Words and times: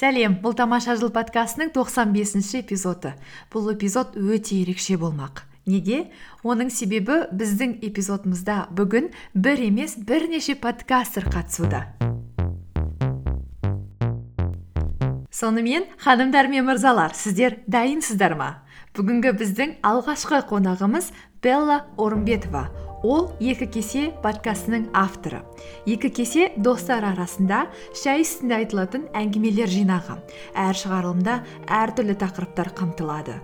сәлем 0.00 0.38
бұл 0.40 0.54
тамаша 0.56 0.94
жыл 0.96 1.10
подкастының 1.12 1.74
95 1.74 2.12
бесінші 2.14 2.60
эпизоды. 2.62 3.12
Бұл 3.52 3.74
эпизод 3.74 4.14
өте 4.16 4.62
ерекше 4.62 4.96
болмақ. 4.96 5.42
Неге? 5.68 6.06
Оның 6.40 6.70
себебі 6.72 7.26
біздің 7.36 7.76
эпизодымызда 7.84 8.70
бүгін 8.72 9.10
бір 9.34 9.60
емес 9.66 9.98
бірнеше 9.98 10.56
подкастер 10.56 11.28
қатысуда. 11.28 11.84
Сонымен 15.28 15.84
ханымдар 16.00 16.48
мен 16.48 16.64
мырзалар 16.64 17.12
сіздер 17.12 17.60
дайынсыздар 17.68 18.38
ма? 18.40 18.50
Бүгінгі 18.96 19.36
біздің 19.36 19.76
алғашқы 19.84 20.40
қонағымыз 20.48 21.12
белла 21.44 21.84
орынбетова 22.00 22.89
ол 23.02 23.30
екі 23.40 23.66
кесе 23.66 24.08
подкастының 24.24 24.90
авторы. 24.96 25.42
Екі 25.86 26.10
кесе 26.20 26.50
достар 26.56 27.04
арасында 27.12 27.66
шәй 27.96 28.24
үстінде 28.24 28.60
айтылатын 28.60 29.08
әңгімелер 29.16 29.70
жинағы. 29.70 30.18
Әр 30.54 30.76
шығарылымда 30.76 31.40
әртүрлі 31.80 32.18
тақырыптар 32.20 32.72
қамтылады. 32.76 33.40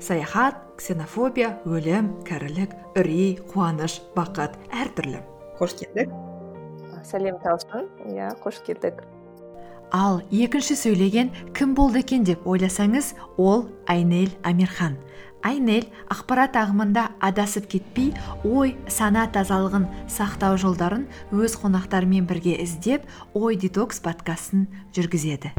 Саяхат 0.00 0.62
ксенофобия 0.80 1.58
өлім 1.68 2.14
кәрілік 2.24 2.72
үрей 2.96 3.36
қуаныш 3.52 4.00
бақыт 4.16 4.56
әртүрлі 4.72 5.20
қош 5.60 5.76
келдік. 5.76 6.12
Сәлем 7.04 7.36
талшын. 7.44 7.88
Иә 8.08 8.32
қош 8.40 8.62
келдік. 8.64 9.02
Ал 9.92 10.20
екінші 10.30 10.76
сөйлеген 10.78 11.32
кім 11.56 11.74
болды 11.74 12.00
екен 12.04 12.24
деп 12.24 12.46
ойласаңыз 12.46 13.12
ол 13.36 13.66
айнель 13.90 14.32
амирхан. 14.46 14.96
Айнель 15.46 15.88
ақпарат 16.12 16.56
ағымында 16.60 17.06
адасып 17.24 17.68
кетпей 17.72 18.12
ой 18.44 18.76
сана 18.88 19.26
тазалығын 19.32 19.86
сақтау 20.10 20.58
жолдарын 20.60 21.06
өз 21.32 21.56
қонақтарымен 21.60 22.28
бірге 22.30 22.56
іздеп 22.64 23.06
ой 23.34 23.56
детокс 23.56 24.02
подкастын 24.04 24.68
жүргізеді. 24.96 25.54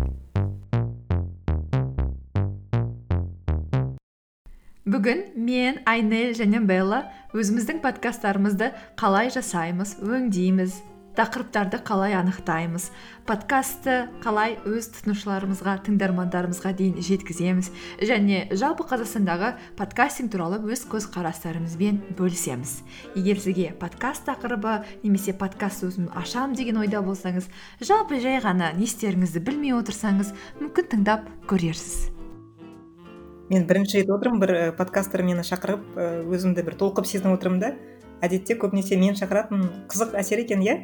Бүгін 4.92 5.22
мен 5.38 5.78
айнель 5.88 6.34
және 6.36 6.60
белла 6.68 7.06
өзіміздің 7.38 7.80
подкасттарымызды 7.84 8.74
қалай 9.00 9.30
жасаймыз 9.32 10.00
өңдейміз. 10.04 10.82
Тақырыптарды 11.18 11.80
қалай 11.84 12.14
анықтаймыз? 12.16 12.88
Подкастты 13.28 14.08
қалай 14.24 14.56
өз 14.64 14.88
тұтынушыларымызға 14.96 15.74
тыңдармандарымызға 15.88 16.72
дейін 16.80 17.02
жеткіземіз? 17.04 17.72
Және 18.00 18.46
жалпы 18.56 18.86
қазақстандағы 18.88 19.52
подкастинг 19.80 20.32
туралы 20.32 20.62
өз 20.72 20.86
көзқарастарымызбен 20.92 22.00
бөлісеміз. 22.16 22.78
Егер 23.16 23.42
сізге 23.44 23.74
подкаст 23.76 24.24
тақырыбы 24.30 24.86
немесе 25.04 25.36
подкаст 25.36 25.84
өзім 25.84 26.08
ашам 26.16 26.56
деген 26.56 26.80
ойда 26.80 27.04
болсаңыз 27.04 27.52
жалпы 27.84 28.22
жай 28.24 28.40
ғана 28.40 28.72
не 28.78 28.88
істеріңізді 28.88 29.44
білмей 29.44 29.76
отырсаңыз 29.76 30.32
мүмкін 30.62 30.90
тыңдап 30.96 31.28
көрерсіз. 31.52 32.12
Мен 33.52 33.68
бірінші 33.68 34.00
рет 34.00 34.10
отырмын 34.16 34.40
бір 34.40 34.54
подкастер 34.80 35.26
мені 35.28 35.44
шақырып 35.44 36.00
өзімді 36.32 36.64
бір 36.64 36.80
толқып 36.80 37.04
сезініп 37.04 37.36
отырмын 37.36 37.60
да. 37.60 37.76
Әдетте 38.24 38.56
көбінесе 38.56 38.96
мені 38.96 39.18
шақыратын 39.20 39.66
қызық 39.92 40.16
әсер 40.16 40.40
екен 40.46 40.64
иә? 40.64 40.78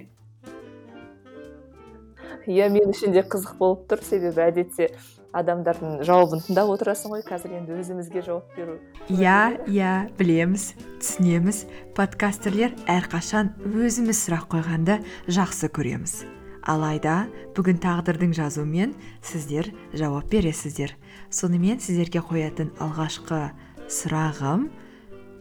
Иә 2.47 2.69
мен 2.71 2.91
үшін 2.93 3.13
де 3.15 3.23
қызық 3.27 3.57
болып 3.59 3.85
тұр. 3.91 4.01
Себебі 4.07 4.41
әдетте 4.43 4.89
адамдардың 5.37 6.01
жауабын 6.07 6.41
тыңдап 6.45 6.71
отырасың 6.73 7.13
ғой 7.13 7.23
қазір 7.27 7.57
енді 7.59 7.75
өзімізге 7.81 8.23
жауап 8.25 8.55
беру. 8.57 8.79
Иә 9.11 9.59
иә 9.67 9.91
білеміз 10.17 10.71
түсінеміз. 11.03 11.65
Подкастерлер 11.97 12.73
әрқашан 12.87 13.53
өзіміз 13.67 14.23
сұрақ 14.23 14.47
қойғанды 14.55 15.01
жақсы 15.27 15.69
көреміз. 15.75 16.23
Алайда 16.67 17.27
бүгін 17.55 17.77
тағдырдың 17.83 18.33
жазуымен 18.35 18.95
сіздер 19.23 19.69
жауап 19.93 20.27
бересіздер. 20.31 20.95
Сонымен 21.29 21.79
сіздерге 21.83 22.23
қоятын 22.23 22.73
алғашқы 22.83 23.51
сұрағым 23.87 24.67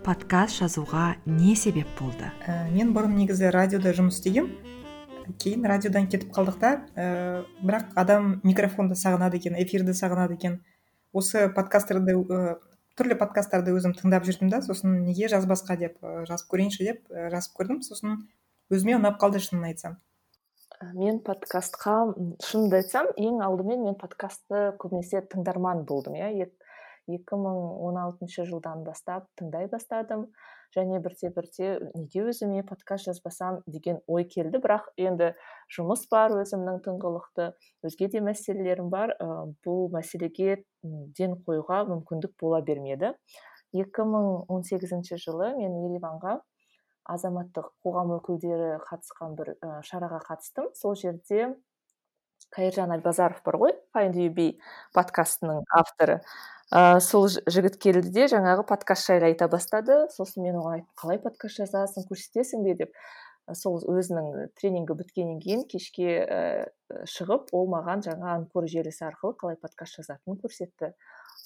подкаст 0.06 0.60
жазуға 0.60 1.16
не 1.26 1.56
себеп 1.58 1.88
болды? 1.98 2.30
Ә, 2.46 2.70
мен 2.70 2.92
бұрын 2.94 3.16
негізі 3.18 3.50
радиода 3.50 3.90
жұмыс 3.96 4.20
істегенмін. 4.20 4.54
Кейін 5.42 5.66
радиодан 5.66 6.06
кетіп 6.12 6.32
қалдық 6.34 6.56
та 6.60 6.70
ә, 6.94 7.44
бірақ 7.62 7.92
адам 7.98 8.40
микрофонды 8.46 8.96
сағынады 8.98 9.40
екен 9.40 9.58
эфирді 9.58 9.94
сағынады 9.96 10.36
екен. 10.38 10.60
Осы 11.12 11.48
подкастерді 11.54 12.16
ә, 12.16 12.56
түрлі 12.96 13.18
подкасттарды 13.20 13.74
өзім 13.76 13.94
тыңдап 13.98 14.26
жүрдім 14.28 14.50
да 14.52 14.62
сосын 14.64 15.02
неге 15.04 15.28
жазбасқа 15.32 15.76
деп 15.80 15.98
ә, 16.02 16.24
жазып 16.28 16.50
көрейінші 16.52 16.88
деп 16.88 17.06
ә, 17.10 17.28
жазып 17.34 17.56
көрдім 17.58 17.82
сосын 17.86 18.18
өзіме 18.72 18.96
ұнап 18.98 19.20
қалды 19.22 19.42
шынын 19.42 19.68
айтсам. 19.70 19.98
Мен 20.92 21.22
подкастқа 21.24 22.12
шынымды 22.44 22.82
айтсам 22.82 23.06
ең 23.16 23.40
алдымен 23.44 23.84
мен 23.86 23.94
подкастты 23.96 24.74
көбінесе 24.80 25.22
тыңдарман 25.32 25.86
болдым 25.88 26.18
иә. 26.18 26.50
Екі 27.06 27.38
мың 27.38 27.60
он 27.86 27.96
алтыншы 28.02 28.44
жылдан 28.48 28.82
бастап 28.84 29.28
тыңдай 29.38 29.70
бастадым. 29.72 30.26
Және 30.74 31.00
бірте 31.04 31.30
бірте 31.34 31.68
неге 31.94 32.24
өзіме 32.30 32.62
подкаст 32.66 33.06
жазбасам 33.08 33.60
деген 33.66 34.00
ой 34.06 34.24
келді. 34.24 34.58
Бірақ 34.62 34.88
енді 34.96 35.32
жұмыс 35.76 36.06
бар 36.10 36.34
өзімнің 36.40 36.80
тыңғылықты 36.86 37.50
өзге 37.86 38.08
де 38.12 38.22
мәселелерім 38.24 38.90
бар. 38.90 39.14
Ә, 39.20 39.52
бұл 39.66 39.90
мәселеге 39.94 40.64
ден 40.82 41.38
қоюға 41.46 41.84
мүмкіндік 41.90 42.34
бола 42.40 42.62
бермеді. 42.62 43.14
2018 43.76 45.20
жылы 45.20 45.52
мен 45.58 45.78
ереванға 45.84 46.40
азаматтық 47.06 47.70
қоғам 47.84 48.16
өкілдері 48.18 48.76
қатысқан 48.88 49.36
бір 49.38 49.54
ә, 49.60 49.80
шараға 49.86 50.22
қатыстым. 50.26 50.72
Сол 50.74 50.96
жерде 50.98 51.54
қайыржан 52.54 52.92
әлбазаров 52.96 53.42
бар 53.46 53.58
ғой 53.60 53.74
find 53.94 54.60
подкастының 54.94 55.64
авторы. 55.78 56.20
Ә, 56.72 56.98
сол 57.00 57.28
жігіт 57.28 57.76
келді 57.82 58.10
де 58.14 58.26
жаңағы 58.30 58.66
подкаст 58.66 59.06
жайлы 59.06 59.30
айта 59.30 59.48
бастады. 59.48 60.06
Сосын 60.14 60.46
мен 60.46 60.58
оған 60.58 60.80
айттым 60.80 60.98
қалай 61.02 61.20
подкаст 61.22 61.60
жазасың 61.62 62.08
көрсетесің 62.10 62.64
бе? 62.66 62.74
деп. 62.82 62.96
Сол 63.54 63.78
өзінің 63.78 64.50
тренингі 64.58 64.96
біткеннен 64.98 65.38
кейін 65.42 65.66
кешке 65.70 66.24
ә, 66.26 66.40
шығып 67.06 67.52
ол 67.54 67.68
маған 67.70 68.02
жаңа 68.02 68.32
анкор 68.34 68.66
желісі 68.66 69.06
арқылы 69.06 69.36
қалай 69.38 69.60
подкаст 69.60 70.00
жазатынын 70.00 70.40
көрсетті. 70.42 70.94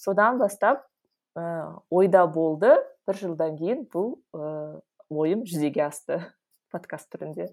Содан 0.00 0.40
бастап 0.40 0.86
ә, 1.36 1.76
ойда 1.90 2.24
болды. 2.26 2.72
Бір 3.06 3.20
жылдан 3.20 3.58
кейін 3.60 3.84
бұл 3.92 4.16
ойым 5.10 5.44
жүзеге 5.44 5.84
асты 5.88 6.22
подкаст 6.72 7.10
түрінде. 7.12 7.50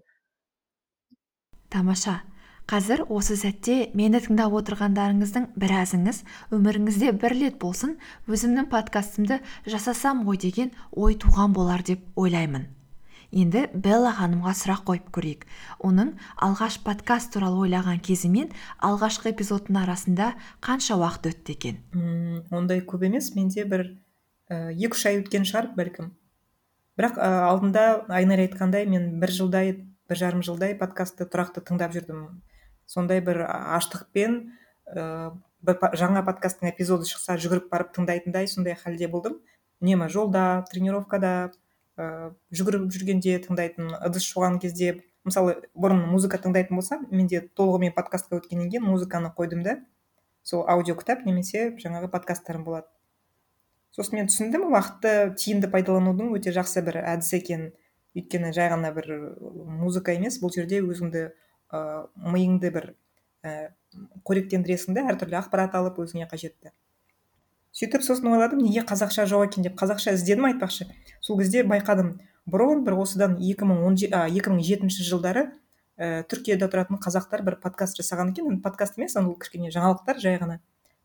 Тамаша 1.73 2.21
қазір 2.67 3.05
осы 3.07 3.37
сәтте 3.39 3.75
мені 3.95 4.19
тыңдап 4.19 4.51
отырғандарыңыздың 4.59 5.45
біразыңыз 5.55 6.17
өміріңізде 6.51 7.13
бір 7.15 7.35
рет 7.39 7.59
болсын 7.61 7.93
өзімнің 8.27 8.67
подкастымды 8.73 9.37
жасасам 9.63 10.25
ғой 10.27 10.41
деген 10.43 10.73
ой 10.91 11.15
туған 11.15 11.53
болар 11.55 11.79
деп 11.87 12.03
ойлаймын. 12.19 12.65
Енді 13.31 13.69
белла 13.71 14.11
ханымға 14.19 14.51
сұрақ 14.59 14.83
қойып 14.87 15.07
көрейік. 15.15 15.45
Оның 15.79 16.13
алғаш 16.43 16.81
подкаст 16.83 17.31
туралы 17.35 17.63
ойлаған 17.67 18.01
кезі 18.03 18.27
мен 18.31 18.51
алғашқы 18.83 19.31
эпизодтың 19.31 19.79
арасында 19.85 20.33
қанша 20.59 20.99
уақыт 20.99 21.31
өтті 21.31 21.55
екен? 21.55 21.79
Ондай 22.51 22.83
көп 22.83 23.07
емес. 23.07 23.31
Менде 23.35 23.63
бір 23.63 23.85
ә, 24.51 24.71
екі 24.75 24.91
үш 24.95 25.05
ай 25.07 25.21
өткен 25.21 25.47
шығар 25.47 25.71
бәлкім. 25.75 26.11
Бірақ 26.99 27.19
ә, 27.19 27.31
алдында 27.47 27.87
айнар 28.07 28.43
айтқандай 28.47 28.87
мен 28.87 29.19
бір 29.19 29.35
жылдай 29.35 29.75
бір 30.07 30.19
жарым 30.23 30.43
жылдай 30.43 30.75
подкастты 30.79 31.27
тұрақты 31.27 31.63
тыңдап 31.67 31.95
жүрдім. 31.95 32.23
Сондай 32.87 33.21
бір 33.21 33.43
аштықпен 33.47 34.39
э, 34.95 35.29
бір 35.67 35.79
жаңа 35.99 36.23
подкасттың 36.25 36.71
эпизоды 36.71 37.07
шықса 37.09 37.37
жүгіріп 37.37 37.69
барып 37.71 37.93
тыңдайтындай 37.97 38.47
сондай 38.47 38.77
халде 38.79 39.09
болдым. 39.11 39.37
Үнемі 39.83 40.07
жолда 40.09 40.63
тренировкада 40.71 41.51
ыыы 41.97 42.07
э, 42.07 42.31
жүгіріп 42.55 42.89
жүргенде 42.95 43.37
тыңдайтын 43.45 43.93
ыдыс 44.07 44.25
жуған 44.31 44.59
кезде 44.63 45.01
мысалы 45.27 45.57
бұрын 45.75 46.05
музыка 46.07 46.39
тыңдайтын 46.41 46.79
болсам 46.79 47.07
менде 47.11 47.43
толығымен 47.59 47.93
подкастқа 47.97 48.39
өткеннен 48.39 48.71
кейін 48.71 48.87
музыканы 48.87 49.33
қойдым 49.35 49.63
да. 49.67 49.79
Сол 50.47 50.63
аудиокітап 50.71 51.25
немесе 51.27 51.73
жаңағы 51.81 52.07
подкасттарым 52.13 52.63
болады. 52.63 52.87
Сосын 53.91 54.21
мен 54.21 54.29
түсіндім 54.31 54.69
уақытты 54.69 55.33
тиімді 55.41 55.67
пайдаланудың 55.73 56.31
өте 56.37 56.53
жақсы 56.55 56.83
бір 56.85 57.01
әдісі 57.01 57.41
екенін 57.41 57.71
өйткені 58.15 58.53
жай 58.55 58.69
ғана 58.71 58.93
бір 58.95 59.09
музыка 59.81 60.13
емес 60.15 60.39
бұл 60.41 60.53
жерде 60.53 60.79
өзіңді 60.85 61.27
ыыы 61.73 62.31
миыңды 62.33 62.71
бір 62.73 62.93
і 63.43 63.53
қоректендіресің 64.27 64.97
да 64.97 65.05
әртүрлі 65.11 65.39
ақпарат 65.39 65.75
алып 65.77 65.99
өзіңе 66.03 66.27
қажетті. 66.31 66.73
Сөйтіп 67.77 68.03
сосын 68.03 68.31
ойладым 68.31 68.63
неге 68.63 68.81
қазақша 68.87 69.27
жоқ 69.29 69.51
екен 69.51 69.67
деп. 69.67 69.77
Қазақша 69.79 70.15
іздедім 70.17 70.47
айтпақшы. 70.49 70.87
Сол 71.21 71.37
кезде 71.39 71.63
байқадым. 71.67 72.17
Бұрын 72.49 72.83
бір 72.87 72.97
осыдан 72.97 73.37
екі 73.43 73.67
мың 73.69 73.83
он 73.85 73.97
екі 73.99 74.49
мың 74.49 74.63
жетінші 74.65 75.05
жылдары 75.05 75.49
ііі 75.97 76.23
түркияда 76.31 76.69
тұратын 76.71 76.99
қазақтар 77.03 77.43
бір 77.45 77.59
подкаст 77.61 77.99
жасаған 77.99 78.31
екен. 78.33 78.61
Подкаст 78.63 78.97
емес 78.97 79.15
ол 79.19 79.35
кішкене 79.35 79.69
жаңалықтар 79.73 80.21
жай 80.23 80.39
ғана. 80.41 80.59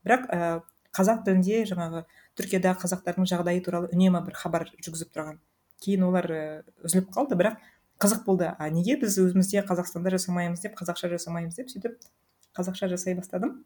Бірақ 0.06 0.28
ііі 0.30 0.62
қазақ 0.96 1.24
тілінде 1.26 1.64
жаңағы 1.68 2.04
түркиядағы 2.38 2.84
қазақтардың 2.84 3.28
жағдайы 3.28 3.62
туралы 3.64 3.90
үнемі 3.92 4.22
бір 4.24 4.36
хабар 4.36 4.68
жүргізіп 4.78 5.12
тұрған. 5.12 5.40
Кейін 5.82 6.04
олар 6.08 6.28
і 6.30 6.40
үзіліп 6.84 7.10
қалды. 7.12 7.36
Бірақ 7.40 7.60
қызық 8.02 8.24
болды. 8.26 8.50
А 8.58 8.68
неге 8.74 8.96
біз 8.98 9.20
өзімізде 9.22 9.62
қазақстанда 9.68 10.10
жасамаймыз 10.16 10.64
деп 10.64 10.74
қазақша 10.80 11.12
жасамаймыз 11.14 11.60
деп 11.60 11.70
сөйтіп 11.70 12.00
қазақша 12.58 12.90
жасай 12.90 13.14
бастадым. 13.14 13.62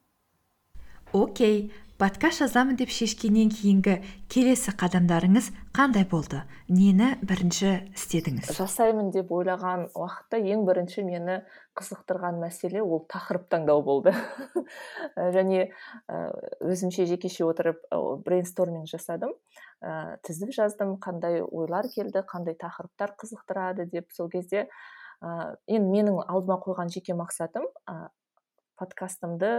Окей 1.17 1.71
подкаст 1.97 2.43
жазамын 2.43 2.77
деп 2.77 2.91
шешкеннен 2.93 3.49
кейінгі 3.49 3.95
келесі 4.29 4.75
қадамдарыңыз 4.77 5.49
қандай 5.73 6.05
болды? 6.05 6.43
Нені 6.69 7.15
бірінші 7.25 7.71
істедіңіз? 7.97 8.51
Жасаймын 8.59 9.09
деп 9.15 9.31
ойлаған 9.33 9.87
уақытта 9.97 10.43
ең 10.43 10.67
бірінші 10.69 11.07
мені 11.07 11.39
қызықтырған 11.79 12.43
мәселе 12.43 12.83
ол 12.85 13.07
тақырып 13.09 13.47
таңдау 13.49 13.81
болды. 13.87 14.13
Және 15.37 15.71
өзімше 16.61 17.07
жекеше 17.09 17.47
отырып 17.49 17.81
брейнсторминг 18.27 18.91
жасадым. 18.93 19.33
Ә, 19.83 20.19
тізіп 20.27 20.53
жаздым 20.57 20.97
қандай 21.03 21.43
ойлар 21.43 21.89
келді 21.93 22.25
қандай 22.29 22.57
тақырыптар 22.59 23.17
қызықтырады 23.21 23.89
деп. 23.91 24.13
Сол 24.13 24.31
кезде 24.31 24.69
ә, 25.21 25.57
енді 25.67 25.91
менің 25.91 26.21
алдыма 26.27 26.61
қойған 26.63 26.93
жеке 26.93 27.17
мақсатым 27.19 27.67
ә, 27.89 28.09
подкастымды 28.77 29.51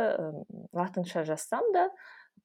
латынша 0.74 1.24
жазсам 1.26 1.66
да 1.74 1.88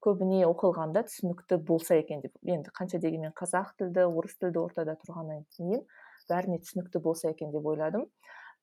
көбіне 0.03 0.43
оқылғанда 0.49 1.05
түсінікті 1.07 1.59
болса 1.63 1.99
екен 2.01 2.23
деп. 2.25 2.33
Енді 2.43 2.73
қанша 2.75 2.99
дегенмен 2.99 3.35
қазақ 3.37 3.75
тілді 3.79 4.07
орыс 4.09 4.39
тілді 4.41 4.63
ортада 4.63 4.97
тұрғаннан 5.03 5.45
кейін 5.57 5.85
бәріне 6.31 6.59
түсінікті 6.63 7.03
болса 7.05 7.31
екен 7.31 7.53
деп 7.53 7.67
ойладым. 7.67 8.09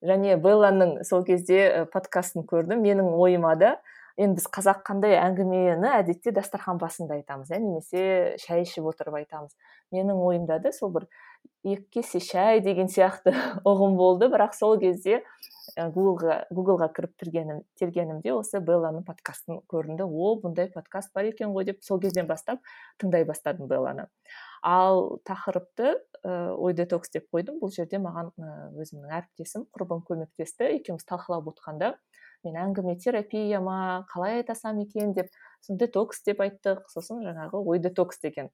Және 0.04 0.38
белланың 0.40 1.04
сол 1.08 1.26
кезде 1.28 1.86
подкастын 1.94 2.46
көрдім. 2.48 2.82
Менің 2.84 3.14
ойыма 3.20 3.56
да 3.60 3.78
енді 4.19 4.39
біз 4.39 4.48
қазақ 4.51 4.81
қандай 4.88 5.16
әңгімені 5.19 5.94
әдетте 6.01 6.33
дастархан 6.36 6.80
басында 6.81 7.16
айтамыз 7.19 7.54
иә 7.54 7.60
немесе 7.63 8.01
шай 8.42 8.66
ішіп 8.66 8.89
отырып 8.92 9.16
айтамыз. 9.21 9.54
Менің 9.95 10.19
ойымда 10.25 10.60
да 10.63 10.74
сол 10.75 10.92
бір 10.98 11.07
екі 11.63 11.86
кесе 12.00 12.19
шай 12.24 12.60
деген 12.66 12.92
сияқты 12.92 13.31
ұғым 13.69 13.95
болды. 14.00 14.27
Бірақ 14.31 14.57
сол 14.57 14.75
кезде 14.81 15.21
гуглға 15.80 16.89
кіріп 16.95 17.16
тіргенім 17.21 17.62
тергенімде 17.80 18.33
осы 18.36 18.60
белланың 18.60 19.06
подкастын 19.07 19.62
көрінді. 19.71 20.04
О 20.04 20.36
бұндай 20.44 20.68
подкаст 20.74 21.13
бар 21.16 21.30
екен 21.31 21.54
ғой 21.56 21.69
деп 21.69 21.83
сол 21.86 22.01
кезден 22.04 22.27
бастап 22.27 22.60
тыңдай 23.00 23.24
бастадым 23.27 23.71
белланы. 23.71 24.10
Ал 24.63 25.21
тақырыпты 25.24 25.94
ә, 26.25 26.51
ой 26.57 26.74
детокс 26.75 27.13
деп 27.13 27.30
қойдым. 27.31 27.62
Бұл 27.62 27.71
жерде 27.71 28.01
маған 28.04 28.33
өзімнің 28.75 29.13
әріптесім 29.21 29.69
құрбым 29.71 30.04
көмектесті. 30.10 30.74
Екеуміз 30.81 31.07
талқылап 31.07 31.48
отқанда 31.54 31.94
мен 32.46 32.58
әңгіме 32.64 32.96
терапия 33.02 33.60
ма 33.64 34.06
қалай 34.12 34.40
айтасам 34.40 34.80
екен 34.84 35.14
деп 35.14 35.32
сосын 35.62 35.80
детокс 35.80 36.24
деп 36.26 36.42
айттық. 36.44 36.86
Сосын 36.92 37.24
жаңағы 37.26 37.62
ой 37.66 37.80
детокс 37.84 38.20
деген 38.24 38.50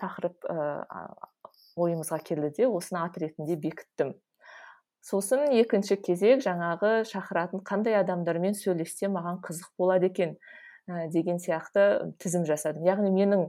тақырып 0.00 0.46
ә, 0.48 0.86
ойымызға 1.76 2.20
келді 2.24 2.52
де 2.56 2.68
осыны 2.68 3.02
ат 3.02 3.18
ретінде 3.18 3.56
бекіттім. 3.56 4.14
Сосын 5.06 5.46
екінші 5.54 5.96
кезек 6.02 6.42
жаңағы 6.44 7.04
шақыратын 7.06 7.62
қандай 7.66 7.96
адамдармен 8.00 8.56
сөйлессем 8.58 9.14
маған 9.16 9.40
қызық 9.44 9.72
болады 9.78 10.10
екен 10.10 10.36
ә, 10.88 11.08
деген 11.12 11.38
сияқты 11.38 12.12
тізім 12.22 12.46
жасадым. 12.48 12.86
Яғни 12.86 13.12
менің 13.14 13.48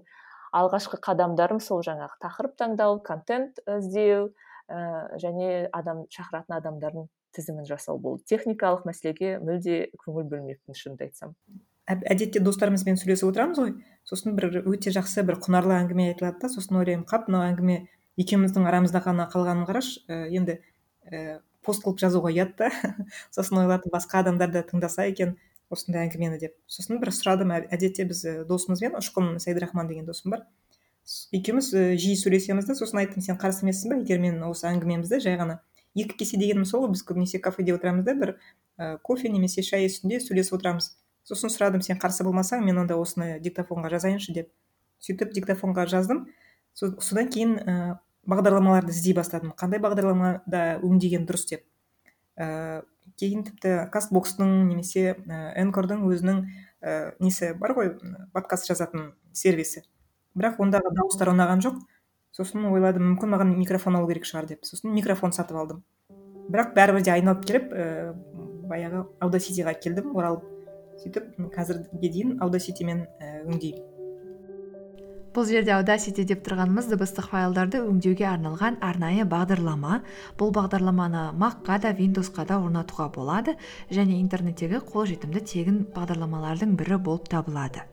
алғашқы 0.57 0.99
қадамдарым 1.03 1.59
сол 1.63 1.83
жаңағы 1.85 2.19
тақырып 2.23 2.57
таңдау 2.59 2.99
контент 3.03 3.59
іздеу 3.65 4.29
ә, 4.69 5.17
және 5.21 5.67
адам 5.73 6.05
шақыратын 6.13 6.59
адамдардың 6.59 7.07
тізімін 7.37 7.67
жасау 7.69 7.99
болды 8.01 8.25
техникалық 8.27 8.85
мәселеге 8.89 9.37
мүлде 9.39 9.79
көңіл 10.03 10.27
бөлмеппін 10.33 10.77
шынымды 10.77 11.07
айтсам. 11.07 11.35
Әдетте 11.87 12.41
достарымызбен 12.43 12.97
сөйлесіп 12.99 13.29
отырамыз 13.29 13.61
ғой. 13.61 13.73
Сосын 14.07 14.35
бір 14.35 14.59
өте 14.67 14.91
жақсы 14.91 15.23
бір 15.27 15.37
құнарлы 15.45 15.77
әңгіме 15.77 16.09
айтылады 16.11 16.41
да. 16.41 16.49
Сосын 16.51 16.81
ойлаймын 16.81 17.05
қап 17.07 17.29
мынау 17.29 17.45
әңгіме 17.47 17.77
екеуміздің 18.19 18.67
арамызда 18.67 19.03
ғана 19.05 19.29
қалғанын 19.31 19.69
қарашы. 19.69 20.01
Ә, 20.11 20.27
енді 20.35 20.57
ә, 21.07 21.39
пост 21.63 21.85
қылып 21.85 22.01
жазуға 22.03 22.33
ұят 22.33 22.57
та. 22.59 22.71
Сосын 23.35 23.61
ойладым 23.63 23.93
басқа 23.93 24.19
адамдар 24.25 24.51
да 24.51 24.65
тыңдаса 24.67 25.07
екен 25.07 25.37
осындай 25.71 26.03
әңгімені 26.07 26.41
деп. 26.41 26.57
Сосын 26.67 26.99
бір 26.99 27.13
сұрадым 27.15 27.55
әдетте 27.55 28.03
біз 28.09 28.25
досымызбен 28.49 28.99
ұшқын 28.99 29.37
сайдрахман 29.43 29.87
деген 29.87 30.07
досым 30.07 30.35
бар. 30.35 30.43
Екеуміз 31.35 31.71
жиі 31.71 32.19
сөйлесеміз 32.19 32.67
да 32.67 32.75
сосын 32.75 32.99
айттым 32.99 33.23
сен 33.23 33.39
қарсы 33.39 33.63
емессің 33.63 33.93
ба 33.93 33.99
егер 34.01 34.19
мен 34.19 34.41
осы 34.47 34.67
әңгімемізді 34.67 35.21
жай 35.23 35.37
ғана 35.39 35.61
екі 35.97 36.17
кесе 36.21 36.37
дегенім 36.37 36.65
сол 36.69 36.87
біз 36.91 37.03
көбінесе 37.07 37.41
кафеде 37.41 37.73
отырамыз 37.73 38.05
да 38.05 38.15
бір 38.15 38.37
ә, 38.77 38.97
кофе 39.01 39.29
немесе 39.33 39.65
шай 39.65 39.89
үстінде 39.89 40.21
сөйлесіп 40.21 40.59
отырамыз 40.59 40.93
сосын 41.27 41.51
сұрадым 41.51 41.83
сен 41.83 41.99
қарсы 41.99 42.23
болмасаң 42.23 42.63
мен 42.63 42.83
онда 42.83 42.95
осыны 43.01 43.39
диктофонға 43.43 43.91
жазайыншы 43.97 44.33
деп 44.37 44.53
сөйтіп 45.03 45.33
диктофонға 45.35 45.87
жаздым. 45.89 46.25
Содан 46.77 47.29
кейін 47.33 47.57
бағдарламаларды 48.27 48.93
іздей 48.93 49.15
бастадым. 49.17 49.53
Қандай 49.57 49.81
бағдарламада 49.83 50.79
өңдеген 50.85 51.25
дұрыс 51.27 51.47
деп. 51.49 51.65
Ә, 52.37 52.83
кейін 53.17 53.45
тіпті 53.47 53.75
кастбокстың 53.93 54.51
немесе 54.69 55.15
ә, 55.15 55.53
энкордың 55.63 56.03
өзінің 56.05 56.41
ә, 56.81 56.97
несі 57.23 57.53
бар 57.57 57.73
ғой 57.77 57.93
подкаст 58.35 58.67
жазатын 58.69 59.11
сервисі. 59.33 59.85
Бірақ 60.37 60.59
ондағы 60.61 60.93
дауыстар 60.93 61.31
ұнаған 61.33 61.63
жоқ. 61.65 61.79
Сосын 62.37 62.69
ойладым 62.69 63.07
мүмкін 63.11 63.33
маған 63.33 63.55
микрофон 63.57 63.97
алу 63.97 64.07
керек 64.11 64.29
шығар 64.29 64.47
деп. 64.53 64.63
Сосын 64.67 64.93
микрофон 64.93 65.33
сатып 65.33 65.57
алдым. 65.57 65.83
Бірақ 66.47 66.73
бәрібір 66.77 67.03
де 67.03 67.11
айналып 67.17 67.43
келіп 67.49 67.73
ә, 67.73 68.13
баяғы 68.69 69.03
аудаситиға 69.25 69.73
келдім 69.81 70.13
оралып 70.15 70.45
сөйтіп 71.01 71.35
қазірге 71.55 72.11
дейін 72.13 72.37
аудаситимен 72.45 73.05
ә, 73.19 73.41
өңдеймін. 73.47 73.93
Бұл 75.37 75.45
жерде 75.45 75.69
аудасити 75.75 76.23
деп 76.25 76.39
тұрғанымыз 76.47 76.87
дыбыстық 76.89 77.27
файлдарды 77.29 77.83
өңдеуге 77.85 78.25
арналған 78.25 78.79
арнайы 78.81 79.25
бағдарлама. 79.29 79.99
Бұл 80.39 80.49
бағдарламаны 80.55 81.27
макқа 81.37 81.77
да 81.83 81.91
виндовсқа 81.93 82.47
да 82.49 82.57
орнатуға 82.57 83.11
болады 83.13 83.53
және 83.91 84.17
интернеттегі 84.17 84.81
қолжетімді 84.87 85.43
тегін 85.51 85.83
бағдарламалардың 85.93 86.73
бірі 86.79 86.97
болып 87.05 87.29
табылады. 87.29 87.85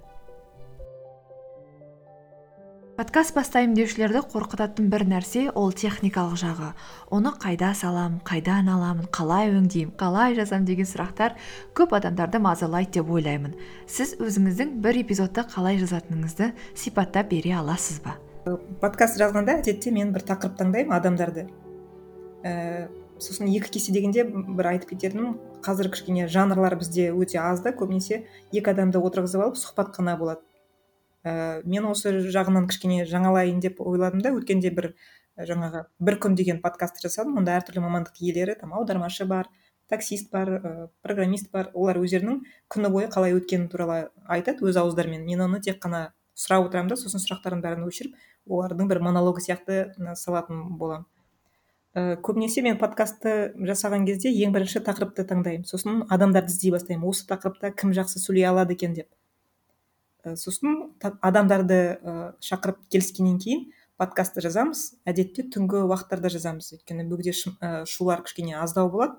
Подкаст 2.94 3.35
бастаймын 3.35 3.75
деушілерді 3.75 4.20
қорқытатын 4.31 4.87
бір 4.93 5.02
нәрсе 5.11 5.49
ол 5.58 5.73
техникалық 5.75 6.37
жағы. 6.38 6.69
Оны 7.11 7.32
қайда 7.43 7.73
салам, 7.75 8.20
қайдан 8.23 8.69
аламын 8.70 9.08
қалай 9.11 9.50
өңдеймін 9.50 9.96
қалай 9.99 10.37
жазам 10.38 10.62
деген 10.69 10.87
сұрақтар 10.87 11.35
көп 11.75 11.96
адамдарды 11.99 12.38
мазалайды 12.38 13.00
деп 13.00 13.11
ойлаймын. 13.11 13.56
Сіз 13.91 14.14
өзіңіздің 14.23 14.79
бір 14.85 15.00
эпизодты 15.02 15.43
қалай 15.50 15.81
жазатыныңызды 15.82 16.52
сипаттап 16.79 17.32
бере 17.35 17.56
аласыз 17.58 17.99
ба? 18.05 18.14
Подкаст 18.81 19.19
жазғанда 19.19 19.58
әдетте 19.58 19.90
мен 19.90 20.14
бір 20.14 20.29
тақырып 20.31 20.55
таңдаймын 20.62 20.94
адамдарды. 20.94 21.49
Ә, 22.47 22.87
сосын 23.19 23.50
екі 23.50 23.75
кесе 23.75 23.90
дегенде 23.90 24.23
бір 24.23 24.70
айтып 24.76 24.94
кететінім 24.94 25.38
қазір 25.67 25.90
кішкене 25.90 26.29
жанрлар 26.29 26.79
бізде 26.79 27.11
өте 27.11 27.43
аз 27.43 27.64
да 27.64 27.75
көбінесе 27.75 28.23
екі 28.52 28.70
адамды 28.70 29.02
отырғызып 29.02 29.49
алып 29.49 29.58
сұхбат 29.58 29.97
қана 29.97 30.19
болады. 30.20 30.44
Ә, 31.25 31.62
мен 31.64 31.88
осы 31.88 32.12
жағынан 32.35 32.69
кішкене 32.69 33.04
жаңалайын 33.09 33.61
деп 33.64 33.81
ойладым 33.81 34.23
да 34.25 34.33
өткенде 34.37 34.71
бір 34.76 34.90
э, 34.93 35.47
жаңағы 35.49 35.85
бір 35.99 36.19
күн 36.21 36.37
деген 36.38 36.61
подкаст 36.62 37.00
жасадым. 37.02 37.38
Онда 37.40 37.57
әртүрлі 37.59 37.85
мамандық 37.85 38.21
иелері 38.21 38.59
там 38.61 38.75
аудармашы 38.76 39.25
бар 39.25 39.49
таксист 39.88 40.31
бар 40.33 40.52
ә, 40.59 40.75
программист 41.02 41.50
бар 41.52 41.71
олар 41.75 41.99
өздерінің 42.02 42.43
күні 42.73 42.93
бойы 42.93 43.09
қалай 43.09 43.35
өткені 43.38 43.71
туралы 43.73 44.11
айтады 44.28 44.69
өз 44.69 44.76
ауыздарымен. 44.81 45.25
Мен 45.25 45.47
оны 45.49 45.61
тек 45.64 45.81
қана 45.83 46.12
сұрап 46.37 46.69
отырамын 46.69 46.93
да 46.93 47.00
сосын 47.00 47.23
сұрақтардың 47.25 47.64
бәрін 47.64 47.88
өшіріп 47.88 48.14
олардың 48.50 48.88
бір 48.90 49.00
монологы 49.00 49.40
сияқты 49.45 49.95
салатын 50.21 50.76
боламын. 50.78 51.09
Ә, 51.95 52.16
көбінесе 52.19 52.62
мен 52.66 52.76
подкастты 52.76 53.54
жасаған 53.54 54.04
кезде 54.09 54.33
ең 54.45 54.52
бірінші 54.52 54.83
тақырыпты 54.85 55.25
таңдаймын. 55.31 55.64
Сосын 55.69 56.02
адамдарды 56.11 56.50
іздей 56.50 56.75
бастаймын. 56.75 57.07
Осы 57.07 57.28
тақырыпта 57.28 57.71
кім 57.78 57.93
жақсы 57.95 58.19
сөйлей 58.19 58.49
алады 58.50 58.75
екен 58.75 58.97
деп. 58.99 59.09
Э, 60.25 60.37
сосын 60.40 60.95
адамдарды 61.21 61.76
ә, 62.00 62.12
шақырып 62.40 62.78
келіскеннен 62.93 63.37
кейін 63.43 63.66
подкастты 64.00 64.40
жазамыз. 64.45 64.95
Әдетте 65.04 65.45
түнгі 65.52 65.83
уақыттарда 65.85 66.31
жазамыз. 66.33 66.71
Өйткені 66.78 67.04
бөгде 67.11 67.35
ә, 67.61 67.85
шулар 67.85 68.25
кішкене 68.25 68.57
аздау 68.57 68.88
болады. 68.88 69.19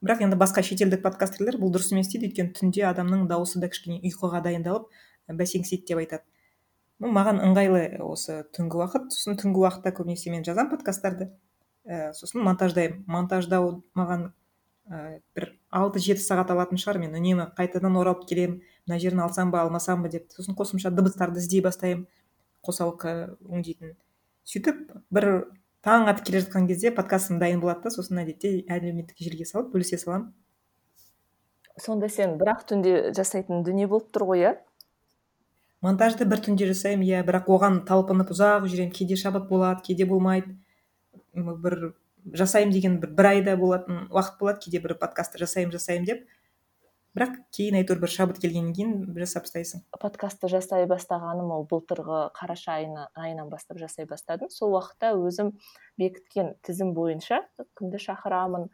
Бірақ 0.00 0.24
енді 0.24 0.38
басқа 0.40 0.64
шетелдік 0.64 1.02
подкастерлер 1.04 1.60
бұл 1.60 1.74
дұрыс 1.74 1.92
емес 1.92 2.08
дейді. 2.08 2.30
Өйткені 2.30 2.54
түнде 2.56 2.86
адамның 2.88 3.26
дауысы 3.28 3.60
да 3.60 3.68
кішкене 3.68 4.00
ұйқыға 4.00 4.40
дайындалып 4.48 4.88
бәсеңсиді 5.28 5.84
деп 5.92 6.00
айтады. 6.00 6.24
Ну 7.00 7.12
маған 7.12 7.44
ыңғайлы 7.44 8.00
осы 8.00 8.40
түнгі 8.56 8.80
уақыт. 8.80 9.12
Сосын 9.12 9.36
түнгі 9.40 9.60
уақытта 9.66 9.92
көбінесе 9.92 10.32
мен 10.32 10.46
жазамын 10.48 10.72
подкасттарды. 10.72 11.28
Ә, 11.84 12.14
сосын 12.16 12.40
монтаждаймын. 12.48 13.04
Монтаждау 13.12 13.82
маған 13.92 14.30
ә, 14.90 15.20
бір 15.34 15.52
алты 15.70 16.02
жеті 16.02 16.24
сағат 16.24 16.50
алатын 16.52 16.80
шығар 16.82 16.98
мен 17.00 17.14
үнемі 17.16 17.48
қайтадан 17.56 17.96
оралып 18.00 18.26
келемін 18.28 18.60
мына 18.88 18.98
жерін 19.00 19.22
алсам 19.24 19.52
ба 19.54 19.62
алмасам 19.62 20.02
ба 20.02 20.10
деп 20.12 20.28
сосын 20.34 20.58
қосымша 20.58 20.90
дыбыстарды 20.90 21.40
іздей 21.40 21.62
бастаймын. 21.64 22.08
Қосалқы 22.66 23.12
өңдейтін 23.48 23.94
сөйтіп 24.50 24.82
бір 25.14 25.26
таң 25.86 26.10
атып 26.10 26.26
келе 26.26 26.42
жатқан 26.42 26.66
кезде 26.68 26.90
подкастым 26.92 27.38
дайын 27.40 27.60
болады 27.62 27.86
да 27.86 27.94
сосын 27.94 28.20
әдетте 28.24 28.50
әлеуметтік 28.68 29.22
желіге 29.22 29.46
салып 29.48 29.70
бөлісе 29.74 29.96
саламын. 30.02 30.32
Сонда 31.80 32.10
сен 32.12 32.36
бір 32.40 32.52
ақ 32.56 32.66
түнде 32.68 33.14
жасайтын 33.16 33.62
дүние 33.64 33.86
болып 33.88 34.10
тұр 34.12 34.26
ғой 34.28 34.44
иә? 34.44 34.52
Монтажды 35.80 36.26
бір 36.28 36.42
түнде 36.44 36.66
жасаймын 36.68 37.06
иә. 37.06 37.22
Бірақ 37.24 37.48
оған 37.48 37.80
талпынып 37.88 38.34
ұзақ 38.34 38.66
жүремін. 38.68 38.92
Кейде 38.92 39.16
шабыт 39.16 39.46
болады 39.48 39.80
кейде 39.86 40.04
болмайды. 40.04 40.52
Бір 41.32 41.94
жасаймын 42.24 42.74
деген 42.74 42.98
бір 43.02 43.14
бір 43.18 43.28
айда 43.34 43.56
болатын 43.56 44.04
уақыт 44.10 44.38
болады 44.40 44.64
кейде 44.64 44.80
бір 44.84 44.96
подкастты 45.00 45.40
жасаймын 45.42 45.74
жасаймын 45.76 46.06
деп. 46.08 46.28
Бірақ 47.10 47.32
кейін 47.50 47.80
әйтеуір 47.80 47.98
бір 48.04 48.12
шабыт 48.12 48.38
келгеннен 48.38 48.74
кейін 48.74 48.90
жасап 49.18 49.48
тастайсың. 49.48 49.82
Подкастты 49.98 50.46
жасай 50.52 50.86
бастағаным 50.86 51.50
ол 51.50 51.64
былтырғы 51.66 52.20
қараша 52.36 52.76
айына, 52.76 53.08
айынан 53.18 53.50
бастап 53.50 53.80
жасай 53.82 54.06
бастадым. 54.06 54.46
Сол 54.54 54.76
уақытта 54.76 55.10
өзім 55.18 55.56
бекіткен 55.98 56.54
тізім 56.62 56.94
бойынша 56.94 57.40
кімді 57.80 57.98
шақырамын 58.04 58.68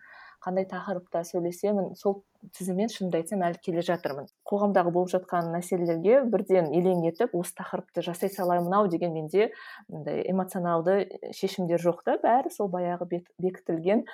қандай 0.47 0.67
тақырыпта 0.71 1.25
сөйлесемін 1.27 1.97
сол 1.99 2.21
тізіммен 2.55 2.91
шынымды 2.93 3.19
айтсам 3.19 3.43
әлі 3.43 3.59
келе 3.65 3.83
жатырмын. 3.83 4.29
Қоғамдағы 4.47 4.93
болып 4.95 5.11
жатқан 5.11 5.51
мәселелерге 5.51 6.21
бірден 6.31 6.71
елең 6.71 7.03
етіп 7.09 7.35
осы 7.35 7.57
тақырыпты 7.59 8.05
жасай 8.07 8.31
салаймын 8.31 8.77
ау 8.79 8.87
деген 8.93 9.11
менде 9.17 9.49
мындай 9.91 10.23
эмоционалды 10.31 11.09
шешімдер 11.35 11.83
жоқ 11.83 12.05
та 12.07 12.17
бәрі 12.23 12.55
сол 12.55 12.71
баяғы 12.71 13.09
бекітілген 13.43 14.07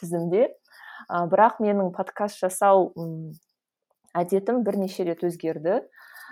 тізімде. 0.00 0.48
Ә, 1.10 1.26
бірақ 1.28 1.60
менің 1.60 1.92
подкаст 1.92 2.40
жасау 2.40 2.94
әдетім 4.16 4.64
бірнеше 4.64 5.04
рет 5.04 5.20
өзгерді. 5.26 5.82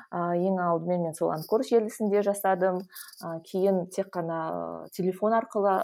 Ә, 0.09 0.33
ең 0.41 0.61
алдымен 0.65 1.11
мен 1.11 1.19
сол 1.19 1.35
анкор 1.35 1.67
желісінде 1.69 2.25
жасадым. 2.25 2.87
Ә, 3.21 3.37
кейін 3.45 3.85
тек 3.93 4.09
қана 4.17 4.87
телефон 4.97 5.37
арқылы 5.37 5.83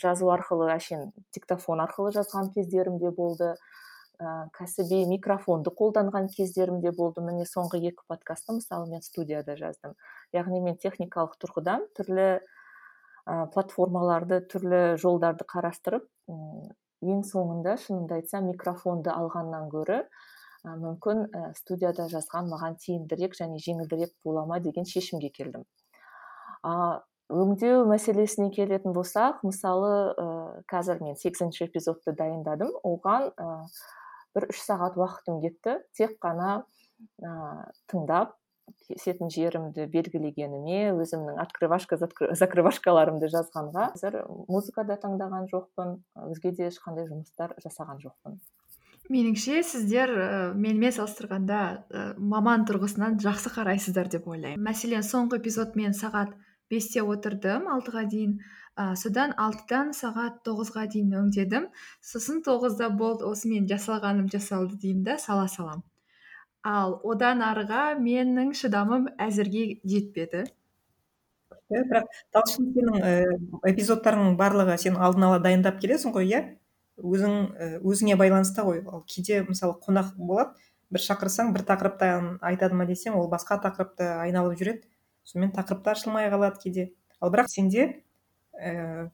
жазу 0.00 0.30
арқылы 0.32 0.70
әшейін 0.74 1.10
диктофон 1.34 1.82
арқылы 1.84 2.12
жазған 2.16 2.52
кездерім 2.54 2.98
де 3.02 3.10
болды. 3.10 3.54
Ә, 4.22 4.48
кәсіби 4.54 5.02
микрофонды 5.10 5.72
қолданған 5.74 6.28
кездерім 6.32 6.80
де 6.80 6.92
болды. 6.94 7.24
Міне 7.24 7.46
соңғы 7.48 7.80
екі 7.90 8.04
подкастты 8.08 8.54
мысалы 8.58 8.90
мен 8.90 9.02
студияда 9.02 9.56
жаздым. 9.58 9.96
Яғни 10.36 10.60
мен 10.62 10.78
техникалық 10.78 11.34
тұрғыдан 11.42 11.88
түрлі 11.96 12.28
ә, 12.38 13.46
платформаларды 13.54 14.42
түрлі 14.52 14.82
жолдарды 15.02 15.46
қарастырып 15.48 16.06
ең 17.02 17.22
соңында 17.26 17.76
шынымды 17.82 18.20
айтсам 18.20 18.46
микрофонды 18.50 19.10
алғаннан 19.10 19.68
гөрі 19.72 20.02
ә, 20.02 20.76
мүмкін 20.78 21.24
ә, 21.26 21.44
студияда 21.58 22.06
жазған 22.12 22.50
маған 22.52 22.78
тиімдірек 22.84 23.34
және 23.38 23.58
жеңілдірек 23.62 24.14
бола 24.24 24.46
ма 24.46 24.60
деген 24.62 24.86
шешімге 24.86 25.32
келдім. 25.34 25.66
Өңдеу 27.32 27.86
мәселесіне 27.88 28.50
келетін 28.54 28.94
болсақ 28.96 29.40
мысалы 29.46 29.92
ә, 30.12 30.26
қазір 30.70 31.02
мен 31.04 31.16
сексенінші 31.16 31.66
эпизодты 31.66 32.14
дайындадым. 32.18 32.70
Оған 32.84 33.30
ә, 33.32 33.48
бір 34.36 34.48
үш 34.52 34.62
сағат 34.66 34.98
уақытым 35.00 35.40
кетті. 35.42 35.78
Тек 35.96 36.18
қана 36.22 36.62
ә, 37.24 37.32
тыңдап 37.90 38.36
кесетін 38.86 39.30
жерімді 39.32 39.88
белгілегеніме 39.90 40.92
өзімнің 41.02 41.40
открывашка 41.42 41.98
закрывашкаларымды 41.98 43.28
жазғанға. 43.32 43.90
Қазір 43.96 44.22
музыка 44.48 44.84
да 44.88 44.98
таңдаған 45.02 45.48
жоқпын 45.52 45.96
өзге 46.28 46.54
де 46.56 46.68
ешқандай 46.70 47.08
жұмыстар 47.08 47.56
жасаған 47.64 48.00
жоқпын. 48.04 48.38
Меніңше 49.10 49.64
сіздер 49.66 50.12
ә, 50.14 50.30
менімен 50.54 50.94
салыстырғанда 50.94 51.58
ә, 51.90 52.02
маман 52.16 52.62
тұрғысынан 52.68 53.18
жақсы 53.20 53.50
қарайсыздар 53.56 54.08
деп 54.12 54.28
ойлаймын. 54.30 54.62
Мәселен 54.62 55.02
соңғы 55.04 55.40
эпизод 55.42 55.74
мен 55.76 55.96
сағат 55.96 56.36
бесте 56.72 57.04
отырдым 57.04 57.68
алтыға 57.76 58.06
дейін. 58.08 58.38
Ә, 58.72 58.94
содан 58.96 59.34
алтыдан 59.36 59.92
сағат 59.96 60.40
тоғызға 60.48 60.86
дейін 60.94 61.12
өңдедім. 61.20 61.68
Сосын 62.00 62.40
тоғызда 62.46 62.88
болды 62.96 63.28
осы 63.28 63.50
менің 63.50 63.68
жасалғаным 63.74 64.30
жасалды 64.32 64.78
деймін 64.80 65.04
да 65.10 65.18
сала 65.20 65.44
салам. 65.52 65.84
Ал 66.64 66.96
одан 67.04 67.42
арыға 67.44 67.92
менің 68.00 68.54
шыдамым 68.56 69.08
әзірге 69.20 69.66
жетпеді. 69.84 70.46
Иә 71.72 71.84
бірақ 71.88 72.08
талшын 72.32 72.68
сенің 72.72 72.98
ііі 73.00 73.36
эпизодтарыңның 73.72 74.36
барлығы 74.40 74.76
сен 74.80 74.96
алдын 74.96 75.28
ала 75.28 75.40
дайындап 75.42 75.80
келесің 75.82 76.14
ғой 76.16 76.28
иә? 76.30 76.42
Өзің 77.02 77.36
і 77.50 77.68
өзіңе 77.88 78.16
байланысты 78.20 78.64
ғой. 78.66 78.82
Ал 78.86 79.04
кейде 79.08 79.42
мысалы 79.48 79.78
қонақ 79.84 80.14
болады 80.16 80.56
бір 80.92 81.04
шақырсаң 81.06 81.52
бір 81.56 81.64
тақырыптан 81.68 82.34
айтады 82.44 82.76
ма 82.76 82.86
десең 82.88 83.16
ол 83.16 83.30
басқа 83.32 83.58
тақырыпты 83.64 84.08
айналып 84.26 84.58
жүреді. 84.60 84.84
Сонымен 85.24 85.54
тақырып 85.56 85.82
та 85.84 85.96
ашылмай 85.96 86.30
қалады 86.32 86.60
кейде. 86.62 86.92
Ал 87.20 87.32
бірақ 87.34 87.50
сенде 87.52 87.88
ііі 88.58 89.10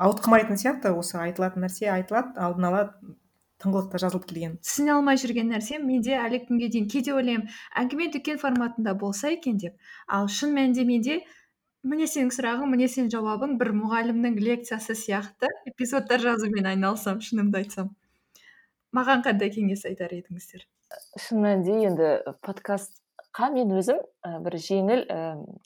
ауытқымайтын 0.00 0.60
сияқты 0.60 0.92
осы 0.96 1.18
айтылатын 1.20 1.66
нәрсе 1.66 1.90
айтылады 1.92 2.38
алдын 2.40 2.68
ала 2.70 2.84
тыңғылықты 3.60 4.00
жазылып 4.00 4.24
келген. 4.30 4.56
түсіне 4.64 4.94
алмай 4.94 5.20
жүрген 5.20 5.50
нәрсе. 5.52 5.78
Менде 5.78 6.16
әлі 6.16 6.40
күнге 6.46 6.70
дейін 6.72 6.88
кейде 6.88 7.12
ойлаймын 7.12 7.50
әңгіме 7.76 8.08
дүкен 8.14 8.40
форматында 8.40 8.94
болса 8.94 9.28
екен 9.34 9.58
деп. 9.60 9.76
Ал 10.08 10.28
шын 10.28 10.54
мәнінде 10.56 10.86
менде 10.88 11.20
міне 11.82 12.08
сенің 12.08 12.32
сұрағың 12.36 12.72
міне 12.72 12.88
сенің 12.88 13.10
жауабың 13.12 13.58
бір 13.60 13.72
мұғалімнің 13.76 14.40
лекциясы 14.40 14.96
сияқты 14.96 15.48
эпизодтар 15.68 16.20
жазумен 16.24 16.66
айналысамын 16.72 17.20
шынымды 17.24 17.60
айтсам. 17.60 17.94
Маған 18.96 19.24
қандай 19.26 19.52
кеңес 19.52 19.84
айтар 19.88 20.12
едіңіздер? 20.16 20.64
Шын 21.20 21.44
мәнінде 21.44 21.76
енді 21.86 22.10
подкаст 22.42 22.96
қа 23.36 23.48
мен 23.54 23.70
өзім 23.78 23.98
ә, 24.26 24.38
бір 24.42 24.56
жеңіл 24.58 25.02
ә, 25.06 25.18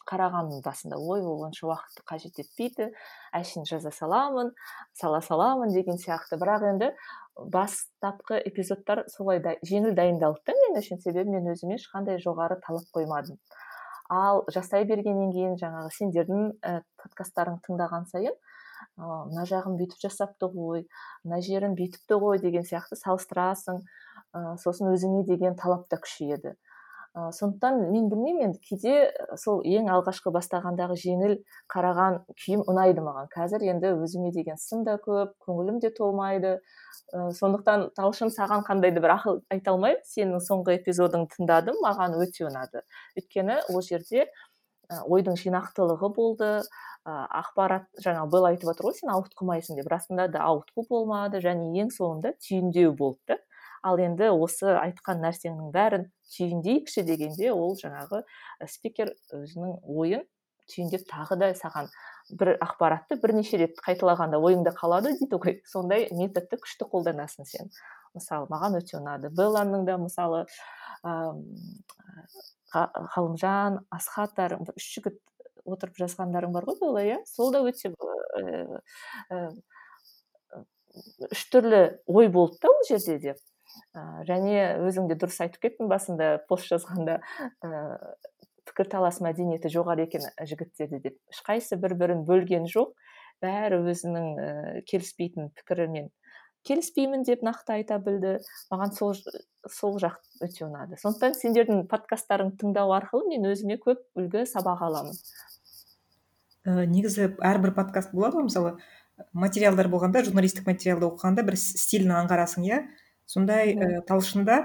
қарағанмын 0.08 0.60
басында 0.64 0.98
ой 1.00 1.22
ол 1.24 1.44
онша 1.46 1.66
уақытты 1.68 2.04
қажет 2.10 2.40
етпейді 2.42 2.90
әшейін 3.32 3.68
жаза 3.68 3.92
саламын 3.94 4.52
сала 4.92 5.20
саламын 5.24 5.72
деген 5.72 5.96
сияқты. 6.00 6.36
Бірақ 6.40 6.66
енді 6.70 6.90
бастапқы 7.34 8.40
эпизодтар 8.50 9.04
солай 9.08 9.40
да 9.40 9.56
жеңіл 9.64 9.94
дайындалды 9.96 10.44
да 10.46 10.56
мен 10.60 10.80
үшін. 10.82 11.00
Себебі 11.00 11.36
мен 11.36 11.48
өзіме 11.54 11.78
ешқандай 11.78 12.20
жоғары 12.22 12.60
талап 12.66 12.84
қоймадым. 12.92 13.40
Ал 14.12 14.44
жасай 14.52 14.84
бергеннен 14.84 15.32
кейін 15.32 15.56
жаңағы 15.56 15.94
сендердің 15.96 16.50
ә, 16.60 16.82
подкасттарың 17.00 17.62
тыңдаған 17.64 18.04
сайын 18.12 18.36
мына 19.00 19.46
жағын 19.48 19.78
бүйтіп 19.78 20.02
жасапты 20.04 20.46
ғой 20.52 20.84
мына 21.24 21.40
жерін 21.42 21.74
бүйтіпті 21.78 22.18
ғой 22.20 22.38
деген 22.42 22.66
сияқты 22.68 22.98
салыстырасың. 23.00 23.80
Ә, 24.34 24.56
сосын 24.60 24.92
өзіңе 24.92 25.24
деген 25.24 25.56
талап 25.56 25.88
та 25.88 25.96
күшейеді. 25.96 26.54
Сондықтан 27.14 27.76
мен 27.92 28.08
білмеймін 28.10 28.48
енді 28.48 28.58
кейде 28.58 28.94
сол 29.38 29.60
ең 29.62 29.86
алғашқы 29.94 30.32
бастағандағы 30.34 30.96
жеңіл 30.98 31.36
қараған 31.70 32.16
күйім 32.42 32.64
ұнайды 32.66 33.04
маған. 33.06 33.28
Қазір 33.30 33.62
енді 33.70 33.92
өзіме 34.02 34.32
деген 34.34 34.58
сын 34.58 34.82
да 34.86 34.96
көп 34.98 35.36
көңілім 35.46 35.78
де 35.84 35.92
толмайды. 35.94 36.56
Ә, 37.14 37.30
сондықтан 37.38 37.92
талшын 37.94 38.34
саған 38.34 38.66
қандай 38.66 38.90
да 38.96 39.04
бір 39.04 39.14
ақыл 39.14 39.38
айта 39.46 39.70
алмаймын. 39.70 40.02
Сенің 40.10 40.42
соңғы 40.42 40.74
эпизодыңды 40.80 41.36
тыңдадым 41.36 41.78
маған 41.86 42.18
өте 42.18 42.48
ұнады. 42.50 42.82
Өйткені 43.14 43.60
ол 43.70 43.86
жерде 43.86 44.26
ойдың 45.06 45.38
жинақтылығы 45.38 46.14
болды. 46.18 46.52
Ә, 47.06 47.14
ақпарат 47.44 47.86
жаңа 48.02 48.26
белла 48.26 48.50
айтып 48.50 48.74
отыр 48.74 48.90
ғой 48.90 48.98
сен 48.98 49.14
ауытқымайсың 49.14 49.78
деп. 49.78 49.86
Расында 49.92 50.26
да 50.34 50.42
ауытқу 50.50 50.88
болмады 50.90 51.38
және 51.46 51.70
ең 51.78 51.94
соңында 51.94 52.34
түйіндеу 52.42 52.96
болды 52.98 53.38
ал 53.84 54.00
енді 54.00 54.30
осы 54.32 54.74
айтқан 54.80 55.20
нәрсенің 55.24 55.72
бәрін 55.74 56.06
түйіндейікші 56.34 57.04
дегенде 57.08 57.52
ол 57.52 57.76
жаңағы 57.80 58.22
спикер 58.70 59.12
өзінің 59.36 59.80
ойын 59.84 60.24
түйіндеп 60.72 61.04
тағы 61.10 61.36
да 61.40 61.50
саған 61.56 61.90
бір 62.40 62.54
ақпаратты 62.64 63.18
бірнеше 63.20 63.58
рет 63.60 63.76
қайталағанда 63.84 64.40
ойыңда 64.40 64.72
қалады 64.78 65.12
дейді 65.18 65.38
ғой. 65.42 65.58
Сондай 65.68 66.08
методты 66.16 66.56
күшті 66.62 66.88
қолданасың 66.88 67.48
сен. 67.48 67.70
Мысалы 68.16 68.48
маған 68.48 68.78
өте 68.80 68.96
ұнады. 68.96 69.30
Белланың 69.36 69.84
да 69.88 69.98
мысалы 70.00 70.44
ғалымжан 72.72 73.82
асхаттар 73.92 74.56
үш 74.72 74.88
жігіт 74.96 75.20
отырып 75.64 76.00
жазғандарың 76.00 76.54
бар 76.54 76.68
ғой 76.68 76.80
белла 76.80 77.04
иә? 77.04 77.20
Сол 77.28 77.52
да 77.52 77.60
өте 77.64 77.92
үш 81.30 81.44
түрлі 81.52 81.82
ой 82.06 82.28
болды 82.28 82.58
да 82.62 82.72
ол 82.72 82.86
жерде 82.88 83.18
де. 83.18 83.36
Ә, 83.94 84.24
және 84.28 84.56
өзің 84.86 85.08
де 85.10 85.18
дұрыс 85.20 85.40
айтып 85.44 85.66
кеттің 85.66 85.90
басында 85.90 86.30
пост 86.48 86.70
жазғанда 86.72 87.20
ә, 87.64 87.70
пікірталас 88.68 89.20
мәдениеті 89.24 89.70
жоғары 89.72 90.06
екен 90.08 90.26
жігіттерде 90.40 91.00
деп? 91.04 91.18
Ешқайсысы 91.32 91.78
бір 91.80 91.96
бірін 92.00 92.24
бөлген 92.28 92.68
жоқ 92.70 92.94
бәрі 93.44 93.80
өзінің 93.92 94.28
ә, 94.34 94.50
келіспейтін 94.88 95.50
пікірімен. 95.58 96.10
Келіспеймін 96.64 97.26
деп 97.28 97.42
нақты 97.44 97.74
айта 97.76 97.98
білді 98.00 98.38
маған 98.72 98.94
сол 98.96 99.12
сол 99.68 99.98
жақ 100.00 100.16
өте 100.44 100.64
ұнады. 100.64 100.96
Сондықтан 100.96 101.36
сендердің 101.36 101.82
подкасттарыңды 101.90 102.56
тыңдау 102.62 102.94
арқылы 102.96 103.34
мен 103.34 103.44
өзіме 103.50 103.76
көп 103.82 104.00
үлгі 104.16 104.46
сабақ 104.48 104.86
аламын. 104.86 105.18
Ә, 106.64 106.86
негізі 106.88 107.34
әрбір 107.44 107.74
подкаст 107.76 108.14
болады 108.16 108.38
ғой 108.38 108.48
мысалы 108.48 108.76
материалдар 109.36 109.90
болғанда 109.92 110.24
журналистік 110.24 110.64
материалды 110.66 111.10
оқығанда 111.10 111.44
бір 111.44 111.58
стилін 111.60 112.16
аңғарасың 112.22 112.64
иә? 112.70 112.80
Сондай 113.26 113.74
і 113.74 114.00
талшында 114.08 114.58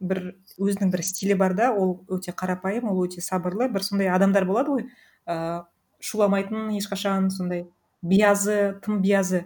бір 0.00 0.20
өзінің 0.60 0.90
бір 0.92 1.02
стилі 1.06 1.36
бар 1.40 1.54
да 1.56 1.70
ол 1.72 1.96
өте 2.12 2.34
қарапайым 2.36 2.90
ол 2.90 3.04
өте 3.06 3.22
сабырлы. 3.24 3.68
Бір 3.72 3.84
сондай 3.86 4.10
адамдар 4.12 4.46
болады 4.48 4.74
ғой 4.74 4.86
ыыы 5.26 5.62
шуламайтын 6.04 6.72
ешқашан 6.76 7.30
сондай 7.30 7.66
биязы 8.02 8.78
тым 8.84 9.00
биязы. 9.02 9.44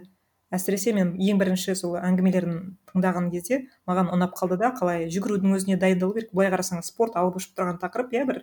Әсіресе 0.49 0.95
мен 0.97 1.13
ең 1.21 1.37
бірінші 1.37 1.75
сол 1.77 1.95
әңгімелерін 2.01 2.55
тыңдаған 2.89 3.29
кезде 3.29 3.67
маған 3.87 4.09
ұнап 4.15 4.33
қалды 4.37 4.57
да 4.57 4.71
қалай 4.73 5.05
жүгірудің 5.13 5.53
өзіне 5.53 5.77
дайындалу 5.77 6.15
керек 6.15 6.31
былай 6.33 6.49
қарасаң 6.49 6.81
спорт 6.81 7.19
алып 7.21 7.37
ұшып 7.37 7.53
тұрған 7.59 7.77
тақырып 7.83 8.15
иә 8.17 8.25
бір. 8.25 8.39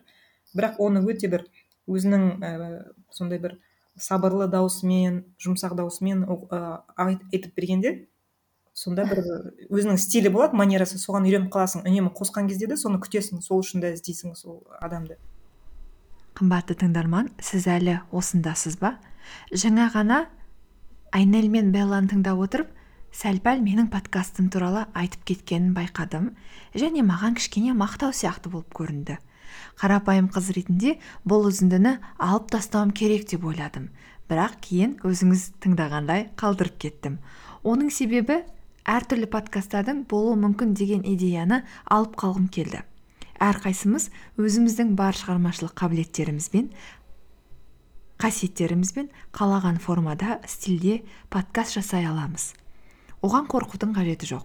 Бірақ 0.54 0.78
оны 0.86 1.02
өте 1.02 1.26
бір 1.32 1.48
өзінің 1.90 2.28
ііі 2.38 2.68
сондай 3.10 3.42
бір 3.42 3.58
сабырлы 3.98 4.46
даусымен 4.52 5.24
жұмсақ 5.42 5.74
даусымен 5.80 6.22
айтып 6.94 7.56
бергенде 7.58 8.06
сонда 8.76 9.06
бір 9.08 9.22
өзінің 9.72 9.96
стилі 9.96 10.30
болады 10.34 10.58
манерасы 10.60 10.98
соған 11.00 11.24
үйреніп 11.24 11.48
қаласың 11.54 11.86
үнемі 11.88 12.10
қосқан 12.12 12.48
кезде 12.50 12.68
де 12.68 12.76
соны 12.76 13.00
күтесің 13.00 13.40
сол 13.40 13.62
үшін 13.64 13.80
де 13.80 13.94
іздейсің 13.96 14.34
сол 14.36 14.58
адамды. 14.84 15.16
Қымбатты 16.36 16.76
тыңдарман 16.76 17.30
сіз 17.40 17.64
әлі 17.72 18.02
осындасыз 18.12 18.76
ба? 18.76 18.98
Жаңа 19.48 19.88
ғана 19.94 20.18
айнель 21.16 21.48
мен 21.48 21.70
белланы 21.72 22.10
тыңдап 22.10 22.42
отырып 22.44 22.74
сәл 23.16 23.38
пәл 23.40 23.62
менің 23.64 23.88
подкастым 23.88 24.50
туралы 24.52 24.84
айтып 24.92 25.24
кеткенін 25.30 25.72
байқадым 25.76 26.34
және 26.76 27.04
маған 27.06 27.38
кішкене 27.38 27.72
мақтау 27.72 28.12
сияқты 28.12 28.52
болып 28.52 28.76
көрінді. 28.76 29.16
Қарапайым 29.80 30.28
қыз 30.34 30.50
ретінде 30.52 30.98
бұл 31.24 31.48
үзіндіні 31.48 31.94
алып 32.20 32.52
тастауым 32.52 32.92
керек 32.92 33.24
деп 33.30 33.48
ойладым. 33.48 33.88
Бірақ 34.28 34.58
кейін 34.68 34.98
өзіңіз 35.06 35.46
тыңдағандай 35.64 36.28
қалдырып 36.36 36.76
кеттім. 36.82 37.16
Оның 37.64 37.88
себебі 37.94 38.42
әртүрлі 38.86 39.26
подкасттардың 39.30 40.04
болуы 40.10 40.36
мүмкін 40.38 40.74
деген 40.78 41.02
идеяны 41.02 41.64
алып 41.90 42.14
қалғым 42.20 42.46
келді. 42.54 42.84
Әрқайсымыз 43.42 44.08
өзіміздің 44.38 44.94
бар 44.96 45.18
шығармашылық 45.18 45.74
қабілеттерімізбен 45.76 46.70
қасиеттерімізбен 48.22 49.10
қалаған 49.36 49.80
формада 49.82 50.38
стильде 50.48 51.02
подкаст 51.28 51.76
жасай 51.76 52.06
аламыз. 52.08 52.54
Оған 53.20 53.50
қорқудың 53.50 53.92
қажеті 53.96 54.30
жоқ. 54.30 54.44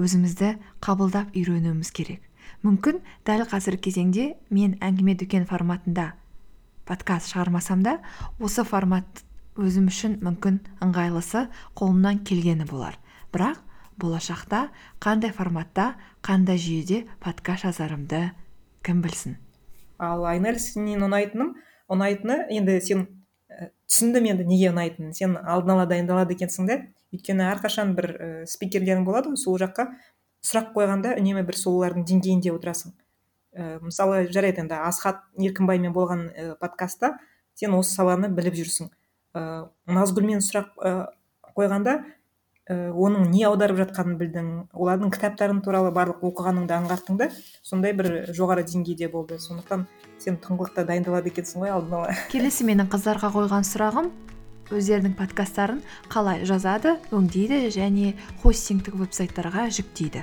Өзімізді 0.00 0.56
қабылдап 0.82 1.36
үйренуіміз 1.36 1.92
керек. 1.94 2.22
Мүмкін 2.64 3.02
дәл 3.28 3.44
қазіргі 3.46 3.90
кезеңде 3.90 4.24
мен 4.50 4.78
әңгіме 4.82 5.14
дүкен 5.20 5.44
форматында 5.46 6.14
подкаст 6.88 7.30
шығармасам 7.30 7.84
да 7.84 7.98
осы 8.40 8.64
формат 8.66 9.22
өзім 9.54 9.86
үшін 9.92 10.16
мүмкін 10.24 10.58
ыңғайлысы 10.82 11.44
қолымнан 11.78 12.24
келгені 12.26 12.66
болар. 12.66 12.96
Бірақ 13.34 13.60
болашақта 14.00 14.68
қандай 15.02 15.32
форматта 15.34 15.94
қандай 16.24 16.60
жүйеде 16.60 17.04
подкаст 17.20 17.66
жазарымды 17.66 18.30
кім 18.86 19.02
білсін? 19.02 19.36
Ал 19.98 20.24
айнель 20.26 20.58
сенен 20.60 21.04
ұнайтыным? 21.06 21.54
Ұнайтыны 21.92 22.46
енді 22.54 22.78
сен 22.84 23.04
і 23.52 23.68
түсіндім 23.90 24.30
енді 24.32 24.46
неге 24.48 24.70
ұнайтынын. 24.72 25.12
Сен 25.14 25.36
алдын 25.36 25.76
ала 25.76 25.86
дайындалады 25.90 26.36
екенсің 26.36 26.68
да 26.70 26.78
өйткені 27.12 27.44
әрқашан 27.50 27.92
бір 27.98 28.08
і 28.12 28.30
спикерлерің 28.48 29.04
болады 29.06 29.32
ғой 29.32 29.40
сол 29.40 29.58
жаққа. 29.60 29.90
Сұрақ 30.42 30.72
қойғанда 30.74 31.14
үнемі 31.20 31.44
бір 31.46 31.58
солардың 31.60 32.06
деңгейінде 32.08 32.50
отырасың. 32.54 32.94
І 33.52 33.68
мысалы 33.84 34.24
жарайды 34.32 34.64
енді 34.64 34.78
асхат 34.80 35.20
еркінбаймен 35.38 35.92
болған 35.94 36.24
і 36.32 36.46
подкастта 36.60 37.18
сен 37.54 37.76
осы 37.76 37.94
саланы 37.94 38.32
біліп 38.32 38.56
жүрсің. 38.58 38.90
Ыыы 39.36 39.94
назгүлмен 39.98 40.40
сұрақ 40.42 40.72
ы 40.80 40.94
қойғанда 41.52 41.98
і 42.70 42.74
оның 42.94 43.26
не 43.32 43.42
аударып 43.48 43.80
жатқанын 43.80 44.18
білдің 44.20 44.50
олардың 44.70 45.10
кітаптарын 45.16 45.62
туралы 45.66 45.90
барлық 45.94 46.20
оқығаныңды 46.28 46.76
аңғарттың 46.76 47.16
да 47.18 47.26
сондай 47.66 47.90
бір 47.98 48.30
жоғары 48.30 48.62
деңгейде 48.62 49.08
болды. 49.10 49.40
Сондықтан 49.42 49.88
сен 50.22 50.36
тұңғылықты 50.44 50.84
дайындалады 50.86 51.32
екенсің 51.32 51.64
ғой 51.64 51.72
алдын 51.74 51.96
ала. 51.98 52.14
Келесі 52.32 52.66
менің 52.68 52.86
қыздарға 52.92 53.32
қойған 53.34 53.66
сұрағым 53.66 54.12
өздерінің 54.70 55.16
подкасттарын 55.18 55.80
қалай 56.12 56.44
жазады 56.46 56.94
өңдейді 57.10 57.66
және 57.74 58.12
хостингтік 58.44 58.94
веб-сайттарға 59.00 59.66
жүктейді. 59.74 60.22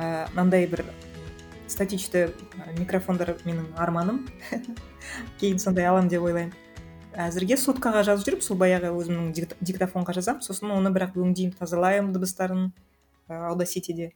Ә, 0.00 0.26
мынандай 0.34 0.66
бір 0.66 0.82
статичті 1.70 2.26
микрофондар 2.74 3.36
менің 3.46 3.70
арманым. 3.78 4.24
Кейін 5.40 5.62
сондай 5.62 5.86
аламын 5.86 6.10
деп 6.10 6.26
ойлаймын. 6.26 6.59
Әзірге 7.14 7.56
соткаға 7.60 8.02
жазып 8.06 8.28
жүрмін 8.28 8.44
сол 8.46 8.58
баяғы 8.60 8.90
өзімнің 8.94 9.54
диктофонға 9.60 10.14
жазамын 10.18 10.44
сосын 10.46 10.74
оны 10.74 10.92
бірақ 10.94 11.16
өңдеймін 11.18 11.56
тазалаймын 11.58 12.12
дыбыстарын 12.14 12.68
і 12.70 13.40
аудаситиде 13.50 14.12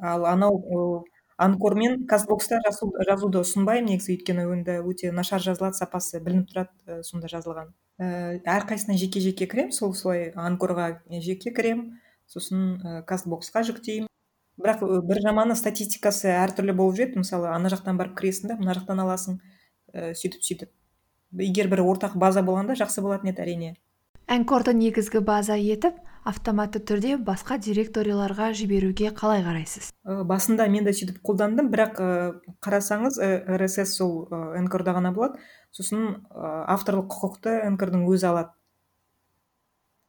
ал 0.00 0.26
анау 0.26 1.06
анкормен 1.40 2.04
казбокста 2.06 2.60
жазуды 2.66 3.40
ұсынбаймын. 3.40 3.94
Негізі 3.94 4.16
өйткені 4.16 4.44
онда 4.52 4.78
өте 4.84 5.12
нашар 5.12 5.40
жазылады 5.40 5.78
сапасы 5.78 6.20
білініп 6.20 6.50
тұрады 6.52 7.00
сонда 7.06 7.30
жазылған. 7.32 7.70
Ііі 8.00 8.42
әрқайсысына 8.44 8.96
жеке 9.00 9.22
жеке 9.24 9.48
кіремін 9.48 9.72
сол 9.72 9.94
солай 9.96 10.30
анкорға 10.36 11.00
жеке 11.24 11.52
кіремін. 11.56 11.96
Сосын 12.28 12.76
і 12.76 13.00
казбоксқа 13.08 13.64
жүктеймін. 13.70 14.10
Бірақ 14.60 14.84
бір 15.08 15.22
жаманы 15.24 15.56
статистикасы 15.56 16.28
әртүрлі 16.34 16.76
болып 16.76 17.00
жүреді. 17.00 17.24
Мысалы 17.24 17.48
ана 17.54 17.72
жақтан 17.72 17.96
барып 17.96 18.18
кіресің 18.20 18.52
да 18.52 18.58
мына 18.60 18.76
жақтан 18.76 19.00
аласың. 19.06 19.40
І 19.94 20.12
сөйтіп 20.20 20.44
сөйтіп. 20.44 20.74
Егер 21.32 21.70
бір 21.70 21.84
ортақ 21.86 22.16
база 22.18 22.42
болғанда 22.42 22.76
жақсы 22.78 23.02
болатын 23.04 23.32
еді 23.32 23.44
әрине. 23.44 23.74
Әнкорды 24.30 24.74
негізгі 24.76 25.24
база 25.26 25.56
етіп 25.58 25.96
автоматты 26.28 26.78
түрде 26.84 27.16
басқа 27.18 27.56
директорияларға 27.58 28.52
жіберуге 28.54 29.10
қалай 29.16 29.42
қарайсыз? 29.42 29.88
Ә, 30.04 30.22
басында 30.22 30.68
мен 30.70 30.84
де 30.86 30.92
сөйтіп 30.94 31.18
қолдандым 31.26 31.70
бірақ 31.72 31.98
ә, 31.98 32.10
қарасаңыз 32.62 33.18
ә, 33.18 33.30
rss 33.56 33.96
сол 33.96 34.28
энкорда 34.58 34.94
ғана 34.94 35.10
болады 35.16 35.40
сосын 35.74 36.20
ә, 36.30 36.52
авторлық 36.76 37.08
құқықты 37.10 37.56
энкордың 37.70 38.04
өзі 38.06 38.28
алады. 38.30 38.54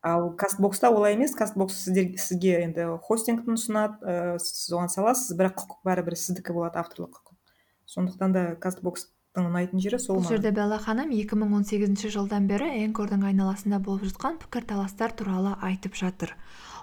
Ал 0.01 0.31
кастбокста 0.34 0.89
олай 0.89 1.13
емес. 1.13 1.34
Кастбокс 1.38 1.75
сіздер, 1.86 2.12
сізге 2.17 2.60
енді 2.65 2.88
хостингтін 3.05 3.57
ұсынады 3.57 4.01
ә, 4.01 4.38
сіз 4.41 4.73
оған 4.73 4.89
саласыз 4.89 5.38
бірақ 5.38 5.62
құқық 5.62 5.81
бәрібір 5.86 6.17
сіздікі 6.17 6.57
болады 6.57 6.81
авторлық 6.81 7.21
құқық. 7.21 7.38
Сондықтан 7.86 8.34
да 8.34 8.45
кастбокс 8.57 9.12
ұнайтын 9.39 9.80
жері 9.80 9.98
сол 10.04 10.17
бұл 10.20 10.26
жерде 10.28 10.50
белла 10.52 10.76
ханым 10.84 11.12
екі 11.15 11.38
мың 11.39 11.54
он 11.56 11.62
сегізінші 11.63 12.10
жылдан 12.12 12.50
бері 12.50 12.65
энкордың 12.84 13.22
айналасында 13.30 13.78
болып 13.80 14.10
жатқан 14.10 14.36
пікірталастар 14.41 15.13
туралы 15.15 15.54
айтып 15.63 15.96
жатыр. 15.96 16.34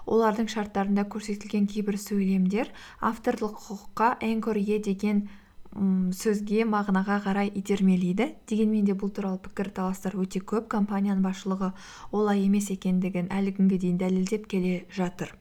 Олардың 0.09 0.49
шарттарында 0.49 1.03
көрсетілген 1.13 1.67
кейбір 1.69 1.99
сөйлемдер 2.01 2.71
авторлық 3.05 3.59
құқыққа 3.67 4.07
энкор 4.25 4.57
е 4.57 4.79
деген 4.81 5.27
сөзге 5.69 6.65
мағынаға 6.65 7.19
қарай 7.27 7.51
итермелейді. 7.53 8.31
Дегенмен 8.49 8.89
де 8.89 8.97
бұл 8.97 9.13
туралы 9.13 9.37
пікірталастар 9.45 10.17
өте 10.17 10.41
көп 10.41 10.65
компанияның 10.73 11.21
басшылығы 11.21 11.69
олай 12.09 12.47
емес 12.47 12.71
екендігін 12.73 13.29
әлі 13.29 13.53
күнге 13.59 13.77
дейін 13.77 14.01
дәлелдеп 14.01 14.49
келе 14.49 14.87
жатыр. 14.89 15.35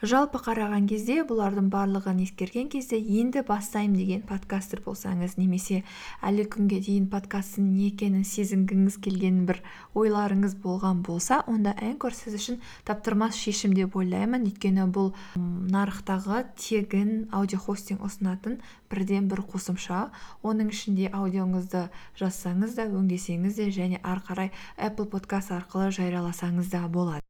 Жалпы 0.00 0.40
қараған 0.40 0.86
кезде 0.88 1.18
бұлардың 1.28 1.66
барлығын 1.72 2.22
ескерген 2.24 2.70
кезде 2.72 2.96
енді 2.96 3.42
бастаймын 3.44 3.98
деген 3.98 4.22
подкастер 4.24 4.80
болсаңыз 4.86 5.34
немесе 5.36 5.82
әлі 6.24 6.46
күнге 6.54 6.78
дейін 6.86 7.10
подкасттың 7.12 7.66
не 7.74 7.90
екенін 7.90 8.24
сезінгіңіз 8.24 8.96
келген 9.04 9.44
бір 9.50 9.60
ойларыңыз 9.92 10.56
болған 10.64 11.04
болса 11.04 11.42
онда 11.46 11.76
энкор 11.84 12.16
сіз 12.16 12.38
үшін 12.40 12.60
таптырмас 12.88 13.36
шешім 13.36 13.76
деп 13.76 13.96
ойлаймын. 14.00 14.48
Өйткені 14.48 14.88
бұл 14.88 15.12
нарықтағы 15.36 16.46
тегін 16.56 17.28
аудиохостинг 17.36 18.00
ұсынатын 18.00 18.60
бірден 18.88 19.28
бір 19.28 19.44
қосымша. 19.52 20.06
Оның 20.40 20.72
ішінде 20.72 21.12
аудионызды 21.12 21.90
жазсаңыз 22.16 22.78
да 22.80 22.88
өңдесеңіз 22.88 23.60
де 23.60 23.68
және 23.68 24.00
ары 24.00 24.24
қарай 24.24 24.54
apple 24.78 25.10
подкаст 25.12 25.52
арқылы 25.52 25.92
жарияласаңыз 25.92 26.72
да 26.72 26.88
болады. 26.88 27.29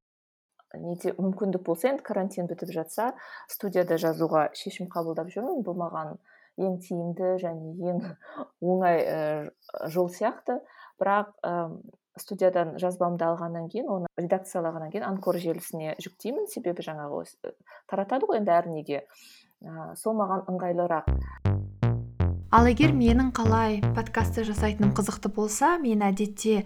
Неде 0.78 1.14
мүмкіндік 1.18 1.64
болса 1.66 1.90
енді 1.90 2.04
карантин 2.06 2.46
бітіп 2.50 2.70
жатса 2.74 3.12
студияда 3.50 3.98
жазуға 3.98 4.48
шешім 4.54 4.90
қабылдап 4.92 5.30
жүрмін. 5.32 5.64
Бұл 5.66 5.78
маған 5.80 6.18
ең 6.60 6.78
тиімді 6.84 7.36
және 7.42 7.74
ең 7.90 8.02
оңай 8.60 9.02
ә, 9.02 9.18
жол 9.90 10.10
сияқты. 10.12 10.60
Бірақ 11.00 11.32
ә, 11.42 11.70
студиядан 12.20 12.76
жазбамды 12.78 13.24
алғаннан 13.24 13.70
кейін 13.72 13.88
оны 13.90 14.10
редакциялағаннан 14.20 14.92
кейін 14.92 15.08
анкор 15.08 15.38
желісіне 15.40 15.96
жүктеймін. 16.02 16.46
Себебі 16.52 16.84
жаңағы 16.86 17.24
таратады 17.90 18.28
ғой 18.28 18.42
енді 18.42 18.54
әрнеге. 18.54 19.04
Ә, 19.64 19.94
сол 19.96 20.18
маған 20.20 20.46
ыңғайлырақ. 20.52 21.10
Ал 22.50 22.66
егер 22.66 22.90
менің 22.90 23.28
қалай 23.30 23.78
подкастты 23.94 24.42
жасайтыным 24.42 24.90
қызықты 24.90 25.30
болса 25.30 25.76
мен 25.78 26.02
әдетте 26.02 26.64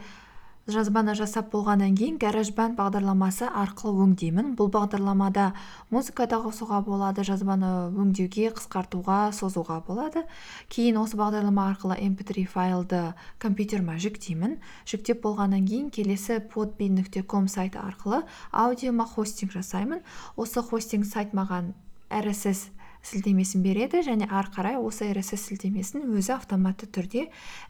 жазбаны 0.67 1.13
жасап 1.15 1.51
болғаннан 1.53 1.93
кейін 1.99 2.17
гаражбанд 2.21 2.79
бағдарламасы 2.79 3.45
арқылы 3.51 4.05
өңдеймін. 4.07 4.55
Бұл 4.57 4.71
бағдарламада 4.73 5.51
музыка 5.93 6.25
да 6.31 6.39
қосуға 6.41 6.81
болады 6.87 7.25
жазбаны 7.27 7.71
өңдеуге 7.93 8.49
қысқартуға 8.57 9.19
созуға 9.37 9.83
болады. 9.85 10.25
Кейін 10.73 11.03
осы 11.03 11.21
бағдарлама 11.21 11.69
арқылы 11.75 11.99
mp3 12.09 12.47
файлды 12.49 13.03
компьютеріме 13.39 13.99
жүктеймін. 14.01 14.57
Жүктеп 14.89 15.21
болғаннан 15.27 15.69
кейін 15.69 15.91
келесі 15.93 16.41
podbean 16.41 16.97
нүкте 16.97 17.25
сайты 17.49 17.79
арқылы 17.79 18.25
аудиома 18.51 19.05
хостинг 19.05 19.53
жасаймын. 19.53 20.01
Осы 20.37 20.63
хостинг 20.63 21.05
сайт 21.05 21.35
маған 21.35 21.75
rss 22.11 22.71
сілтемесін 23.05 23.63
береді 23.63 24.01
және 24.07 24.27
ары 24.31 24.51
қарай 24.55 24.79
осы 24.81 25.11
rss 25.13 25.37
сілтемесін 25.51 26.07
өзі 26.17 26.35
автоматты 26.39 26.89
түрде 26.89 27.27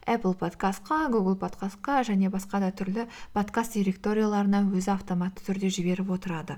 apple 0.07 0.35
подкастқа 0.39 1.09
google 1.11 1.35
подкастқа 1.39 2.01
және 2.07 2.31
басқа 2.31 2.61
да 2.63 2.71
түрлі 2.71 3.07
подкаст 3.35 3.75
директорияларына 3.75 4.63
өзі 4.71 4.95
автоматты 4.95 5.43
түрде 5.43 5.69
жіберіп 5.69 6.15
отырады. 6.15 6.57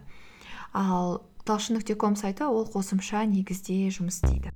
Ал 0.73 1.23
талшын 1.47 1.79
нүкте 1.79 1.95
ком 1.95 2.15
сайты 2.15 2.45
ол 2.45 2.67
қосымша 2.69 3.25
негізде 3.25 3.89
жұмыс 3.89 4.21
істейді. 4.21 4.53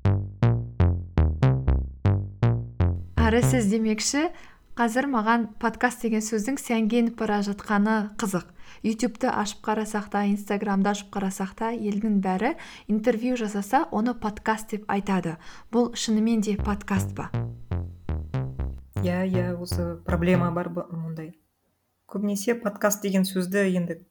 Rss 3.32 3.70
демекші 3.72 4.30
қазір 4.76 5.08
маған 5.12 5.50
подкаст 5.62 6.04
деген 6.04 6.24
сөздің 6.26 6.58
сәнге 6.60 7.06
бара 7.16 7.42
жатқаны 7.46 8.12
қызық. 8.20 8.46
Ютубты 8.84 9.30
ашып 9.30 9.62
қарасақ 9.66 10.10
та 10.10 10.24
инстаграмды 10.26 10.90
ашып 10.90 11.12
қарасақ 11.14 11.54
та 11.58 11.70
елдің 11.76 12.18
бәрі 12.24 12.56
интервью 12.90 13.38
жасаса 13.38 13.86
оны 13.92 14.16
подкаст 14.18 14.74
деп 14.74 14.90
айтады. 14.90 15.38
Бұл 15.72 15.94
шынымен 15.94 16.42
де 16.42 16.56
подкаст 16.58 17.14
па? 17.16 17.30
Иә 19.02 19.26
иә 19.30 19.46
осы 19.62 20.00
проблема 20.06 20.52
бар 20.52 20.72
мұндай. 20.74 21.36
Көбінесе 22.10 22.58
подкаст 22.58 23.06
деген 23.06 23.24
сөзді 23.24 23.68
енді 23.70 24.02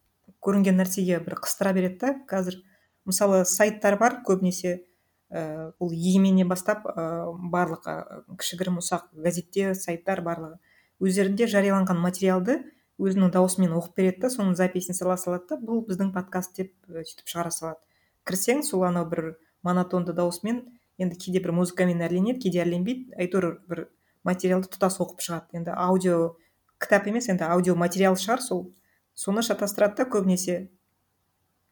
көрінген 0.41 0.79
нәрсеге 0.79 1.19
бір 1.25 1.41
қыстыра 1.43 1.75
береді 1.75 1.99
да. 2.05 2.15
Қазір 2.31 2.63
мысалы 3.07 3.45
сайттар 3.45 3.99
бар 3.99 4.21
көбінесе 4.27 4.87
ііі 5.31 5.71
бұл 5.79 5.95
егеменнен 5.95 6.49
бастап 6.49 6.87
ыыы 6.87 7.51
барлық 7.51 7.87
ы 7.87 8.37
кішігірім 8.39 8.79
ұсақ 8.79 9.11
газеттер 9.15 9.75
сайттар 9.75 10.23
барлығы. 10.23 10.59
Өздерінде 11.01 11.47
жарияланған 11.51 11.99
материалды 12.03 12.63
өзінің 13.01 13.33
дауысымен 13.35 13.73
оқып 13.77 13.97
береді 13.97 14.27
да 14.27 14.31
соның 14.33 14.57
записін 14.59 14.97
сала 14.97 15.17
салады 15.21 15.55
да 15.55 15.59
бұл 15.61 15.81
біздің 15.89 16.13
подкаст 16.15 16.57
деп 16.59 16.73
і 16.89 17.05
сөйтіп 17.07 17.31
шығара 17.33 17.53
салады. 17.55 17.81
Кірсең 18.29 18.63
сол 18.67 18.85
анау 18.89 19.09
бір 19.09 19.33
монотонды 19.67 20.13
дауысымен 20.17 20.61
енді 21.01 21.17
кейде 21.17 21.41
бір 21.41 21.55
музыкамен 21.57 22.03
әрленеді 22.05 22.45
кейде 22.45 22.61
әрленбейді 22.65 23.17
әйтеуір 23.17 23.49
бір 23.71 23.87
материалды 24.25 24.69
тұтас 24.75 25.01
оқып 25.01 25.25
шығады. 25.25 25.61
Енді 25.61 25.73
аудио 25.77 26.35
кітап 26.81 27.09
емес 27.09 27.31
енді 27.33 27.49
аудио 27.49 27.77
материал 27.77 28.19
шығар 28.21 28.45
сол. 28.45 28.67
Соны 29.15 29.43
шатастырады 29.43 30.03
да 30.03 30.09
көбінесе. 30.11 30.69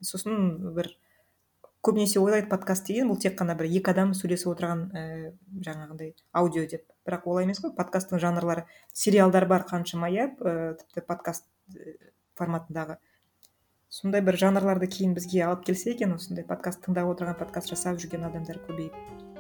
Сосын 0.01 0.73
бір 0.77 0.95
көбінесе 1.85 2.21
ойлайды 2.21 2.49
подкаст 2.51 2.89
деген 2.89 3.13
бұл 3.13 3.21
тек 3.21 3.37
қана 3.39 3.57
бір 3.59 3.69
екі 3.69 3.93
адам 3.93 4.15
сөйлесіп 4.17 4.55
отырған 4.55 4.85
ііі 4.93 5.33
жаңағындай 5.67 6.15
аудио 6.33 6.65
деп. 6.71 6.85
Бірақ 7.09 7.27
олай 7.27 7.49
емес 7.49 7.63
қой 7.65 7.73
подкасттың 7.77 8.21
жанрлары. 8.21 8.67
Сериалдар 8.93 9.49
бар 9.49 9.65
қаншама 9.69 10.13
иә 10.13 10.29
і 10.37 10.55
тіпті 10.83 11.07
подкаст 11.09 11.49
форматындағы. 12.39 12.99
Сондай 13.89 14.21
бір 14.21 14.37
жанрларды 14.37 14.91
кейін 14.93 15.17
бізге 15.17 15.47
алып 15.49 15.65
келсе 15.71 15.95
екен 15.97 16.13
осындай 16.19 16.45
подкаст 16.45 16.85
тыңдап 16.85 17.09
отырған 17.15 17.41
подкаст 17.41 17.73
жасап 17.73 17.97
жүрген 18.03 18.29
адамдар 18.29 18.61
көбейіп. 18.69 19.38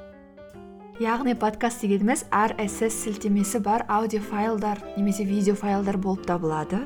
Яғни 0.98 1.36
подкаст 1.38 1.84
дегеніміз 1.84 2.24
rss 2.34 2.90
сілтемесі 2.90 3.60
бар 3.62 3.84
аудиофайлдар 3.86 4.80
немесе 4.96 5.22
видеофайлдар 5.22 5.94
болып 5.94 6.24
табылады. 6.26 6.80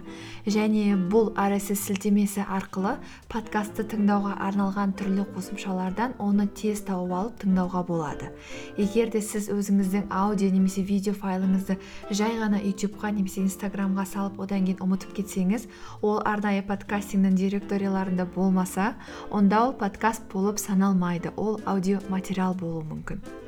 Және 0.44 0.98
бұл 1.08 1.30
rss 1.32 1.80
сілтемесі 1.80 2.44
арқылы 2.44 2.98
подкастты 3.32 3.86
тыңдауға 3.88 4.34
арналған 4.44 4.92
түрлі 5.00 5.24
қосымшалардан 5.32 6.18
оны 6.20 6.44
тез 6.52 6.82
тауып 6.84 7.14
алып 7.16 7.38
тыңдауға 7.40 7.82
болады. 7.88 8.28
Егер 8.76 9.08
де 9.08 9.22
сіз 9.24 9.48
өзіңіздің 9.48 10.10
аудио 10.12 10.52
немесе 10.52 10.84
видео 10.84 11.16
файлыңызды 11.16 11.78
жай 12.10 12.36
ғана 12.36 12.60
ютубқа 12.60 13.14
немесе 13.16 13.40
инстаграмға 13.46 14.04
салып 14.12 14.42
одан 14.44 14.66
кейін 14.68 14.82
ұмытып 14.84 15.14
кетсеңіз 15.22 15.64
ол 16.02 16.20
арнайы 16.20 16.60
подкастингнің 16.68 17.38
директорияларында 17.40 18.28
болмаса 18.36 18.92
онда 19.30 19.70
ол 19.70 19.72
подкаст 19.72 20.28
болып 20.34 20.60
саналмайды. 20.60 21.32
Ол 21.36 21.62
аудио 21.64 22.04
материал 22.10 22.52
болуы 22.52 22.84
мүмкін. 22.84 23.41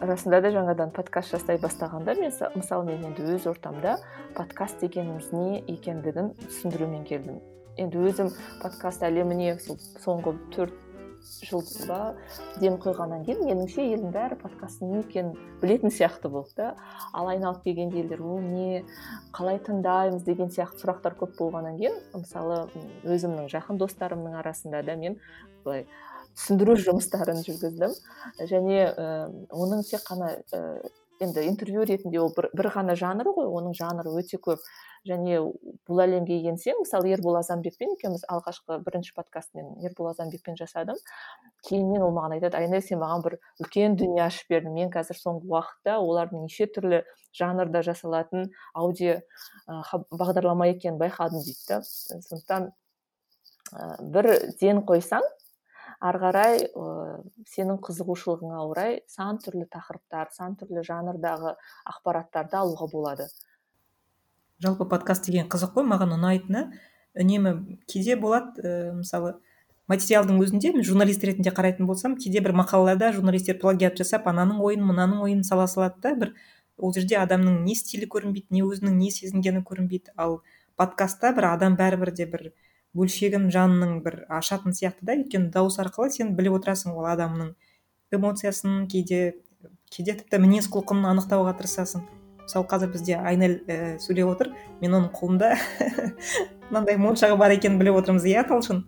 Расында 0.00 0.40
да 0.42 0.50
жаңадан 0.54 0.92
подкаст 0.94 1.34
жасай 1.34 1.58
бастағанда 1.62 2.14
мен 2.18 2.32
мысалы 2.54 2.86
мен 2.88 3.04
енді 3.10 3.26
өз 3.34 3.46
ортамда 3.50 3.96
подкаст 4.34 4.80
дегеніміз 4.80 5.30
не 5.32 5.60
екендігін 5.70 6.32
түсіндірумен 6.40 7.04
келдім. 7.06 7.40
Енді 7.78 8.02
өзім 8.08 8.32
подкаст 8.62 9.04
әлеміне 9.06 9.58
сол 9.62 9.78
соңғы 10.02 10.34
төрт 10.54 10.80
жыл 11.44 11.62
ба 11.88 12.14
ден 12.60 12.76
қойғаннан 12.82 13.24
кейін 13.24 13.44
меніңше 13.46 13.84
елдің 13.94 14.12
бәрі 14.12 14.36
подкасттың 14.42 14.90
не 14.92 15.00
екенін 15.00 15.36
білетін 15.62 15.92
сияқты 15.94 16.28
болды 16.28 16.52
да. 16.58 16.74
Ал 17.12 17.30
айналып 17.32 17.62
келгенде 17.64 18.02
елдер 18.02 18.22
ол 18.22 18.40
не 18.40 18.84
қалай 19.32 19.60
тыңдаймыз? 19.64 20.24
деген 20.24 20.52
сияқты 20.52 20.84
сұрақтар 20.84 21.16
көп 21.20 21.38
болғаннан 21.38 21.78
кейін 21.78 21.96
мысалы 22.12 22.66
өзімнің 23.04 23.48
жақын 23.52 23.80
достарымның 23.80 24.36
арасында 24.42 24.82
да 24.82 24.96
мен 25.00 25.18
былай 25.64 25.86
түсіндіру 26.34 26.76
жұмыстарын 26.82 27.40
жүргіздім. 27.46 27.94
Және 28.50 28.80
і 28.90 29.08
оның 29.54 29.86
тек 29.88 30.04
қана 30.06 30.34
і 30.38 30.62
енді 31.22 31.44
интервью 31.46 31.84
ретінде 31.86 32.18
ол 32.20 32.32
бір, 32.34 32.50
бір 32.54 32.68
ғана 32.74 32.96
жанр 32.98 33.30
ғой 33.36 33.46
оның 33.46 33.76
жанры 33.78 34.10
өте 34.18 34.40
көп. 34.42 34.60
Және 35.04 35.36
бұл 35.84 36.00
әлемге 36.00 36.38
енсең 36.48 36.78
мысалы 36.80 37.10
ербол 37.12 37.36
азанбекпен 37.36 37.92
екеуміз 37.92 38.22
алғашқы 38.24 38.78
бірінші 38.86 39.12
подкаст 39.14 39.50
мен 39.54 39.74
ербол 39.84 40.08
азанбекпен 40.08 40.56
жасадым. 40.56 40.96
Кейіннен 41.68 42.02
ол 42.02 42.14
маған 42.16 42.38
айтады 42.38 42.56
айнель 42.56 42.82
сен 42.82 43.02
маған 43.02 43.22
бір 43.26 43.36
үлкен 43.60 43.98
дүние 44.00 44.24
ашып 44.24 44.48
бердің. 44.54 44.72
Мен 44.72 44.88
қазір 44.94 45.20
соңғы 45.20 45.52
уақытта 45.52 45.98
олардың 46.00 46.46
неше 46.48 46.66
түрлі 46.72 47.02
жанрда 47.36 47.84
жасалатын 47.84 48.48
аудио 48.72 49.20
бағдарлама 49.68 50.70
екенін 50.72 50.96
байқадым 50.98 51.44
дейді 51.44 51.68
да. 51.68 51.82
Сондықтан 51.84 52.72
бір 54.08 54.32
ден 54.60 54.80
қойсаң 54.88 55.20
ары 56.00 56.20
қарай 56.22 56.60
ыыы 56.72 57.44
сенің 57.50 57.78
қызығушылығыңа 57.84 58.60
орай 58.66 59.00
сан 59.10 59.38
түрлі 59.42 59.66
тақырыптар 59.70 60.32
сан 60.34 60.56
түрлі 60.60 60.84
жанрдағы 60.86 61.54
ақпараттарды 61.92 62.58
алуға 62.60 62.88
болады. 62.92 63.28
Жалпы 64.64 64.86
подкаст 64.88 65.26
деген 65.26 65.48
қызық 65.52 65.74
қой 65.78 65.88
маған 65.90 66.16
ұнайтыны. 66.18 66.68
Үнемі 67.14 67.78
кейде 67.90 68.16
болады 68.18 68.62
ііі 68.62 68.94
мысалы 69.00 69.34
материалдың 69.90 70.40
өзінде 70.40 70.72
мен 70.74 70.84
журналист 70.86 71.24
ретінде 71.26 71.52
қарайтын 71.54 71.86
болсам 71.86 72.16
кейде 72.16 72.40
бір 72.40 72.54
мақалаларда 72.62 73.12
журналистер 73.12 73.58
плагиат 73.60 73.98
жасап 74.00 74.26
ананың 74.30 74.62
ойын 74.64 74.84
мынаның 74.88 75.20
ойын 75.26 75.42
сала 75.44 75.66
салады 75.68 76.00
да 76.02 76.14
бір 76.22 76.32
ол 76.78 76.94
жерде 76.96 77.18
адамның 77.20 77.60
не 77.66 77.76
стилі 77.78 78.08
көрінбейді 78.10 78.56
не 78.56 78.64
өзінің 78.64 78.96
не 78.98 79.10
сезінгені 79.14 79.62
көрінбейді. 79.68 80.14
Ал 80.16 80.40
подкастта 80.80 81.32
бір 81.36 81.50
адам 81.52 81.76
бәрібір 81.78 82.14
де 82.16 82.26
бір 82.26 82.48
бөлшегін 82.94 83.48
жанның 83.54 84.00
бір 84.04 84.24
ашатын 84.32 84.74
сияқты 84.76 85.06
да. 85.06 85.16
Өйткені 85.18 85.50
дауыс 85.54 85.78
арқылы 85.82 86.10
сен 86.14 86.34
біліп 86.38 86.60
отырасың 86.60 86.94
ол 86.94 87.08
адамның 87.10 87.54
эмоциясын 88.14 88.84
кейде 88.90 89.34
кейде 89.90 90.16
тіпті 90.20 90.40
мінез 90.42 90.68
құлқын 90.72 91.04
анықтауға 91.12 91.54
тырысасың. 91.58 92.04
Мысалы 92.44 92.68
қазір 92.68 92.92
бізде 92.92 93.16
айнель 93.16 93.56
і 93.66 93.78
сөйлеп 94.02 94.30
отыр. 94.34 94.52
Мен 94.82 94.98
оның 94.98 95.10
қолында 95.16 95.54
мынандай 96.68 96.98
моншағы 97.00 97.38
бар 97.40 97.54
екенін 97.56 97.80
біліп 97.80 98.02
отырмыз 98.02 98.26
иә 98.28 98.44
талшын? 98.48 98.84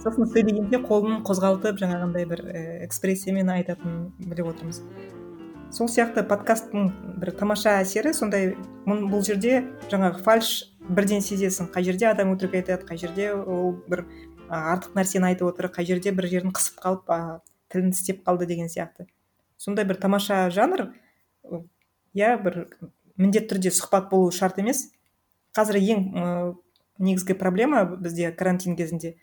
Сосын 0.00 0.30
сөйлегенде 0.32 0.80
қолын 0.80 1.20
қозғалтып 1.26 1.76
жаңағындай 1.82 2.24
бір 2.30 2.44
і 2.48 2.60
экспрессиямен 2.86 3.50
айтатынын 3.52 4.06
біліп 4.30 4.54
отырмыз. 4.54 4.80
Сол 5.70 5.90
сияқты 5.92 6.24
подкасттың 6.26 6.88
бір 7.20 7.34
тамаша 7.36 7.76
әсері 7.82 8.14
сондай 8.16 8.54
бұл 8.86 9.20
жерде 9.26 9.60
жаңағы 9.92 10.24
фальш 10.24 10.54
бірден 10.90 11.22
сезесің 11.24 11.70
қай 11.74 11.86
жерде 11.86 12.08
адам 12.10 12.32
өтірік 12.34 12.58
айтады 12.60 12.86
қай 12.88 12.98
жерде 12.98 13.30
ол 13.32 13.76
бір 13.90 14.04
артық 14.50 14.96
нәрсені 14.98 15.30
айтып 15.30 15.52
отыр 15.52 15.70
қай 15.70 15.86
жерде 15.86 16.12
бір 16.12 16.26
жерін 16.30 16.54
қысып 16.56 16.80
қалып 16.82 17.10
а, 17.14 17.40
тілін 17.70 17.92
тістеп 17.94 18.24
қалды 18.26 18.48
деген 18.50 18.68
сияқты. 18.68 19.06
Сондай 19.56 19.86
бір 19.86 20.00
тамаша 20.02 20.48
жанр 20.50 20.88
иә 22.16 22.34
бір 22.42 22.64
міндетті 23.20 23.54
түрде 23.54 23.72
сұхбат 23.74 24.10
болу 24.10 24.32
шарт 24.34 24.58
емес. 24.58 24.88
Қазір 25.56 25.78
ең 25.78 26.04
негізгі 26.98 27.36
проблема 27.38 27.84
бізде 27.84 28.32
карантин 28.32 28.76
кезінде. 28.76 29.14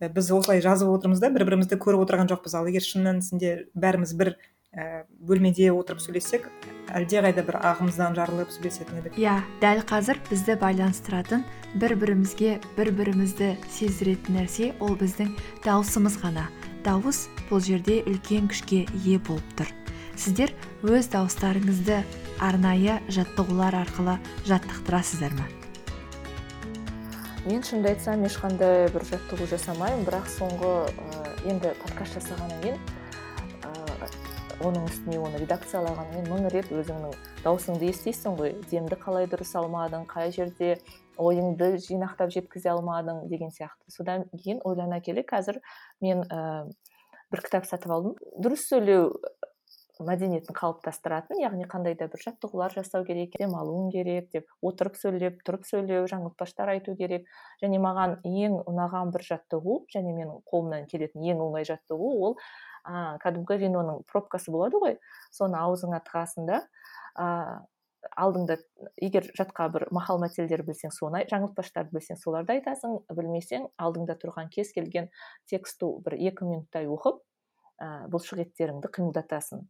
Біз 0.00 0.30
осылай 0.30 0.60
жазып 0.60 0.90
отырмыз 0.92 1.20
да 1.22 1.30
бір 1.32 1.46
бірімізді 1.48 1.78
көріп 1.80 2.04
отырған 2.04 2.30
жоқпыз. 2.30 2.54
Ал 2.58 2.68
егер 2.68 2.84
шын 2.84 3.06
мәнісінде 3.06 3.54
бәріміз 3.74 4.12
бір 4.18 4.36
ііі 4.76 5.04
бөлмеде 5.24 5.70
отырып 5.72 6.02
сөйлессек 6.04 6.50
әлдеқайда 6.92 7.42
бір 7.48 7.56
ағымыздан 7.64 8.16
жарылып 8.18 8.50
сөйлесетін 8.52 8.98
едік 9.00 9.16
иә 9.16 9.38
дәл 9.62 9.80
қазір 9.88 10.20
бізді 10.28 10.58
байланыстыратын 10.60 11.46
бір 11.80 11.94
бірімізге 12.02 12.58
бір 12.76 12.90
бірімізді 12.98 13.54
сездіретін 13.72 14.36
нәрсе 14.36 14.70
ол 14.84 14.92
біздің 15.00 15.32
дауысымыз 15.64 16.18
ғана. 16.20 16.46
Дауыс 16.84 17.26
бұл 17.48 17.64
жерде 17.64 18.02
үлкен 18.06 18.50
күшке 18.52 18.84
ие 19.00 19.18
болып 19.18 19.48
тұр. 19.58 19.72
Сіздер 20.16 20.52
өз 20.84 21.08
дауыстарыңызды 21.12 22.02
арнайы 22.40 23.00
жаттығулар 23.12 23.80
арқылы 23.80 24.18
жаттықтырасыздар 24.48 25.34
ма? 25.40 25.48
Мен 27.46 27.64
шынымды 27.64 27.92
айтсам 27.94 28.24
ешқандай 28.28 28.88
бір 28.94 29.04
жаттығу 29.08 29.48
жасамаймын 29.52 30.06
бірақ 30.08 30.30
соңғы 30.36 30.72
енді 31.48 31.74
подкаст 31.82 32.20
жасағаннан 32.20 32.62
кейін 32.64 32.80
оның 34.64 34.86
үстіне 34.88 35.18
оны 35.20 35.40
редакциялағанмен 35.42 36.28
мың 36.30 36.46
рет 36.52 36.70
өзіңнің 36.72 37.12
дауысыңды 37.44 37.90
естисің 37.90 38.36
ғой. 38.38 38.54
Демді 38.70 38.96
қалай 39.00 39.28
дұрыс 39.28 39.52
алмадың 39.58 40.06
қай 40.08 40.32
жерде 40.32 40.76
ойыңды 41.20 41.74
жинақтап 41.84 42.32
жеткізе 42.32 42.72
алмадың 42.72 43.26
деген 43.28 43.52
сияқты. 43.52 43.92
Содан 43.92 44.24
кейін 44.32 44.62
ойлана 44.64 45.00
келе 45.04 45.26
қазір 45.28 45.60
мен 46.00 46.24
ә, 46.30 46.64
бір 47.32 47.44
кітап 47.44 47.68
сатып 47.68 47.92
алдым. 47.92 48.16
Дұрыс 48.40 48.64
сөйлеу 48.70 49.12
мәдениетін 50.04 50.56
қалыптастыратын 50.56 51.40
яғни 51.40 51.66
қандай 51.70 51.96
да 51.96 52.08
бір 52.12 52.22
жаттығулар 52.24 52.74
жасау 52.76 53.04
керек 53.08 53.36
демалуың 53.40 53.90
керек 53.94 54.28
деп 54.34 54.50
отырып 54.60 54.98
сөйлеп 55.00 55.38
тұрып 55.46 55.64
сөйлеу 55.68 56.08
жаңылтпаштар 56.10 56.74
айту 56.74 56.96
керек. 56.98 57.24
Және 57.62 57.80
маған 57.80 58.18
ең 58.28 58.58
ұнаған 58.68 59.12
бір 59.14 59.24
жаттығу 59.30 59.78
және 59.94 60.12
менің 60.16 60.42
қолымнан 60.50 60.88
келетін 60.90 61.24
ең 61.32 61.44
оңай 61.46 61.64
жаттығу 61.68 62.10
ол 62.28 62.36
ә, 62.84 63.16
кәдімгі 63.22 63.60
виноның 63.64 64.04
пробкасы 64.10 64.52
болады 64.52 64.82
ғой 64.82 64.98
соны 65.34 65.58
аузыңа 65.60 66.02
тығасың 66.06 66.50
да 66.50 66.60
ә, 67.16 67.62
алдыңда 68.14 68.58
егер 69.02 69.26
жатқа 69.38 69.68
бір 69.74 69.86
мақал 69.94 70.20
мәтелдер 70.22 70.62
білсең 70.66 70.92
соны 70.94 71.24
жаңылтпаштарды 71.30 71.96
білсең 71.96 72.20
соларды 72.20 72.56
айтасың 72.56 73.00
білмесең 73.10 73.66
алдыңда 73.82 74.18
тұрған 74.22 74.52
кез 74.52 74.70
келген 74.76 75.08
текстті 75.50 75.90
бір 76.04 76.18
екі 76.30 76.46
минуттай 76.46 76.86
оқып 76.86 77.22
ә, 77.82 78.06
бұлшық 78.12 78.42
еттеріңді 78.46 78.90
қимылдатасың. 78.94 79.66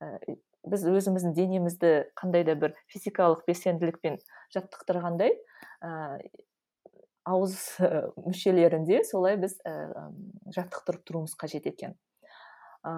Ә, 0.00 0.36
біз 0.68 0.84
өзіміздің 0.90 1.34
денемізді 1.36 1.92
қандай 2.18 2.44
да 2.48 2.56
бір 2.58 2.76
физикалық 2.92 3.44
белсенділікпен 3.48 4.18
жаттықтырғандай 4.54 5.36
ә, 5.84 6.18
ауыз 7.28 7.56
мүшелерінде 8.24 9.04
солай 9.08 9.38
біз 9.40 9.58
ә, 9.64 9.92
жаттықтырып 10.56 11.04
тұруымыз 11.06 11.36
қажет 11.40 11.68
екен. 11.70 11.96
Ә, 12.84 12.92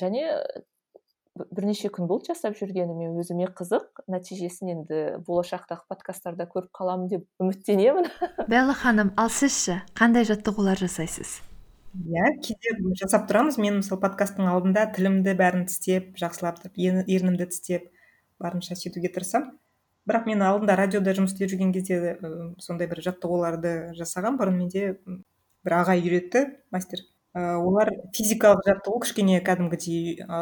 және 0.00 0.26
бірнеше 1.54 1.90
күн 1.94 2.08
болды 2.10 2.32
жасап 2.32 2.56
жүргеніме 2.58 3.12
өзіме 3.20 3.48
қызық 3.56 4.02
нәтижесін 4.10 4.72
енді 4.74 5.02
болашақтағы 5.26 5.86
подкасттарда 5.90 6.48
көріп 6.50 6.72
қаламын 6.74 7.12
деп 7.12 7.26
үміттенемін. 7.42 8.08
Белла 8.50 8.74
ханым 8.78 9.12
ал 9.16 9.30
сіз 9.32 9.60
ше 9.64 9.80
қандай 9.98 10.26
жаттығулар 10.28 10.80
жасайсыз? 10.80 11.38
Иә 11.94 12.32
кейде 12.44 12.74
жасап 13.00 13.28
тұрамыз. 13.30 13.58
Мен 13.60 13.80
мысалы 13.80 14.00
подкасттың 14.02 14.48
алдында 14.50 14.86
тілімді 14.94 15.34
бәрін 15.38 15.66
тістеп 15.70 16.16
жақсылап 16.20 16.60
ернімді 16.76 17.48
тістеп 17.50 17.88
барынша 18.42 18.76
сөйтуге 18.78 19.10
тырысамын. 19.14 19.54
Бірақ 20.08 20.28
мен 20.30 20.42
алдында 20.44 20.78
радиода 20.78 21.12
жұмыс 21.16 21.34
істеп 21.34 21.50
жүрген 21.52 21.72
кезде 21.74 22.16
сондай 22.64 22.88
бір 22.88 23.02
жаттығуларды 23.04 23.74
жасағанмын 23.98 24.38
бұрын 24.40 24.58
менде 24.62 24.84
бір 25.66 25.78
ағай 25.82 26.00
үйретті 26.00 26.46
мастер. 26.72 27.04
Олар 27.36 27.90
физикалық 28.16 28.64
жаттығу 28.66 29.02
кішкене 29.04 29.42
кәдімгідей 29.44 30.24
ә, 30.24 30.38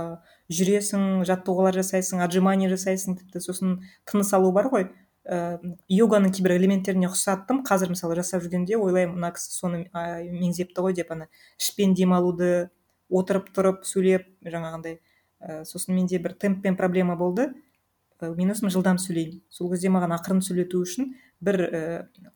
жүресің 0.54 1.24
жаттығулар 1.28 1.74
жасайсың 1.76 2.22
отжимание 2.24 2.70
жасайсың 2.70 3.18
тіпті 3.18 3.42
сосын 3.42 3.74
тыныс 4.08 4.30
алу 4.38 4.52
бар 4.54 4.70
ғой. 4.72 4.86
Ә, 5.26 5.58
йоганың 5.90 6.32
кейбір 6.36 6.56
элементтеріне 6.56 7.10
ұқсаттым 7.10 7.62
қазір 7.66 7.90
мысалы 7.92 8.16
жасап 8.18 8.44
жүргенде 8.44 8.78
ойлаймын 8.78 9.18
мына 9.18 9.32
кісі 9.34 9.52
соны 9.52 9.82
ә, 9.90 10.22
меңзепті 10.30 10.84
ғой 10.84 10.94
деп 10.96 11.10
ана 11.14 11.26
ішпен 11.58 11.94
демалуды 11.98 12.68
отырып 13.10 13.50
тұрып 13.54 13.84
сөйлеп 13.86 14.28
жаңағындай 14.46 15.00
ә, 15.40 15.64
сосын 15.66 15.96
менде 15.96 16.18
бір 16.22 16.36
темппен 16.38 16.76
проблема 16.78 17.16
болды. 17.16 17.50
Ә, 18.20 18.30
мен 18.34 18.52
өзім 18.54 18.70
жылдам 18.72 19.00
сөйлеймін. 19.02 19.42
Сол 19.50 19.70
кезде 19.72 19.90
маған 19.92 20.14
ақырын 20.16 20.42
сөйлету 20.44 20.82
үшін 20.84 21.12
бір 21.44 21.62
ә, 21.66 21.80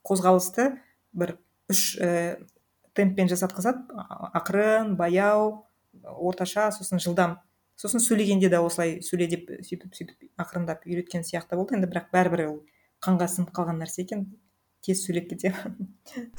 қозғалысты 0.06 0.72
бір 1.12 1.36
үш 1.70 1.94
ә, 2.02 2.40
темппен 2.98 3.30
жасатқызады 3.30 4.02
ақырын 4.34 4.96
баяу 4.98 5.64
орташа 6.02 6.70
сосын 6.74 7.02
жылдам. 7.02 7.38
Сосын 7.80 8.02
сөйлегенде 8.02 8.50
де 8.52 8.58
осылай 8.60 8.98
сөйле 9.02 9.30
деп 9.30 9.48
сөйтіп 9.64 9.94
сөйтіп 9.96 10.42
ақырындап 10.42 10.84
үйреткен 10.84 11.24
сияқты 11.24 11.56
болды. 11.56 11.78
Енді 11.78 11.88
бірақ 11.88 12.10
бәрібір 12.12 12.46
ол 12.50 12.60
қанға 13.04 13.28
сіңіп 13.32 13.50
қалған 13.56 13.82
нәрсе 13.84 14.04
екен. 14.06 14.28
Тез 14.80 15.02
сөйлеп 15.04 15.26
кетемін 15.28 15.90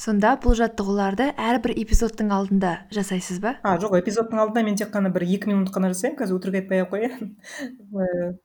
сонда 0.01 0.31
бұл 0.41 0.55
жаттығуларды 0.57 1.27
әрбір 1.37 1.75
эпизодтың 1.77 2.31
алдында 2.33 2.71
жасайсыз 2.89 3.37
ба? 3.43 3.51
А 3.61 3.75
жоқ 3.77 3.99
эпизодтың 3.99 4.41
алдында 4.41 4.63
мен 4.65 4.79
тек 4.79 4.89
қана 4.89 5.11
бір 5.13 5.27
екі 5.27 5.51
минут 5.51 5.69
қана 5.69 5.91
жасаймын 5.93 6.17
қазір 6.17 6.39
өтірік 6.39 6.57
айтпай 6.63 6.81
ақ 6.81 6.89
қояйын 6.95 8.39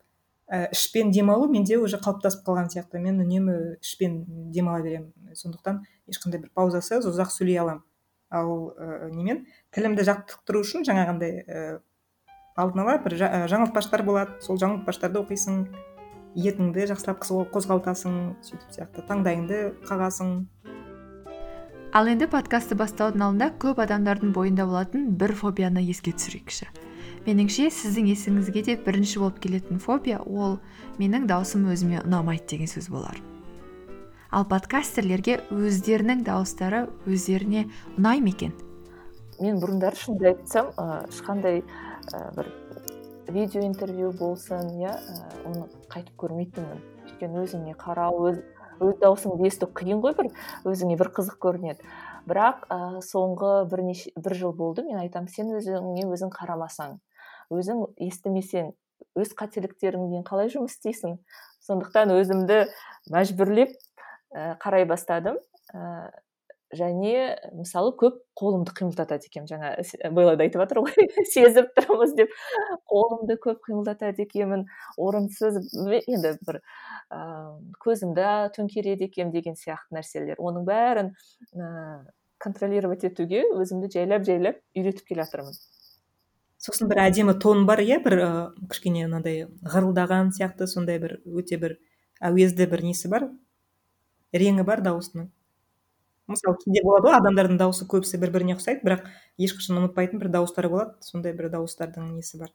ішпен 0.47 1.11
демалу 1.11 1.49
менде 1.49 1.79
уже 1.81 1.97
қалыптасып 1.97 2.45
қалған 2.47 2.69
сияқты. 2.71 3.01
Мен 3.03 3.19
үнемі 3.25 3.81
ішпен 3.81 4.21
демала 4.53 4.85
беремін. 4.85 5.11
Сондықтан 5.35 5.81
ешқандай 6.07 6.45
бір 6.45 6.53
паузасыз 6.55 7.09
ұзақ 7.09 7.33
сөйлей 7.35 7.59
аламын. 7.65 7.83
Ал 8.31 8.53
ә, 8.79 9.11
немен? 9.11 9.47
Тілімді 9.75 10.07
жаттықтыру 10.07 10.63
үшін 10.63 10.87
жаңағындай 10.87 11.43
ә, 11.49 11.81
алдын 12.55 12.85
ала 12.85 12.99
бір 13.03 13.17
жаңылтпаштар 13.51 14.05
болады. 14.07 14.39
Сол 14.45 14.61
жаңылтпаштарды 14.61 15.19
оқисың. 15.25 15.65
Етіңді 16.37 16.87
жақсылап 16.93 17.23
қозғалтасың 17.55 18.17
сөйтіп 18.45 18.75
сияқты. 18.77 19.05
Таңдайыңды 19.09 19.61
қағасың. 19.89 20.33
Ал 21.97 22.11
енді 22.11 22.29
подкастты 22.29 22.77
бастаудың 22.77 23.23
алдында 23.25 23.49
көп 23.63 23.81
адамдардың 23.87 24.35
бойында 24.37 24.67
болатын 24.69 25.07
бір 25.17 25.33
фобияны 25.39 25.81
еске 25.87 26.13
түсірейікші. 26.13 26.69
Меніңше 27.27 27.71
сіздің 27.73 28.11
есіңізге 28.13 28.63
де 28.67 28.77
бірінші 28.77 29.23
болып 29.23 29.41
келетін 29.43 29.81
фобия 29.83 30.21
ол 30.21 30.59
менің 31.01 31.25
даусым 31.31 31.65
өзіме 31.73 32.03
ұнамайды 32.05 32.53
деген 32.53 32.71
сөз 32.71 32.91
болар. 32.93 33.17
Ал 34.31 34.45
подкастерлерге 34.45 35.41
өздерінің 35.55 36.23
дауыстары 36.27 36.85
өздеріне 37.09 37.65
ұнай 37.97 38.21
ма 38.21 38.35
екен? 38.35 38.53
Мен 39.41 39.59
бұрындары 39.63 39.97
шынымды 39.97 40.35
айтсам 40.35 40.71
ешқандай 41.09 41.63
бір 42.37 42.53
видео 43.29 43.63
интервью 43.67 44.13
болсын 44.13 44.71
иә 44.79 44.93
оны 45.45 45.67
қайтып 45.93 46.15
көрмейтінмін. 46.21 46.83
Өйткені 47.07 47.43
өзіңе 47.45 47.75
қарау 47.81 48.31
өз 48.31 48.41
өз 48.81 48.99
даусыңды 49.01 49.47
есту 49.49 49.69
қиын 49.73 50.03
ғой 50.05 50.17
бір 50.19 50.31
өзіңе 50.69 50.99
бір 51.01 51.11
қызық 51.17 51.39
көрінеді. 51.43 51.87
Бірақ 52.29 52.67
ә, 52.69 53.01
соңғы 53.07 53.69
бірнеше 53.71 54.13
бір 54.17 54.35
жыл 54.37 54.53
болды 54.57 54.85
мен 54.85 54.99
айтамын 55.01 55.31
сен 55.33 55.53
өзіңе 55.57 56.07
өзің 56.11 56.33
қарамасаң 56.35 56.99
өзің 57.55 57.85
естімесең 58.09 58.73
өз 59.17 59.33
қателіктеріңмен 59.39 60.25
қалай 60.27 60.51
жұмыс 60.53 60.77
істейсің? 60.77 61.19
Сондықтан 61.65 62.13
өзімді 62.17 62.67
мәжбүрлеп 63.13 63.73
ә, 64.35 64.57
қарай 64.63 64.87
бастадым. 64.89 65.39
Және 66.79 67.37
мысалы 67.57 67.93
көп 67.99 68.19
қолымды 68.39 68.75
қимылдатады 68.77 69.29
екенмін. 69.29 69.49
Жаңа 69.51 70.11
белла 70.15 70.37
да 70.37 70.47
айтып 70.47 70.63
жатыр 70.63 70.83
ғой. 70.85 71.09
Сезіп 71.35 71.73
тұрмыз 71.79 72.15
деп. 72.19 72.35
Қолымды 72.91 73.39
көп 73.43 73.63
қимылдатады 73.69 74.27
екенмін. 74.27 74.67
Орынсыз 74.97 75.59
енді 75.75 76.37
бір 76.47 76.61
ыыы 76.61 77.73
көзімді 77.85 78.29
төңкереді 78.57 79.09
екенмін 79.11 79.35
деген 79.35 79.59
сияқты 79.59 79.99
нәрселер. 79.99 80.39
Оның 80.39 80.69
бәрін 80.69 81.15
ыыы 81.57 82.05
контролировать 82.39 83.05
етуге 83.09 83.43
өзімді 83.57 83.91
жайлап 83.93 84.27
жайлап 84.29 84.61
үйретіп 84.77 85.09
келе 85.09 85.25
жатырмын. 85.25 85.57
Сосын 86.61 86.89
бір 86.91 87.03
әдемі 87.07 87.37
тон 87.41 87.65
бар 87.69 87.81
иә? 87.85 87.99
Бір 88.05 88.15
ы 88.19 88.29
кішкене 88.73 89.07
мынандай 89.07 89.47
ғырылдаған 89.65 90.33
сияқты 90.37 90.69
сондай 90.71 91.01
бір 91.03 91.19
өте 91.25 91.59
бір 91.63 91.77
әуезді 92.25 92.67
бір 92.73 92.85
несі 92.87 93.11
бар? 93.13 93.29
Реңі 94.35 94.65
бар 94.69 94.83
дауысының? 94.85 95.31
Мысалы 96.31 96.59
кейде 96.63 96.83
болады 96.85 97.09
ғой 97.09 97.19
адамдардың 97.21 97.61
дауысы 97.61 97.87
көбісі 97.91 98.19
бір 98.23 98.33
біріне 98.35 98.57
ұқсайды 98.57 98.83
бірақ 98.87 99.07
ешқашан 99.39 99.79
ұмытпайтын 99.83 100.23
бір 100.23 100.33
дауыстары 100.35 100.71
болады. 100.73 100.97
Сондай 101.07 101.37
бір 101.37 101.53
дауыстардың 101.55 102.11
несі 102.17 102.43
бар? 102.43 102.53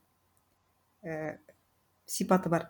Ііі 1.05 1.37
сипаты 2.11 2.51
бар. 2.51 2.67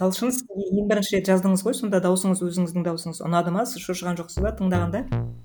Талшын 0.00 0.30
сіз 0.32 0.46
ең 0.48 0.86
бірінші 0.88 1.18
рет 1.18 1.26
жаздыңыз 1.28 1.64
ғой 1.66 1.74
сонда 1.76 1.98
дауысыңыз 2.00 2.40
өзіңіздің 2.46 2.86
дауысыңыз 2.86 3.18
ұнады 3.26 3.52
ма? 3.52 3.66
Сіз 3.68 3.82
шошыған 3.84 4.16
жоқсыз 4.20 4.40
ба? 4.46 4.54
Тыңдағанда. 4.56 5.02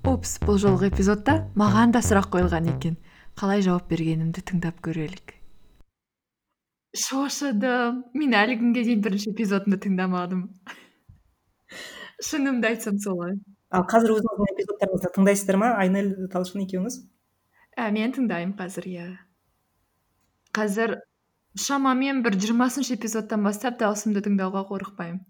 Упс 0.07 0.37
бұл 0.45 0.61
жолғы 0.61 0.91
эпизодта 0.93 1.41
маған 1.59 1.91
да 1.95 1.99
сұрақ 2.05 2.29
қойылған 2.37 2.69
екен. 2.71 2.95
Қалай 3.35 3.65
жауап 3.65 3.89
бергенімді 3.91 4.45
тыңдап 4.47 4.79
көрелік. 4.85 5.33
Шошыдым. 6.95 8.05
Мен 8.15 8.37
әлі 8.39 8.55
күнге 8.61 8.85
дейін 8.87 9.03
бірінші 9.03 9.33
эпизодымды 9.33 9.81
тыңдамадым. 9.89 10.45
Шынымды 12.29 12.71
айтсам 12.71 13.01
солай. 13.03 13.35
Ал 13.75 13.85
қазір 13.91 14.15
өзіңіздің 14.15 14.51
эпизодтарыңызды 14.53 15.11
тыңдайсыздар 15.17 15.59
ма? 15.59 15.69
Айнель 15.81 16.11
талшын 16.31 16.63
екеуіңіз? 16.63 16.97
Ә, 17.75 17.91
мен 17.91 18.13
тыңдаймын 18.15 18.55
қазір 18.59 18.87
иә. 18.87 19.05
Қазір 20.55 20.97
шамамен 21.59 22.21
бір 22.23 22.37
жиырмасыншы 22.39 22.95
эпизодтан 22.95 23.43
бастап 23.43 23.79
даусымды 23.81 24.23
тыңдауға 24.23 24.65
қорықпаймын. 24.69 25.23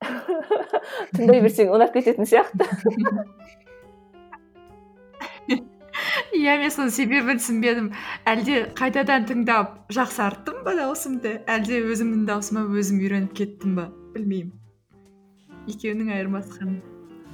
Тыңдай 1.16 1.42
берсең 1.44 1.74
ұнап 1.74 1.92
кететін 1.96 2.28
сияқты. 2.28 2.68
Иә 6.40 6.54
мен 6.60 6.70
соның 6.72 6.92
себебін 6.94 7.40
түсінбедім. 7.40 7.90
Әлде 8.30 8.62
қайтадан 8.78 9.26
тыңдап 9.28 9.90
жақсарттым 9.92 10.62
ба 10.64 10.76
даусымды? 10.78 11.40
Әлде 11.50 11.82
өзімнің 11.90 12.24
даусыма 12.30 12.64
өзім 12.70 13.02
үйреніп 13.02 13.34
кеттім 13.36 13.76
ба? 13.76 13.90
Білмеймін. 14.14 14.54
Екеуінің 15.68 16.14
айырмасы 16.16 16.56
қандай 16.56 16.89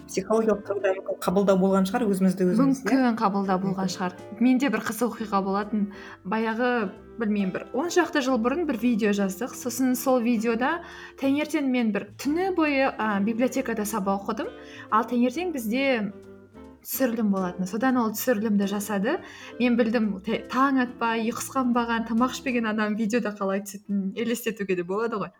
психологиялық 0.07 0.63
тұрғыда 0.67 1.17
қабылдау 1.25 1.59
болған 1.61 1.87
шығар 1.89 2.05
өзімізді 2.07 2.47
өзіміз 2.53 2.83
иә? 2.83 2.93
мүмкін 2.93 3.19
қабылдау 3.21 3.63
болған 3.63 3.91
шығар. 3.91 4.15
Менде 4.41 4.71
бір 4.71 4.85
қызық 4.87 5.17
оқиға 5.17 5.41
болатын 5.47 5.89
баяғы 6.25 6.71
білмеймін 7.19 7.53
бір 7.55 7.65
он 7.75 7.91
шақты 7.91 8.23
жыл 8.25 8.39
бұрын 8.43 8.67
бір 8.69 8.79
видео 8.83 9.15
жаздық. 9.17 9.57
Сосын 9.57 9.97
сол 9.99 10.21
видеода 10.23 10.83
таңертең 11.21 11.67
мен 11.73 11.91
бір 11.95 12.11
түні 12.23 12.53
бойы 12.57 12.93
ә, 12.93 13.19
библиотекада 13.25 13.87
сабақ 13.89 14.23
оқыдым. 14.23 14.53
Ал 14.91 15.09
таңертең 15.11 15.53
бізде 15.57 16.13
түсірілім 16.87 17.33
болатын. 17.35 17.67
Содан 17.67 17.99
ол 17.99 18.13
түсірілімді 18.15 18.69
жасады. 18.71 19.19
Мен 19.59 19.77
білдім 19.79 20.13
таң 20.53 20.83
атпай 20.85 21.27
ұйқысы 21.27 21.57
қанбаған 21.57 22.07
тамақ 22.13 22.37
ішпеген 22.37 22.71
адам 22.71 22.95
видеода 23.01 23.35
қалай 23.35 23.65
түсетінін 23.67 24.13
елестетуге 24.15 24.79
де 24.79 24.87
болады 24.87 25.19
ғой. 25.25 25.33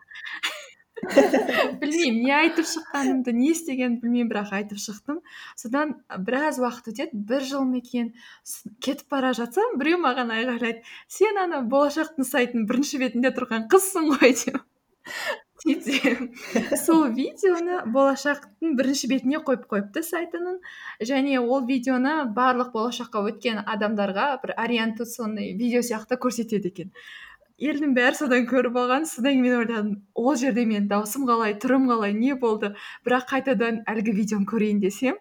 Білмеймін 1.05 2.21
не 2.25 2.33
айтып 2.33 2.67
шыққанымды 2.67 3.33
не 3.37 3.51
істегенімді 3.53 4.01
білмеймін 4.03 4.31
бірақ 4.31 4.53
айтып 4.59 4.81
шықтым. 4.81 5.19
Содан 5.55 5.95
біраз 6.27 6.59
уақыт 6.61 6.91
өтеді 6.93 7.23
бір 7.31 7.45
жыл 7.47 7.65
ма 7.69 7.81
екен 7.81 8.13
кетіп 8.83 9.07
бара 9.13 9.33
жатсам 9.37 9.77
біреу 9.81 10.01
маған 10.03 10.33
айғайлайды 10.35 10.83
сен 11.07 11.37
ана 11.43 11.61
болашақтың 11.73 12.27
сайтының 12.27 12.69
бірінші 12.69 13.03
бетінде 13.03 13.33
тұрған 13.35 13.67
қызсың 13.71 14.09
ғой 14.15 14.33
деп. 14.41 14.63
Сөйтсем 15.57 16.27
сол 16.77 17.07
видеоны 17.17 17.79
болашақтың 17.93 18.75
бірінші 18.77 19.09
бетіне 19.09 19.39
қойып 19.47 19.63
қойыпты 19.71 20.03
сайтының. 20.05 20.59
Және 21.01 21.39
ол 21.41 21.65
видеоны 21.65 22.13
барлық 22.37 22.69
болашаққа 22.75 23.23
өткен 23.31 23.63
адамдарға 23.65 24.27
бір 24.43 24.53
ориентационный 24.65 25.55
видео 25.57 25.81
сияқты 25.81 26.19
көрсетеді 26.21 26.69
екен. 26.73 26.93
Елдің 27.57 27.95
бәрі 27.97 28.17
содан 28.19 28.45
көріп 28.49 28.77
алған. 28.77 29.05
Содан 29.09 29.33
кейін 29.33 29.43
мен 29.45 29.55
ойладым 29.57 29.89
ол 30.13 30.35
жерде 30.37 30.65
мен 30.65 30.87
даусым 30.89 31.25
қалай 31.29 31.55
түрім 31.61 31.87
қалай 31.89 32.13
не 32.13 32.35
болды? 32.35 32.75
Бірақ 33.05 33.27
қайтадан 33.31 33.81
әлгі 33.89 34.13
видеоны 34.17 34.45
көрейін 34.49 34.79
десем 34.83 35.17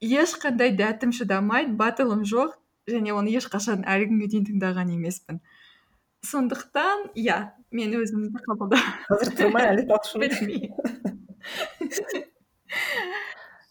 ешқандай 0.00 0.76
дәтім 0.76 1.12
шыдамайды 1.16 1.74
батылым 1.76 2.22
жоқ. 2.24 2.54
Және 2.86 3.10
оны 3.16 3.32
ешқашан 3.34 3.82
әлі 3.82 4.06
күнге 4.12 4.28
дейін 4.30 4.44
тыңдаған 4.46 4.92
емеспін. 4.94 5.40
Сондықтан 6.22 7.10
иә 7.18 7.50
мен 7.74 7.96
өзімді 7.98 8.38
қазір 8.46 9.32
тұрмай 9.40 9.72
әлі 9.72 9.86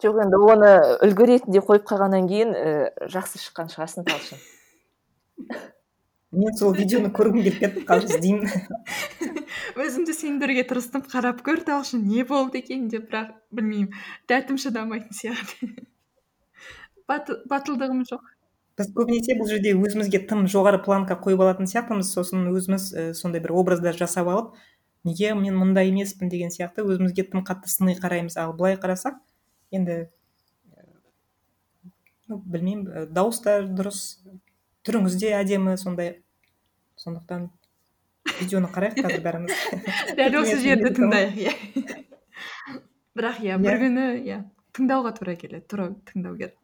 жоқ 0.03 0.19
енді 0.21 0.37
оны 0.43 0.71
үлгі 1.07 1.25
ретінде 1.31 1.61
қойып 1.63 1.87
қалғаннан 1.87 2.27
кейін 2.29 2.51
ііі 2.55 3.09
жақсы 3.15 3.39
шыққан 3.41 3.71
шығарсың 3.71 4.05
талшын. 4.07 4.39
мен 6.35 6.55
сол 6.59 6.75
видеоны 6.75 7.09
көргім 7.15 7.41
келіп 7.43 7.57
кетті 7.61 7.83
қазір 7.87 8.17
іздеймін. 8.17 8.49
Өзімді 9.85 10.15
сендіруге 10.15 10.63
тырыстым 10.67 11.03
қарап 11.07 11.41
көр 11.45 11.63
талшын 11.67 12.03
не 12.07 12.25
болды 12.27 12.61
екен 12.61 12.87
деп 12.91 13.09
бірақ 13.09 13.33
білмеймін. 13.55 13.91
Дәтім 14.29 14.59
шыдамайтын 14.61 15.15
сияқты. 15.15 15.71
Батылдығым 17.09 18.03
жоқ. 18.09 18.23
Біз 18.75 18.91
көбінесе 18.95 19.37
бұл 19.39 19.47
жерде 19.47 19.71
өзімізге 19.77 20.25
тым 20.27 20.45
жоғары 20.51 20.81
планка 20.83 21.15
қойып 21.15 21.45
алатын 21.45 21.69
сияқтымыз. 21.71 22.11
Сосын 22.11 22.49
өзіміз 22.51 22.89
і 22.91 23.05
сондай 23.15 23.43
бір 23.43 23.55
образдар 23.55 23.95
жасап 23.95 24.27
алып 24.31 24.55
неге 25.05 25.33
мен 25.37 25.55
мындай 25.55 25.91
емеспін 25.91 26.29
деген 26.33 26.51
сияқты 26.51 26.83
өзімізге 26.83 27.29
тым 27.31 27.45
қатты 27.47 27.71
сыни 27.71 27.95
қараймыз. 27.95 28.35
Ал 28.41 28.51
былай 28.57 28.75
қарасақ 28.75 29.21
енді 29.71 30.09
ну 32.27 32.41
білмеймін 32.41 33.13
дауыс 33.13 33.39
та 33.45 33.59
дұрыс 33.63 34.01
түріңіз 34.85 35.17
де 35.21 35.33
әдемі 35.37 35.77
сондай 35.77 36.24
сондықтан 37.01 37.47
видеоны 38.39 38.69
қарайық 38.73 38.99
қазір 39.05 39.23
бәріміз. 39.25 39.63
Дәл 40.19 40.37
осы 40.41 40.59
жерде 40.63 40.91
тыңдайық 40.97 41.39
иә. 41.45 41.55
Бірақ 43.15 43.41
иә 43.45 43.57
бір 43.61 43.71
иә. 43.71 43.79
күні 43.83 44.05
иә 44.25 44.43
тыңдауға 44.75 45.15
тура 45.17 45.35
келеді 45.39 45.67
тура 45.71 45.89
тыңдау 46.09 46.37
керек. 46.39 46.55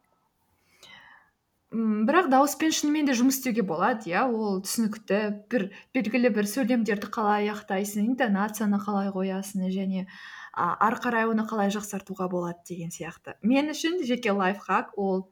Бірақ 1.72 2.28
дауыспен 2.28 2.74
шынымен 2.76 3.06
де 3.08 3.14
жұмыс 3.16 3.38
істеуге 3.38 3.62
болады 3.64 4.10
иә 4.10 4.26
ол 4.28 4.60
түсінікті 4.64 5.20
бір 5.52 5.70
белгілі 5.96 6.32
бір 6.36 6.48
сөйлемдерді 6.50 7.08
қалай 7.14 7.46
аяқтайсың 7.46 8.10
интонацияны 8.10 8.80
қалай 8.82 9.08
қоясың 9.14 9.70
және 9.72 10.04
а, 10.52 10.74
ары 10.76 11.00
қарай 11.00 11.30
оны 11.30 11.46
қалай 11.48 11.72
жақсартуға 11.72 12.28
болады 12.28 12.60
деген 12.68 12.92
сияқты. 12.92 13.38
Мен 13.40 13.72
үшін 13.72 14.02
жеке 14.04 14.36
лайфхак 14.36 14.92
ол 15.00 15.30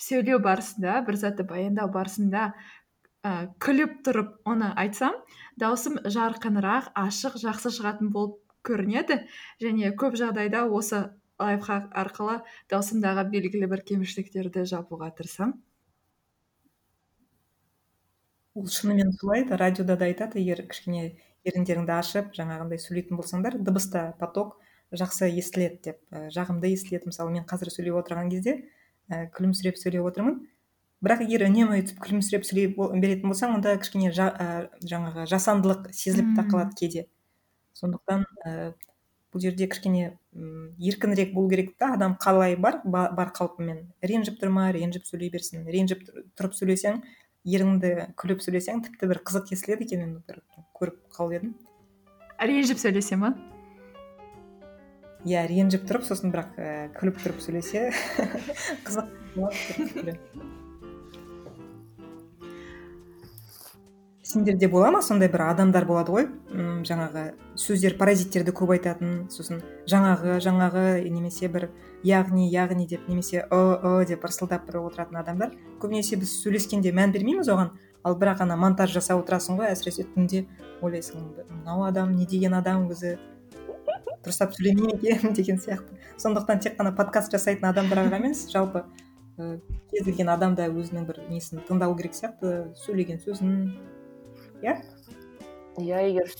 сөйлеу 0.00 0.40
барысында 0.40 1.02
бір 1.04 1.20
затты 1.20 1.44
баяндау 1.44 1.92
барысында 1.92 2.54
ә, 3.26 3.30
күліп 3.62 4.00
тұрып 4.06 4.34
оны 4.46 4.70
айтсам 4.78 5.16
даусым 5.58 5.98
жарқынырақ 6.16 6.92
ашық 7.02 7.38
жақсы 7.42 7.72
шығатын 7.74 8.12
болып 8.14 8.38
көрінеді. 8.66 9.22
Және 9.62 9.92
көп 9.98 10.18
жағдайда 10.20 10.66
осы 10.70 11.08
лайфхак 11.40 11.90
арқылы 12.02 12.40
даусымдағы 12.72 13.26
белгілі 13.32 13.70
бір 13.72 13.82
кемшіліктерді 13.90 14.66
жабуға 14.70 15.10
тырысамын. 15.18 15.56
Ол 18.56 18.68
шынымен 18.72 19.12
солай 19.20 19.44
радиода 19.44 19.98
да 20.00 20.06
айтады 20.08 20.40
егер 20.40 20.62
кішкене 20.70 21.10
еріндеріңді 21.44 21.92
ашып 21.92 22.32
жаңағындай 22.38 22.80
сөйлейтін 22.80 23.18
болсаңдар 23.20 23.58
дыбыста 23.60 24.14
поток 24.20 24.56
жақсы 24.96 25.28
естіледі 25.28 25.90
деп 25.90 25.98
жағымды 26.32 26.70
естіледі. 26.72 27.10
Мысалы 27.12 27.34
мен 27.34 27.44
қазір 27.44 27.70
сөйлеп 27.74 28.00
отырған 28.00 28.32
кезде 28.32 28.56
і 29.12 29.26
күлімсіреп 29.36 29.76
сөйлеп 29.76 30.08
отырмын. 30.08 30.40
Бірақ 31.04 31.22
егер 31.26 31.46
үнемі 31.48 31.76
өйтіп 31.80 32.00
күлімсіреп 32.04 32.46
сөйлей 32.48 32.70
беретін 32.72 33.30
болсаң 33.30 33.56
онда 33.58 33.76
кішкене 33.80 34.12
жа, 34.16 34.30
жаңағы 34.80 35.26
жасандылық 35.30 35.90
сезіліп 35.92 36.34
та 36.38 36.46
қалады 36.48 36.76
кейде. 36.78 37.06
Сондықтан 37.76 38.24
ііі 38.46 38.70
бұл 39.36 39.42
жерде 39.44 39.68
кішкене 39.68 40.16
м 40.32 40.72
еркінірек 40.80 41.34
болу 41.34 41.50
керек 41.50 41.74
та. 41.76 41.92
Адам 41.94 42.16
қалай 42.16 42.56
бар? 42.56 42.80
Бар 42.84 43.32
қалпымен. 43.36 43.84
Ренжіп 44.00 44.40
тұр 44.40 44.52
ма? 44.54 44.70
Ренжіп 44.72 45.04
сөйлей 45.04 45.30
берсін. 45.34 45.66
Ренжіп 45.68 46.06
тұрып 46.38 46.56
сөйлесең 46.56 47.02
еріңді 47.44 47.92
күліп 48.16 48.40
сөйлесең 48.40 48.82
тіпті 48.88 49.10
бір 49.12 49.20
қызық 49.28 49.52
естіледі 49.52 49.84
екен. 49.84 50.06
Мен 50.06 50.24
бір 50.24 50.40
көріп 50.78 50.98
қалып 51.12 51.36
едім. 51.40 51.54
Ренжіп 52.40 52.80
сөйлесе 52.80 53.20
ма? 53.20 53.34
Иә 55.26 55.46
ренжіп 55.50 55.88
тұрып 55.88 56.04
сосын 56.08 56.32
бірақ 56.32 56.56
ііі 56.56 56.92
күліп 56.96 57.24
тұрып 57.24 57.42
сөйлесе. 57.44 57.88
Қызық. 58.86 60.54
Сендерде 64.36 64.68
бола 64.68 64.90
ма? 64.90 65.00
Сондай 65.02 65.30
бір 65.32 65.46
адамдар 65.48 65.86
болады 65.88 66.12
ғой. 66.12 66.26
М 66.52 66.82
жаңағы 66.84 67.22
сөздер 67.56 67.96
паразиттерді 67.96 68.52
көп 68.52 68.74
айтатын 68.74 69.14
сосын 69.32 69.62
жаңағы 69.88 70.36
жаңағы 70.44 70.82
немесе 71.08 71.48
бір 71.48 71.70
яғни 72.04 72.50
яғни 72.52 72.86
деп 72.86 73.08
немесе 73.08 73.46
ы 73.48 73.60
ы 73.80 74.04
деп 74.04 74.24
ырсылдап 74.28 74.66
бір 74.68 74.82
отыратын 74.82 75.22
адамдар. 75.22 75.54
Көбінесе 75.80 76.20
біз 76.20 76.34
сөйлескенде 76.42 76.92
мән 76.92 77.16
бермейміз 77.16 77.48
оған. 77.48 77.72
Ал 78.04 78.18
бірақ 78.20 78.44
ана 78.44 78.56
монтаж 78.60 78.92
жасап 78.92 79.24
отырасың 79.24 79.56
ғой 79.56 79.72
әсіресе 79.72 80.04
түнде. 80.12 80.44
Ойлайсың 80.82 81.24
мынау 81.48 81.86
адам 81.88 82.12
не 82.12 82.26
деген 82.26 82.54
адам 82.54 82.90
өзі 82.92 83.16
дұрыстап 84.22 84.52
сөйлемей 84.52 84.92
ме 84.92 84.98
екен? 85.00 85.32
деген 85.38 85.56
сияқты. 85.56 85.96
Сондықтан 86.20 86.60
тек 86.60 86.76
қана 86.76 86.92
подкаст 86.94 87.32
жасайтын 87.32 87.72
адамдарға 87.72 88.20
емес. 88.20 88.46
Жалпы 88.52 88.84
кез 89.36 90.04
келген 90.04 90.28
адам 90.28 90.54
да 90.54 90.68
өзінің 90.68 91.06
бір 91.08 91.24
несін 91.30 91.64
тыңдау 91.68 91.96
керек 91.96 92.14
сияқты. 92.14 92.72
Сөйлеген 92.84 93.20
сөзін 93.24 93.72
иә? 94.62 94.76
Иә 95.80 96.02
егер 96.08 96.30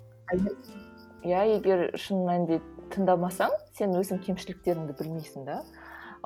егер 1.27 1.91
шын 1.99 2.23
мәнінде 2.27 2.61
тыңдамасаң 2.95 3.53
сен 3.77 3.95
өзің 3.99 4.23
кемшіліктеріңді 4.25 4.97
білмейсің 4.99 5.47
да. 5.49 5.61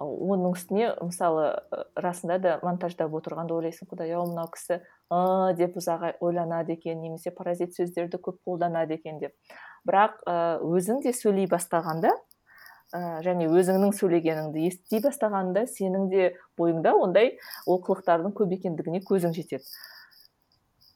Оның 0.01 0.55
үстіне 0.55 0.95
мысалы 1.03 1.51
расында 1.99 2.39
да 2.41 2.55
монтаждап 2.63 3.13
отырғанда 3.19 3.59
ойлайсың 3.59 3.91
құдай 3.91 4.15
ау 4.17 4.29
мынау 4.31 4.49
кісі 4.55 4.79
ы 5.13 5.53
деп 5.59 5.77
ұзақ 5.77 6.23
ойланады 6.25 6.77
екен 6.79 7.03
немесе 7.03 7.33
паразит 7.35 7.75
сөздерді 7.77 8.21
көп 8.23 8.39
қолданады 8.47 8.97
екен 8.97 9.19
деп. 9.21 9.35
Бірақ 9.85 10.23
өзің 10.25 11.03
де 11.05 11.13
сөйлей 11.17 11.51
бастағанда 11.51 12.15
ә, 12.95 13.21
және 13.27 13.51
өзіңнің 13.51 13.93
сөйлегеніңді 13.99 14.67
ести 14.71 15.03
бастағанда 15.05 15.67
сенің 15.69 16.09
де 16.13 16.33
бойыңда 16.59 16.95
ондай 16.97 17.35
олқылықтардың 17.67 18.35
көп 18.37 18.57
екендігіне 18.57 19.03
көзің 19.05 19.37
жетеді. 19.37 19.65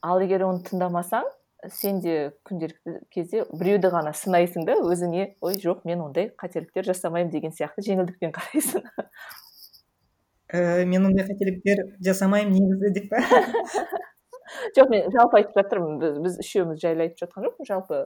Ал 0.04 0.22
егер 0.24 0.44
оны 0.46 0.62
тыңдамасаң 0.66 1.26
сен 1.72 2.00
де 2.04 2.32
күнделікті 2.44 2.98
кезде 3.14 3.44
біреуді 3.52 3.90
ғана 3.94 4.12
сынайсың 4.16 4.66
да 4.68 4.76
өзіңе 4.84 5.26
ой 5.44 5.56
жоқ 5.60 5.84
мен 5.88 6.02
ондай 6.04 6.28
қателіктер 6.40 6.84
жасамаймын 6.90 7.32
деген 7.32 7.54
сияқты 7.56 7.84
жеңілдікпен 7.86 8.34
қарайсың. 8.36 8.84
Ііі 10.54 10.86
мен 10.90 11.08
ондай 11.08 11.26
қателіктер 11.30 11.82
жасамаймын 12.04 12.52
негізі 12.58 12.92
деп 12.98 13.08
па? 13.10 13.22
Жоқ 14.76 14.90
мен 14.92 15.08
жалпы 15.10 15.40
айтып 15.40 15.56
жатырмын 15.58 15.98
біз, 15.98 16.18
біз 16.24 16.34
үшеуміз 16.44 16.80
жайлы 16.82 17.06
айтып 17.06 17.24
жатқан 17.24 17.46
жоқпын 17.48 17.68
жалпы 17.68 18.00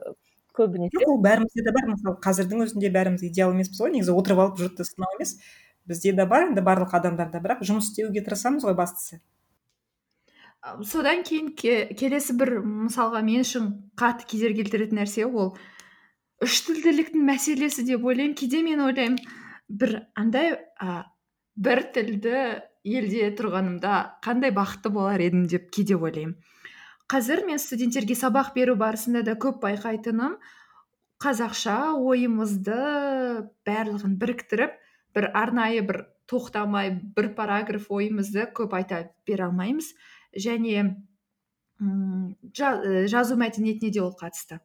көбінесе. 0.55 0.95
Жоқ 0.95 1.11
ол 1.13 1.19
бәрімізде 1.23 1.65
де 1.65 1.73
бар. 1.75 1.89
Мысалы 1.91 2.15
қазірдің 2.23 2.63
өзінде 2.65 2.91
бәріміз 2.95 3.25
идеал 3.27 3.53
емеспіз 3.53 3.83
ғой 3.83 3.93
негізі 3.93 4.15
отырып 4.15 4.41
алып 4.45 4.61
жұртты 4.63 4.87
сынау 4.87 5.19
емес. 5.19 5.35
Бізде 5.89 6.15
де 6.15 6.25
бар 6.25 6.47
енді 6.47 6.63
барлық 6.65 6.95
адамдарда 6.95 7.43
бірақ 7.43 7.61
жұмыс 7.69 7.91
істеуге 7.91 8.23
тырысамыз 8.25 8.65
ғой 8.65 8.77
бастысы. 8.79 9.19
Содан 10.83 11.23
кейін 11.23 11.53
келесі 11.55 12.35
бір 12.39 12.59
мысалға 12.63 13.21
мен 13.23 13.45
үшін 13.45 13.69
қатты 13.99 14.27
кедергі 14.29 14.63
келтіретін 14.63 14.99
нәрсе 14.99 15.27
ол 15.27 15.53
үш 16.43 16.61
тілділіктің 16.67 17.23
мәселесі 17.27 17.85
деп 17.87 18.03
ойлаймын. 18.03 18.35
Кейде 18.35 18.63
мен 18.63 18.83
ойлаймын 18.83 19.19
бір 19.69 19.95
андай 20.19 20.55
ә, 20.81 21.03
бір 21.55 21.83
тілді 21.95 22.35
елде 22.83 23.31
тұрғанымда 23.39 23.95
қандай 24.23 24.53
бақытты 24.55 24.91
болар 24.91 25.19
едім 25.23 25.47
деп 25.51 25.69
кейде 25.71 25.95
ойлаймын. 25.95 26.37
Қазір 27.09 27.45
мен 27.47 27.59
студенттерге 27.59 28.15
сабақ 28.15 28.53
беру 28.55 28.75
барысында 28.79 29.23
да 29.25 29.33
көп 29.39 29.63
байқайтыным 29.63 30.37
қазақша 31.23 31.95
ойымызды 31.97 32.77
барлығын 33.67 34.15
біріктіріп 34.21 34.77
бір 35.15 35.31
арнайы 35.35 35.81
бір 35.87 36.03
тоқтамай 36.29 36.93
бір 37.15 37.33
параграф 37.35 37.89
ойымызды 37.89 38.45
көп 38.55 38.75
айта 38.77 39.07
бере 39.27 39.47
алмаймыз. 39.49 39.89
Және 40.35 40.95
м 41.79 42.35
жазу 42.53 43.37
мәдениетіне 43.39 43.91
де 43.91 44.01
ол 44.01 44.15
қатысты. 44.19 44.59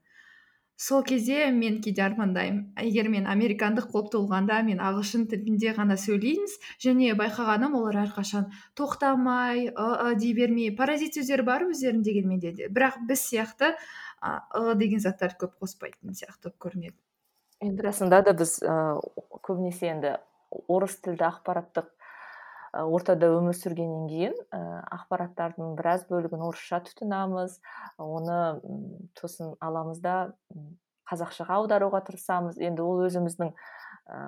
Сол 0.77 1.05
кезде 1.07 1.53
мен 1.55 1.81
кейде 1.81 2.03
армандаймын. 2.03 2.73
Егер 2.83 3.07
мен 3.09 3.29
американдық 3.31 3.93
болып 3.93 4.11
туылғанда 4.11 4.57
мен 4.67 4.81
ағылшын 4.83 5.29
тілінде 5.31 5.71
ғана 5.77 5.95
сөйлейміз 5.95 6.57
және 6.83 7.13
байқағаным 7.15 7.77
олар 7.79 8.01
әрқашан 8.03 8.49
тоқтамай 8.75 9.69
ы 9.71 10.15
дей 10.19 10.35
бермей 10.35 10.75
паразит 10.75 11.15
сөздер 11.15 11.45
бар 11.47 11.69
өздерінің 11.69 12.03
дегенмен 12.03 12.41
де. 12.43 12.67
Бірақ 12.67 13.07
біз 13.07 13.23
сияқты 13.23 13.77
ы 13.79 14.75
деген 14.75 14.99
заттарды 14.99 15.47
көп 15.47 15.55
қоспайтын 15.63 16.19
сияқты 16.19 16.51
көрінеді. 16.59 16.99
Енді 17.63 17.87
расында 17.87 18.25
да 18.27 18.35
біз 18.35 18.59
ыыы 18.59 19.39
көбінесе 19.47 19.95
енді 19.95 20.17
орыс 20.67 20.99
тілді 21.07 21.23
ақпараттық 21.31 21.87
ортада 22.83 23.29
өмір 23.37 23.57
сүргеннен 23.57 24.09
кейін 24.11 24.35
ә, 24.51 24.61
ақпараттардың 24.99 25.77
біраз 25.79 26.07
бөлігін 26.11 26.43
орысша 26.49 26.81
тұтынамыз 26.89 27.59
оны 28.03 28.39
сосын 29.21 29.55
аламыз 29.63 30.01
да 30.05 30.17
қазақшаға 31.11 31.61
аударуға 31.61 32.01
тырысамыз. 32.07 32.59
Енді 32.59 32.83
ол 32.83 33.05
өзіміздің 33.07 33.53
ә, 33.53 34.21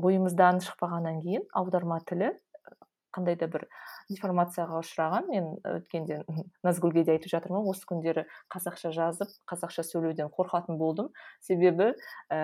ойымыздан 0.00 0.62
шықпағаннан 0.64 1.20
кейін 1.24 1.44
аударма 1.58 2.00
тілі 2.08 2.32
қандай 3.14 3.36
да 3.38 3.46
бір 3.52 3.62
деформацияға 4.10 4.80
ұшыраған. 4.82 5.24
мен 5.30 5.44
өткенде 5.68 6.22
назгүлге 6.66 7.04
де 7.04 7.12
айтып 7.16 7.30
жатырмын 7.32 7.68
осы 7.70 7.84
күндері 7.88 8.22
қазақша 8.52 8.90
жазып 8.96 9.28
қазақша 9.50 9.82
сөйлеуден 9.86 10.28
қорқатын 10.32 10.74
болдым. 10.78 11.08
Себебі 11.40 11.94
ә, 12.32 12.34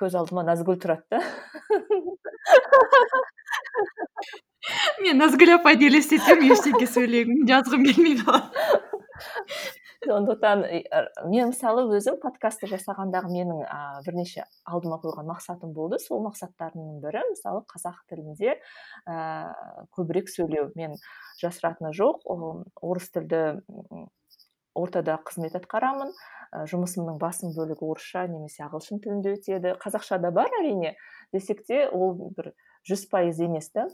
көз 0.00 0.12
алдыма 0.18 0.42
назгүл 0.46 0.76
тұрады 0.82 1.04
да 1.10 1.18
мен 5.02 5.18
назгүл 5.20 5.50
апайды 5.56 5.88
елестетсем 5.90 6.38
ештеңе 6.50 6.86
сөйлегім 6.94 7.38
жазғым 7.50 7.82
келмей 7.86 8.16
қалады 8.22 8.48
сондықтан 10.04 10.64
мен 11.30 11.50
мысалы 11.50 11.86
өзім 11.96 12.18
подкастты 12.20 12.68
жасағандағы 12.70 13.30
менің 13.32 13.62
ә, 13.64 13.78
бірнеше 14.06 14.44
алдыма 14.68 14.98
қойған 15.02 15.28
мақсатым 15.30 15.72
болды. 15.76 15.98
Сол 16.02 16.22
мақсаттарымның 16.26 17.00
бірі 17.04 17.22
мысалы 17.30 17.62
қазақ 17.70 18.02
тілінде 18.10 18.56
ә, 19.08 19.16
көбірек 19.96 20.28
сөйлеу. 20.32 20.70
Мен 20.76 20.98
жасыратыны 21.40 21.94
жоқ 21.96 22.26
орыс 22.28 23.10
тілді 23.14 23.42
ортада 24.76 25.16
қызмет 25.24 25.56
атқарамын. 25.58 26.12
Ә, 26.52 26.66
жұмысымның 26.70 27.18
басым 27.22 27.56
бөлігі 27.56 27.88
орысша 27.88 28.26
немесе 28.28 28.66
ағылшын 28.68 29.00
тілінде 29.02 29.36
өтеді. 29.38 29.74
Қазақша 29.80 30.20
да 30.20 30.30
бар 30.30 30.52
әрине. 30.60 30.94
Десек 31.32 31.64
те 31.66 31.86
ол 31.88 32.14
бір 32.36 32.52
жүз 32.86 33.08
пайыз 33.10 33.40
емес 33.42 33.72
та 33.72 33.88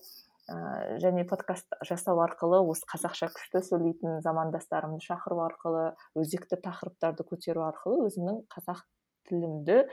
ә, 0.51 0.99
және 1.03 1.25
подкаст 1.29 1.69
жасау 1.87 2.23
арқылы 2.25 2.63
осы 2.67 2.87
қазақша 2.91 3.29
күшті 3.35 3.63
сөйлейтін 3.69 4.21
замандастарымды 4.25 5.05
шақыру 5.05 5.43
арқылы 5.47 5.85
өзекті 6.19 6.59
тақырыптарды 6.65 7.27
көтеру 7.29 7.67
арқылы 7.69 8.09
өзімнің 8.09 8.43
қазақ 8.53 8.83
тілімді 9.29 9.79
ә, 9.83 9.87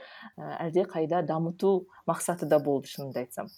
әлде 0.66 0.86
қайда 0.90 1.22
дамыту 1.26 1.86
мақсаты 2.10 2.48
да 2.50 2.58
болды 2.58 2.90
шынымды 2.90 3.22
айтсам. 3.22 3.52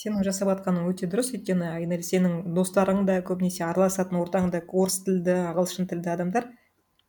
Сенің 0.00 0.24
жасап 0.24 0.48
жатқаның 0.48 0.86
өте 0.88 1.10
дұрыс 1.10 1.34
өйткені 1.36 1.74
айнель 1.74 2.06
сенің 2.06 2.54
достарың 2.56 3.04
да 3.04 3.18
көбінесе 3.20 3.66
араласатын 3.66 4.16
ортаң 4.22 4.48
да 4.54 4.62
орыс 4.64 5.02
тілді 5.04 5.34
ағылшын 5.50 5.90
тілді 5.90 6.14
адамдар 6.14 6.46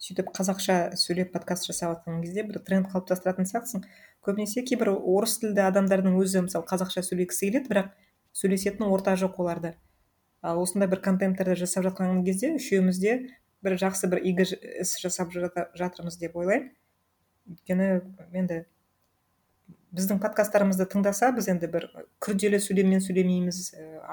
сөйтіп 0.02 0.32
қазақша 0.36 0.76
сөйлеп 0.98 1.32
подкаст 1.32 1.70
жасап 1.70 1.94
жатқан 1.94 2.20
кезде 2.26 2.44
бір 2.44 2.60
тренд 2.66 2.89
қалыптастыратын 2.92 3.48
сияқтысың. 3.48 3.86
Көбінесе 4.26 4.66
кейбір 4.68 4.96
орыс 4.98 5.38
тілді 5.39 5.62
адамдардың 5.70 6.18
өзі 6.20 6.42
мысалы 6.48 6.66
қазақша 6.68 7.06
сөйлегісі 7.06 7.52
келеді 7.52 7.72
бірақ 7.72 7.92
сөйлесетін 8.38 8.88
орта 8.88 9.15
жоқ 9.19 9.39
оларда 9.43 9.75
ал 10.41 10.61
осындай 10.61 10.89
бір 10.89 11.01
контенттерді 11.05 11.55
жасап 11.59 11.86
жатқан 11.86 12.23
кезде 12.25 12.55
үшеуміз 12.57 12.99
де 13.01 13.17
бір 13.61 13.77
жақсы 13.77 14.09
бір 14.09 14.21
игі 14.25 14.47
іс 14.82 14.95
жасап 15.01 15.34
жатырмыз 15.34 16.17
деп 16.17 16.36
ойлаймын. 16.36 16.71
Өйткені 17.51 17.88
енді 18.34 18.63
біздің 19.91 20.21
подкасттарымызды 20.23 20.88
тыңдаса 20.89 21.29
біз 21.36 21.49
енді 21.51 21.69
бір 21.69 21.88
күрделі 22.23 22.61
сөйлеммен 22.63 23.03
сөйлемейміз 23.05 23.59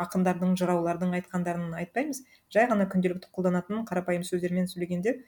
ақындардың 0.04 0.56
жыраулардың 0.60 1.14
айтқандарын 1.20 1.72
айтпаймыз. 1.80 2.24
Жай 2.52 2.68
ғана 2.68 2.88
күнделікті 2.90 3.30
қолданатын 3.32 3.86
қарапайым 3.88 4.26
сөздермен 4.26 4.68
сөйлегенде 4.68 5.20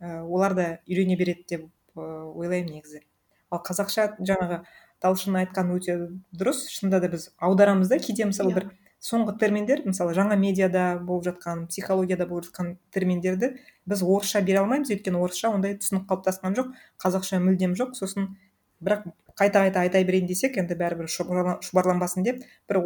олар 0.00 0.54
да 0.54 0.66
үйрене 0.86 1.18
береді 1.18 1.44
деп 1.50 1.68
ойлаймын 1.98 2.78
негізі. 2.78 3.02
Ал 3.50 3.60
қазақша 3.66 4.14
жаңағы 4.20 4.62
талшын 5.02 5.36
айтқан 5.42 5.70
өте 5.74 5.96
дұрыс. 6.32 6.66
Шынында 6.72 7.00
да 7.00 7.08
біз 7.12 7.30
аударамыз 7.38 7.88
да 7.88 7.98
кейде 7.98 8.24
мысалы 8.28 8.54
бір 8.54 8.66
иә. 8.68 8.74
соңғы 9.02 9.36
терминдер 9.38 9.84
мысалы 9.86 10.14
жаңа 10.16 10.36
медиада 10.40 10.98
болып 10.98 11.26
жатқан 11.28 11.66
психологияда 11.68 12.26
болып 12.26 12.48
жатқан 12.48 12.76
терминдерді 12.90 13.56
біз 13.86 14.02
орысша 14.02 14.42
бере 14.42 14.60
алмаймыз. 14.64 14.90
Өйткені 14.90 15.20
орысша 15.20 15.52
ондай 15.52 15.76
түсінік 15.76 16.08
қалыптасқан 16.08 16.56
жоқ 16.56 16.72
қазақша 17.02 17.40
мүлдем 17.44 17.76
жоқ. 17.76 17.94
Сосын 17.94 18.36
бірақ 18.80 19.06
қайта 19.36 19.60
қайта 19.66 19.80
айта 19.84 20.02
берейін 20.04 20.26
десек 20.26 20.56
енді 20.56 20.74
бәрібір 20.80 21.10
шұбарланбасын 21.12 22.24
деп 22.24 22.40
бір 22.68 22.80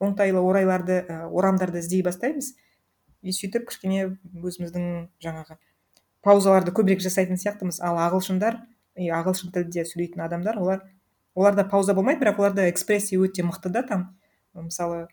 оңтайлы 0.00 0.40
орайларды 0.40 1.02
орамдарды 1.30 1.84
іздей 1.84 2.02
бастаймыз. 2.02 2.54
И 3.22 3.32
сөйтіп 3.32 3.68
кішкене 3.68 4.16
өзіміздің 4.34 5.08
жаңағы 5.24 5.58
паузаларды 6.24 6.72
көбірек 6.72 7.00
жасайтын 7.04 7.38
сияқтымыз. 7.40 7.80
Ал 7.84 7.98
ағылшындар 7.98 8.60
и 8.96 9.10
ағылшын 9.12 9.52
тілінде 9.54 9.84
сөйлейтін 9.88 10.24
адамдар 10.26 10.58
олар 10.60 10.82
оларда 11.36 11.64
пауза 11.68 11.94
болмайды 11.94 12.24
бірақ 12.24 12.40
оларда 12.40 12.68
экспрессия 12.70 13.20
өте 13.20 13.44
мықты 13.44 13.70
да 13.70 13.82
там. 13.82 14.08
Мысалы 14.54 15.06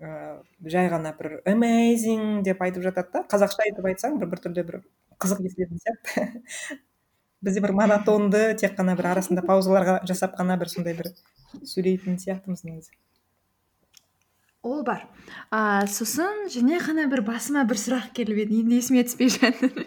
ыыы 0.00 0.70
жай 0.72 0.88
ғана 0.92 1.12
бір 1.16 1.40
amazing 1.48 2.42
деп 2.44 2.62
айтып 2.62 2.84
жатады 2.84 3.12
да 3.14 3.24
қазақша 3.28 3.66
айтып 3.66 3.88
айтсаң 3.90 4.18
бір 4.20 4.32
біртүрлі 4.34 4.64
бір 4.68 4.80
қызық 5.20 5.44
естілетін 5.48 5.80
сияқты. 5.80 6.26
Бізде 7.44 7.60
бір 7.64 7.72
монотонды 7.72 8.42
тек 8.60 8.76
қана 8.76 8.96
бір 8.96 9.14
арасында 9.14 9.44
паузаларға 9.46 10.00
жасап 10.08 10.36
қана 10.36 10.58
бір 10.60 10.72
сондай 10.72 10.96
бір 10.96 11.12
сөйлейтін 11.64 12.20
сияқтымыз 12.20 12.64
негізі. 12.68 12.92
Ол 14.62 14.82
бар. 14.84 15.06
А 15.48 15.86
сосын 15.88 16.50
және 16.52 16.82
ғана 16.84 17.06
бір 17.08 17.24
басыма 17.24 17.64
бір 17.64 17.80
сұрақ 17.80 18.10
келіп 18.16 18.42
еді 18.44 18.60
енді 18.60 18.80
есіме 18.82 19.06
түспей 19.08 19.32
жатыр? 19.32 19.86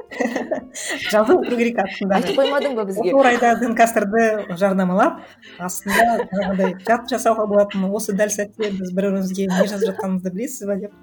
жазып 1.11 1.45
тұру 1.45 1.59
керек 1.59 1.83
астында. 1.85 2.21
айтып 2.21 2.39
қоймадың 2.41 2.75
ба 2.79 2.87
бізге? 2.89 3.11
Осы 3.11 3.19
орайда 3.21 3.53
зенкастрды 3.61 4.25
жарнамалап 4.59 5.21
астында 5.59 6.07
жаңағыдай 6.31 6.75
жат 6.87 7.07
жасауға 7.11 7.47
болатын 7.51 7.85
осы 7.91 8.15
дәл 8.17 8.33
сәтте 8.33 8.71
біз 8.79 8.91
бір 8.95 9.11
бірімізге 9.11 9.47
не 9.51 9.67
жазып 9.67 9.91
жатқанымызды 9.91 10.33
білесіз 10.35 10.67
ба 10.67 10.75
деп 10.81 10.93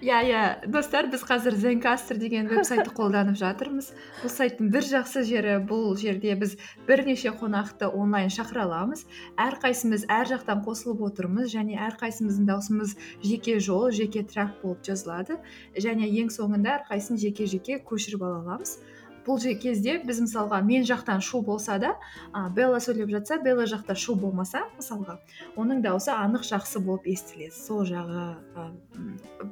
иә 0.00 0.20
иә. 0.28 0.42
Достар 0.70 1.08
біз 1.10 1.22
қазір 1.24 1.56
зенкастр 1.56 2.18
деген 2.20 2.48
веб 2.50 2.64
сайтты 2.66 2.92
қолданып 2.94 3.38
жатырмыз. 3.40 3.92
Бұл 4.22 4.32
сайттың 4.32 4.70
бір 4.72 4.84
жақсы 4.84 5.24
жері 5.26 5.56
бұл 5.66 5.96
жерде 5.98 6.34
біз 6.36 6.56
бірнеше 6.88 7.32
қонақты 7.36 7.88
онлайн 7.88 8.28
шақыра 8.32 8.66
аламыз. 8.66 9.06
Әрқайсымыз 9.40 10.06
әр 10.12 10.28
жақтан 10.32 10.62
қосылып 10.66 11.00
отырмыз 11.08 11.48
және 11.54 11.78
әрқайсымыздың 11.88 12.48
даусымыз 12.50 12.96
жеке 13.24 13.58
жол 13.60 13.90
жеке 13.90 14.22
трак 14.22 14.60
болып 14.62 14.84
жазылады. 14.84 15.40
Және 15.76 16.10
ең 16.20 16.30
соңында 16.34 16.80
әрқайсысын 16.80 17.20
жеке 17.26 17.50
жеке 17.50 17.80
көшіріп 17.82 18.24
ала 18.24 18.40
аламыз. 18.44 18.78
Бұл 19.26 19.42
кезде 19.58 19.96
біз 20.06 20.20
мысалға 20.22 20.60
мен 20.62 20.84
жақтан 20.86 21.18
шу 21.18 21.40
болса 21.42 21.80
да 21.82 21.96
ә, 22.30 22.46
белла 22.54 22.78
сөйлеп 22.78 23.10
жатса 23.10 23.40
белла 23.42 23.64
жақта 23.66 23.96
шу 23.98 24.14
болмаса 24.14 24.60
мысалға 24.76 25.16
оның 25.58 25.80
дауысы 25.82 26.12
анық 26.14 26.44
жақсы 26.46 26.78
болып 26.78 27.08
естіледі 27.10 27.50
сол 27.56 27.82
жағы 27.88 28.26
ә, 28.54 28.66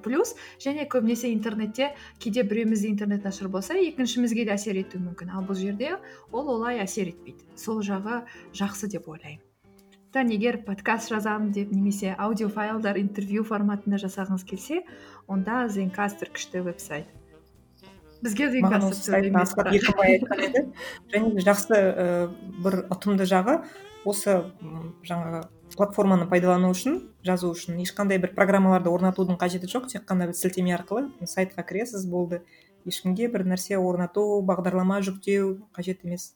плюс. 0.05 0.37
Және 0.63 0.87
көбінесе 0.87 1.33
интернетте 1.35 1.91
кейде 2.23 2.45
біреумізде 2.47 2.93
интернет 2.93 3.25
нашар 3.27 3.49
болса 3.49 3.75
екіншімізге 3.75 4.45
де 4.47 4.55
әсер 4.55 4.79
етуі 4.79 5.03
мүмкін. 5.09 5.35
Ал 5.35 5.43
бұл 5.43 5.59
жерде 5.59 5.97
ол 6.31 6.55
олай 6.55 6.79
әсер 6.79 7.11
етпейді. 7.11 7.43
Сол 7.59 7.83
жағы 7.83 8.23
жақсы 8.55 8.93
деп 8.95 9.11
ойлаймын. 9.11 9.43
Егер 10.15 10.61
подкаст 10.63 11.11
жазамын 11.11 11.51
деп 11.51 11.73
немесе 11.75 12.15
аудиофайлдар 12.15 13.01
интервью 13.03 13.43
форматында 13.43 13.99
жасағыңыз 13.99 14.47
келсе 14.47 14.85
онда 15.27 15.67
зенкастер 15.67 16.31
күшті 16.31 16.63
веб 16.63 16.79
сайт 16.79 17.11
бізге 18.25 18.51
маған 18.65 18.89
осы 18.89 19.11
сайттың 19.11 19.41
асхат 19.43 19.71
еркінбай 19.77 20.17
айтқан 20.17 20.45
еді. 20.49 20.63
Және 21.13 21.45
жақсы 21.47 21.81
бір 22.65 22.79
ұтымды 22.95 23.29
жағы 23.29 23.59
осы 24.09 24.39
жаңағы 25.07 25.45
платформаны 25.75 26.29
пайдалану 26.31 26.71
үшін 26.75 27.01
жазу 27.27 27.51
үшін 27.55 27.81
ешқандай 27.83 28.21
бір 28.23 28.35
программаларды 28.37 28.93
орнатудың 28.93 29.39
қажеті 29.41 29.71
жоқ. 29.71 29.89
Тек 29.93 30.07
қана 30.09 30.29
бір 30.31 30.39
сілтеме 30.39 30.75
арқылы 30.77 31.09
сайтқа 31.29 31.65
кіресіз 31.67 32.07
болды. 32.11 32.43
Ешкімге 32.85 33.31
бір 33.33 33.47
нәрсе 33.49 33.79
орнату 33.81 34.43
бағдарлама 34.45 35.01
жүктеу 35.05 35.55
қажет 35.77 36.05
емес. 36.05 36.35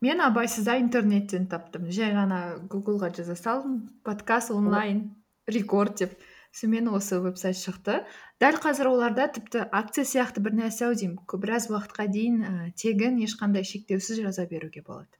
Мен 0.00 0.22
абайсызда 0.24 0.78
интернеттен 0.80 1.48
таптым. 1.50 1.90
Жай 1.92 2.14
ғана 2.14 2.60
гуглға 2.70 3.10
жаза 3.16 3.34
салдым. 3.36 3.90
Подкаст 4.06 4.50
онлайн 4.54 5.10
рекорд 5.46 5.98
деп. 5.98 6.14
Сонымен 6.52 6.88
осы 6.94 7.20
веб-сайт 7.20 7.58
шықты. 7.58 8.00
Дәл 8.42 8.58
қазір 8.62 8.90
оларда 8.90 9.28
тіпті 9.34 9.66
акция 9.70 10.04
сияқты 10.04 10.42
бір 10.44 10.56
нәрсе 10.62 10.88
ау 10.88 10.96
деймін 10.98 11.20
біраз 11.44 11.68
уақытқа 11.70 12.08
дейін 12.10 12.42
ә, 12.42 12.52
тегін 12.74 13.20
ешқандай 13.26 13.64
шектеусіз 13.64 14.22
жаза 14.24 14.46
беруге 14.50 14.82
болады. 14.86 15.12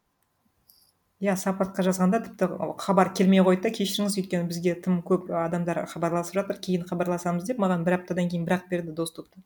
Иә 1.20 1.36
саппортқа 1.36 1.84
жазғанда 1.84 2.22
тіпті 2.26 2.50
хабар 2.80 3.12
келмей 3.14 3.44
қойды 3.44 3.68
да 3.68 3.74
кешіріңіз 3.76 4.18
өйткені 4.22 4.48
бізге 4.50 4.74
тым 4.86 5.02
көп 5.06 5.28
адамдар 5.44 5.84
хабарласып 5.92 6.40
жатыр 6.40 6.60
кейін 6.64 6.88
хабарласамыз 6.88 7.44
деп 7.46 7.60
маған 7.60 7.84
бір 7.84 8.00
аптадан 8.00 8.32
кейін 8.32 8.48
бір 8.48 8.56
ақ 8.56 8.70
берді 8.72 8.96
доступты 8.96 9.44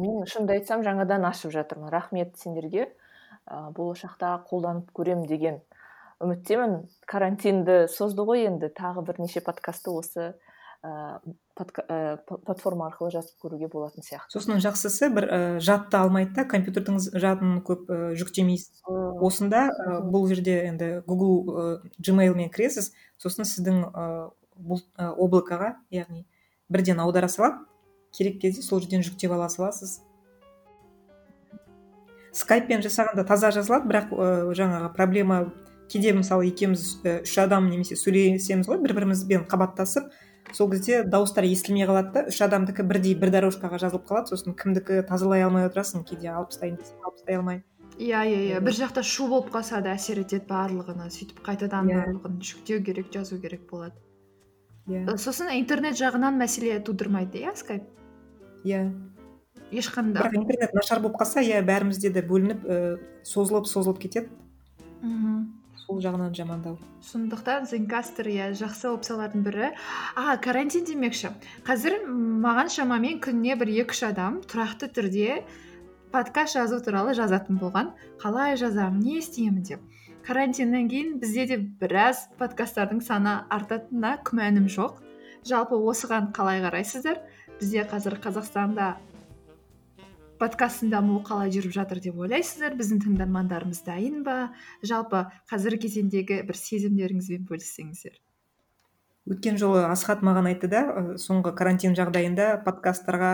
мен 0.00 0.24
шынымды 0.26 0.56
айтсам 0.56 0.82
жаңадан 0.86 1.26
ашып 1.28 1.52
жатырмын. 1.52 1.90
Рахмет 1.92 2.36
сендерге. 2.40 2.88
Ә, 3.44 3.72
болашақта 3.74 4.36
қолданып 4.48 4.92
көремін 4.94 5.26
деген 5.26 5.60
үміттемін. 6.22 6.80
Карантинді 7.10 7.86
созды 7.92 8.24
ғой 8.26 8.46
енді. 8.48 8.70
Тағы 8.72 9.04
бірнеше 9.06 9.42
подкастты 9.44 9.92
осы 9.92 10.32
ә, 10.82 11.20
платформа 11.56 12.88
арқылы 12.88 13.12
жазып 13.14 13.42
көруге 13.44 13.68
болатын 13.70 14.02
сияқты. 14.02 14.32
Сосын 14.34 14.62
жақсысы 14.62 15.10
бір 15.14 15.26
ә, 15.28 15.40
жадты 15.62 15.98
алмайды 16.00 16.34
да 16.38 16.44
компьютердің 16.48 16.98
жадын 17.12 17.58
көп 17.66 17.90
ә, 17.90 17.98
жүктемейсіз 18.18 18.82
осында 19.22 19.68
ә, 19.70 19.98
бұл 20.02 20.26
жерде 20.30 20.62
енді 20.66 20.92
google 21.06 21.42
ә, 21.52 21.66
gmailмен 22.02 22.50
кіресіз. 22.54 22.92
Сосын 23.22 23.46
сіздің 23.46 23.84
ә, 23.90 24.06
бұл 24.58 24.82
ә, 24.98 25.12
облакаға 25.12 25.76
яғни 25.94 26.26
бірден 26.72 27.02
аудара 27.04 27.28
салады. 27.28 27.62
Керек 28.12 28.40
кезде 28.42 28.62
сол 28.62 28.80
жерден 28.82 29.04
жүктеп 29.06 29.32
ала 29.32 29.48
саласыз. 29.52 30.00
Скайппен 32.32 32.82
жасағанда 32.82 33.26
таза 33.28 33.52
жазылады 33.52 33.88
бірақ 33.88 34.12
ә, 34.16 34.28
жаңағы 34.56 34.92
проблема 34.96 35.44
кейде 35.92 36.12
мысалы 36.16 36.48
екеуміз 36.48 37.02
үш 37.22 37.38
адам 37.42 37.68
немесе 37.70 37.98
сөйлесеміз 38.00 38.68
ғой 38.70 38.80
бір 38.84 38.94
бірімізбен 38.96 39.44
қабаттасып 39.50 40.08
сол 40.52 40.70
кезде 40.70 41.02
дауыстар 41.04 41.44
естілмей 41.48 41.86
қалады 41.88 42.12
да 42.12 42.22
үш 42.28 42.40
адамдікі 42.44 42.84
бірдей 42.88 43.14
бір 43.18 43.32
дорожкаға 43.34 43.80
жазылып 43.82 44.06
қалады 44.08 44.32
сосын 44.32 44.56
кімдікі 44.58 45.02
тазалай 45.08 45.44
алмай 45.44 45.68
отырасың 45.68 46.04
кейде 46.08 46.32
алып 46.32 46.52
тастайын 46.52 46.78
десең 46.80 47.04
алып 47.04 47.20
тастай 47.20 47.38
алмай. 47.38 47.62
Иә 47.98 48.24
иә 48.26 48.40
иә. 48.48 48.60
Бір 48.64 48.76
жақта 48.76 49.04
шу 49.04 49.28
болып 49.28 49.52
қалса 49.52 49.82
да 49.84 49.94
әсер 49.94 50.22
етеді 50.24 50.48
барлығына 50.48 51.08
сөйтіп 51.12 51.42
қайтадан 51.46 51.88
yeah. 51.88 52.02
Иә. 52.02 52.04
барлығын 52.08 52.38
жүктеу 52.50 52.82
керек 52.84 53.12
жазу 53.12 53.38
керек 53.40 53.68
болады. 53.70 53.96
Иә. 54.88 55.04
Yeah. 55.04 55.16
сосын 55.16 55.52
интернет 55.58 55.96
жағынан 56.00 56.40
мәселе 56.40 56.80
тудырмайды 56.84 57.44
иә 57.44 57.54
скайп? 57.56 57.84
Иә. 58.64 58.90
Ешқандай. 59.70 60.24
Бірақ 60.24 60.36
интернет 60.40 60.74
нашар 60.74 61.00
болып 61.00 61.20
қалса 61.20 61.44
иә 61.44 61.62
бәрімізде 61.64 62.12
де 62.12 62.24
бөлініп 62.24 62.64
ііі 62.64 62.96
созылып 63.28 63.68
созылып 63.68 64.00
кетеді. 64.02 64.32
Мхм 65.02 65.61
сол 65.92 66.00
жағынан 66.00 66.32
жамандау. 66.32 66.78
Сондықтан 67.04 67.66
зенкастер 67.68 68.28
иә 68.30 68.52
жақсы 68.56 68.88
опциялардың 68.88 69.42
бірі. 69.44 69.68
А 70.16 70.36
карантин 70.40 70.86
демекші. 70.88 71.32
Қазір 71.66 72.06
маған 72.08 72.70
шамамен 72.72 73.20
күніне 73.20 73.58
бір 73.60 73.72
екі 73.84 73.92
үш 73.92 74.02
адам 74.08 74.40
тұрақты 74.48 74.88
түрде 74.88 75.42
подкаст 76.12 76.56
жазу 76.56 76.80
туралы 76.80 77.12
жазатын 77.18 77.60
болған. 77.60 77.92
Қалай 78.22 78.56
жазамын 78.56 79.04
не 79.04 79.18
істеймін 79.20 79.62
деп. 79.68 79.84
Карантиннен 80.24 80.88
кейін 80.88 81.18
бізде 81.20 81.46
де 81.50 81.58
біраз 81.58 82.28
подкасттардың 82.40 83.02
саны 83.04 83.42
артатынына 83.50 84.16
күмәнім 84.24 84.70
жоқ. 84.72 85.02
Жалпы 85.44 85.76
осыған 85.76 86.32
қалай 86.32 86.62
қарайсыздар? 86.64 87.20
Бізде 87.60 87.84
қазір 87.90 88.16
қазақстанда 88.22 88.94
подкасттың 90.42 90.90
дамуы 90.90 91.22
қалай 91.26 91.52
жүріп 91.54 91.72
жатыр 91.76 92.00
деп 92.02 92.18
ойлайсыздар 92.18 92.74
біздің 92.74 93.02
тыңдармандарымыз 93.04 93.84
дайын 93.86 94.22
ба? 94.26 94.50
Жалпы 94.82 95.28
қазіргі 95.50 95.86
кезеңдегі 95.86 96.40
бір 96.48 96.58
сезімдеріңізбен 96.58 97.46
бөліссеңіздер. 97.46 98.18
Өткен 99.30 99.58
жолы 99.60 99.84
асхат 99.86 100.24
маған 100.26 100.50
айтты 100.50 100.66
да 100.72 100.82
соңғы 101.22 101.54
карантин 101.54 101.94
жағдайында 101.94 102.56
подкасттарға 102.64 103.32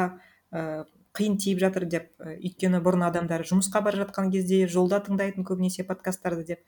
ә, 0.52 0.84
қиын 1.16 1.38
тиіп 1.40 1.62
жатыр 1.62 1.86
деп 1.88 2.10
өйткені 2.20 2.82
бұрын 2.84 3.06
адамдар 3.08 3.46
жұмысқа 3.48 3.80
бара 3.86 4.04
жатқан 4.04 4.28
кезде 4.34 4.66
жолда 4.68 5.00
тыңдайтын 5.06 5.48
көбінесе 5.48 5.86
подкасттарды 5.88 6.44
деп. 6.50 6.60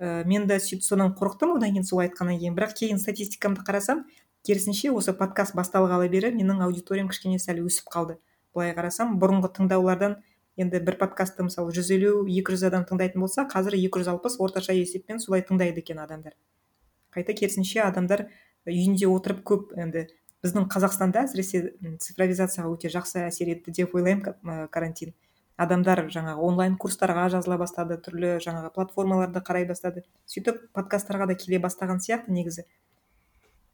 Ә, 0.00 0.24
мен 0.24 0.48
де 0.48 0.56
сөйтіп 0.56 0.86
содан 0.88 1.12
қорықтым 1.18 1.58
одан 1.58 1.76
кейін 1.76 1.84
сол 1.84 2.00
айтқаннан 2.06 2.40
кейін. 2.40 2.56
Бірақ 2.56 2.72
кейін 2.80 3.02
статистикамды 3.02 3.60
қарасам 3.60 4.06
керісінше 4.46 4.88
осы 4.96 5.12
подкаст 5.12 5.52
басталғалы 5.58 6.08
бері 6.08 6.32
менің 6.32 6.64
аудиториям 6.64 7.12
кішкене 7.12 7.36
сәл 7.42 7.60
өсіп 7.66 7.92
қалды. 7.92 8.16
Былай 8.56 8.72
қарасам 8.76 9.18
бұрынғы 9.20 9.52
тыңдаулардан 9.58 10.16
енді 10.56 10.80
бір 10.80 10.96
подкастты 11.00 11.44
мысалы 11.44 11.74
жүз 11.76 11.92
елу 11.96 12.12
екі 12.24 12.54
жүз 12.54 12.66
адам 12.70 12.86
тыңдайтын 12.88 13.20
болса 13.20 13.44
қазір 13.52 13.76
екі 13.76 14.00
жүз 14.00 14.08
алпыс 14.14 14.38
орташа 14.40 14.72
есеппен 14.72 15.20
солай 15.20 15.44
тыңдайды 15.44 15.84
екен 15.84 16.00
адамдар. 16.00 16.32
Қайта 17.12 17.36
керісінше 17.36 17.82
адамдар 17.84 18.26
үйінде 18.66 19.10
отырып 19.12 19.44
көп 19.44 19.76
енді 19.76 20.06
біздің 20.44 20.66
қазақстанда 20.72 21.26
әсіресе 21.26 21.62
цифровизацияға 22.00 22.72
өте 22.72 22.90
жақсы 22.92 23.26
әсер 23.26 23.52
етті 23.52 23.74
деп 23.76 23.94
ойлаймын 23.96 24.66
карантин. 24.72 25.12
Адамдар 25.56 26.04
жаңағы 26.12 26.44
онлайн 26.44 26.76
курстарға 26.80 27.28
жазыла 27.32 27.56
бастады 27.60 27.96
түрлі 28.04 28.36
жаңағы 28.44 28.72
платформаларды 28.74 29.40
қарай 29.44 29.64
бастады. 29.68 30.04
Сөйтіп 30.28 30.66
подкасттарға 30.76 31.30
да 31.30 31.36
келе 31.40 31.60
бастаған 31.64 32.02
сияқты 32.04 32.32
негізі. 32.36 32.66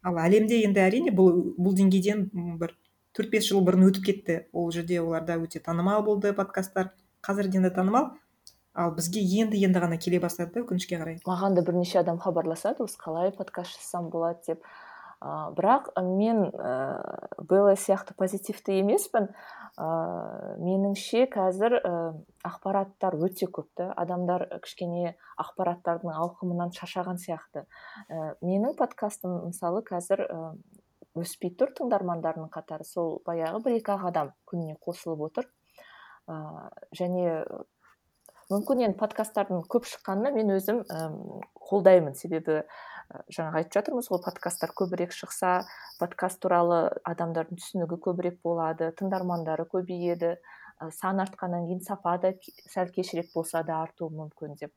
Ал 0.03 0.19
әлемде 0.23 0.63
енді 0.63 0.83
әрине 0.83 1.15
бұл 1.15 1.55
бұл 1.59 1.75
деңгейден 1.79 2.29
бір 2.63 2.77
төрт 3.17 3.33
бес 3.33 3.49
жыл 3.49 3.63
бұрын 3.65 3.89
өтіп 3.91 4.07
кетті. 4.09 4.39
Ол 4.53 4.71
жерде 4.75 5.01
оларда 5.03 5.39
өте 5.41 5.61
танымал 5.61 6.03
болды 6.07 6.33
подкасттар 6.37 6.93
қазірден 7.25 7.69
де 7.69 7.71
танымал. 7.71 8.13
Ал 8.73 8.95
бізге 8.97 9.21
енді 9.21 9.61
енді 9.61 9.83
ғана 9.85 9.99
келе 10.01 10.19
бастады 10.21 10.55
да 10.55 10.63
өкінішке 10.65 10.97
қарай. 10.97 11.19
Маған 11.29 11.59
да 11.59 11.65
бірнеше 11.67 12.01
адам 12.01 12.17
хабарласады 12.23 12.87
осы 12.87 12.97
қалай 12.97 13.35
подкаст 13.37 13.77
жазсам 13.77 14.09
болады? 14.09 14.41
деп. 14.47 14.65
Ә, 15.23 15.53
бірақ 15.55 15.93
мен 16.03 16.49
ә, 16.51 16.73
белла 17.47 17.77
сияқты 17.77 18.17
позитивті 18.17 18.81
емеспін. 18.81 19.29
Ә, 19.77 20.57
меніңше 20.59 21.29
қазір 21.31 21.77
ә, 21.79 21.93
ақпараттар 22.49 23.19
өте 23.21 23.47
көп 23.47 23.69
та. 23.77 23.93
Адамдар 23.93 24.49
кішкене 24.65 25.15
ақпараттардың 25.37 26.17
ауқымынан 26.17 26.73
шаршаған 26.75 27.21
сияқты. 27.23 27.69
Ә, 28.09 28.35
менің 28.41 28.75
подкастым 28.81 29.53
мысалы 29.53 29.85
қазір 29.87 30.27
өспей 31.19 31.53
тұр 31.59 31.73
тыңдармандарының 31.77 32.51
қатары. 32.53 32.87
Сол 32.89 33.21
баяғы 33.27 33.61
бір 33.65 33.77
екі 33.79 33.95
ақ 33.95 34.07
адам 34.11 34.33
күніне 34.49 34.79
қосылып 34.83 35.27
отыр. 35.29 35.49
Ә, 36.31 36.71
және 36.97 37.43
мүмкін 38.53 38.87
енді 38.87 38.99
подкасттардың 39.01 39.67
көп 39.73 39.89
шыққанына 39.91 40.33
мен 40.37 40.55
өзім 40.57 40.83
ә, 40.87 41.11
қолдаймын. 41.69 42.17
Себебі 42.17 42.63
жаңа 43.33 43.61
айтып 43.61 43.77
жатырмыз 43.77 44.09
ғой 44.09 44.23
подкасттар 44.25 44.73
көбірек 44.79 45.13
шықса 45.13 45.67
подкаст 46.01 46.41
туралы 46.41 46.87
адамдардың 47.09 47.61
түсінігі 47.61 47.99
көбірек 48.07 48.39
болады 48.45 48.89
тыңдармандары 48.97 49.67
көбейеді 49.69 50.33
ә, 50.33 50.89
сан 50.97 51.21
артқаннан 51.21 51.69
кейін 51.69 51.85
сапа 51.85 52.17
да 52.23 52.33
сәл 52.73 52.89
кешірек 52.95 53.29
болса 53.35 53.63
да 53.69 53.83
артуы 53.83 54.09
мүмкін 54.17 54.57
деп. 54.61 54.73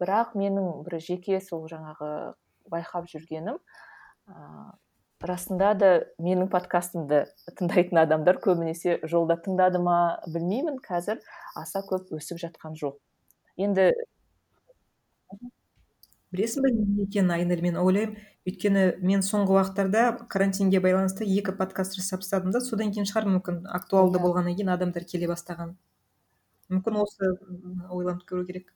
Бірақ 0.00 0.36
менің 0.36 0.84
бір 0.84 1.00
жеке 1.00 1.40
сол 1.44 1.66
жаңағы 1.72 2.34
байқап 2.72 3.08
жүргенім 3.08 3.58
расында 5.26 5.74
да 5.76 5.90
менің 6.22 6.48
подкастымды 6.52 7.24
тыңдайтын 7.58 8.00
адамдар 8.02 8.38
көбінесе 8.44 8.98
жолда 9.04 9.36
тыңдады 9.44 9.80
ма 9.82 9.96
білмеймін 10.26 10.80
қазір 10.84 11.20
аса 11.60 11.82
көп 11.90 12.14
өсіп 12.16 12.40
жатқан 12.40 12.78
жоқ 12.80 12.96
енді 13.60 13.90
білесің 16.32 16.64
бе 16.64 16.72
неге 16.72 17.04
екенін 17.04 17.34
айнель? 17.34 17.62
Мен 17.62 17.76
ойлаймын 17.80 18.16
өйткені 18.48 18.84
мен 19.04 19.24
соңғы 19.26 19.56
уақыттарда 19.58 20.04
карантинге 20.32 20.80
байланысты 20.80 21.26
екі 21.26 21.52
подкаст 21.58 21.98
жасап 21.98 22.24
тастадым 22.24 22.54
да 22.54 22.62
содан 22.64 22.92
кейін 22.94 23.08
шығар 23.10 23.28
мүмкін 23.34 23.64
актуалды 23.68 24.22
болғаннан 24.22 24.56
кейін 24.56 24.72
адамдар 24.76 25.04
келе 25.10 25.28
бастаған. 25.28 25.74
Мүмкін 26.70 27.00
осы 27.02 27.32
ойланып 27.90 28.24
көру 28.30 28.46
керек. 28.46 28.70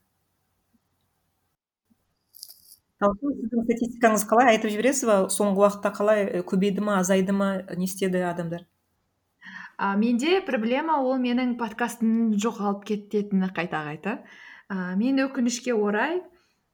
Сіздің 3.21 3.65
статистикаңыз 3.67 4.25
қалай? 4.31 4.53
Айтып 4.55 4.73
жібересіз 4.73 5.09
ба 5.09 5.17
соңғы 5.33 5.65
уақытта 5.65 5.93
қалай 5.97 6.45
көбейді 6.49 6.85
ма 6.85 6.99
азайды 7.01 7.35
ма 7.37 7.51
не 7.77 7.89
істеді 7.89 8.23
адамдар? 8.29 8.65
А, 9.77 9.97
менде 9.99 10.39
проблема 10.47 11.01
ол 11.03 11.19
менің 11.19 11.57
подкастым 11.59 12.37
жоғалып 12.39 12.85
кететіні 12.91 13.51
қайта 13.57 13.83
қайта. 13.89 14.19
А, 14.69 14.95
мен 14.97 15.19
өкінішке 15.25 15.75
орай 15.75 16.21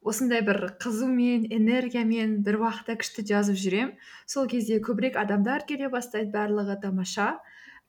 осындай 0.00 0.40
бір 0.44 0.76
қызумен 0.80 1.46
энергиямен 1.52 2.40
бір 2.44 2.60
уақытта 2.62 2.98
күшті 3.00 3.24
жазып 3.32 3.56
жүремін. 3.60 3.94
Сол 4.26 4.48
кезде 4.48 4.80
көбірек 4.84 5.16
адамдар 5.20 5.64
келе 5.68 5.88
бастайды 5.92 6.32
барлығы 6.36 6.80
тамаша. 6.82 7.34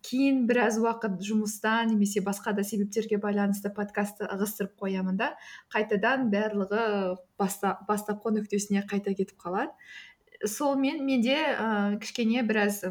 Кейін 0.06 0.46
біраз 0.50 0.78
уақыт 0.82 1.20
жұмыстан 1.26 1.92
немесе 1.94 2.22
басқа 2.26 2.54
да 2.58 2.64
себептерге 2.66 3.20
байланысты 3.22 3.72
подкастты 3.74 4.26
ығыстырып 4.26 4.74
қоямын 4.82 5.18
да. 5.20 5.32
Қайтадан 5.74 6.30
барлығы 6.34 7.18
баста, 7.40 7.78
бастапқы 7.88 8.34
нүктесіне 8.38 8.86
қайта 8.90 9.14
кетіп 9.14 9.38
қалады. 9.42 9.72
Сол 10.46 10.76
мен 10.76 11.06
менде 11.06 11.38
ә, 11.38 12.00
кішкене 12.02 12.42
біраз 12.44 12.82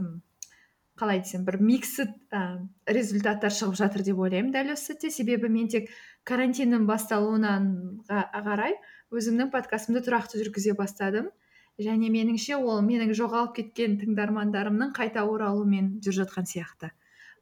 қалай 1.00 1.22
десем 1.24 1.44
бір 1.48 1.58
миксід 1.64 2.14
ә, 2.30 2.62
результаттар 2.86 3.50
шығып 3.56 3.80
жатыр 3.80 4.06
деп 4.06 4.22
ойлаймын 4.22 4.52
дәл 4.54 4.72
осы 4.76 4.92
сәтте. 4.92 5.10
Себебі 5.10 5.50
мен 5.50 5.68
тек 5.68 5.90
карантиннің 6.28 6.86
басталуынан 6.86 7.68
қарай 8.06 8.78
өзімнің 9.10 9.50
подкастымды 9.50 10.04
тұрақты 10.06 10.38
жүргізе 10.44 10.76
бастадым. 10.78 11.32
Және 11.80 12.10
меніңше 12.12 12.58
ол 12.60 12.82
менің 12.84 13.14
жоғалып 13.16 13.54
кеткен 13.56 13.96
тыңдармандарымның 14.02 14.92
қайта 14.92 15.24
оралуымен 15.24 15.94
жүріп 16.04 16.26
жатқан 16.26 16.50
сияқты. 16.50 16.90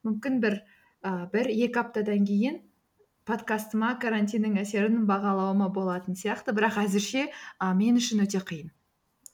Мүмкін 0.09 0.41
бір 0.43 0.59
ә, 1.05 1.29
бір 1.33 1.53
екі 1.53 1.85
аптадан 1.85 2.25
кейін 2.27 2.63
подкастыма 3.29 3.93
карантиннің 4.01 4.57
әсерін 4.63 5.05
бағалауыма 5.09 5.69
болатын 5.75 6.17
сияқты. 6.17 6.55
Бірақ 6.57 6.81
әзірше 6.85 7.29
ә, 7.29 7.73
мен 7.77 8.01
үшін 8.01 8.25
өте 8.25 8.41
қиын. 8.41 8.73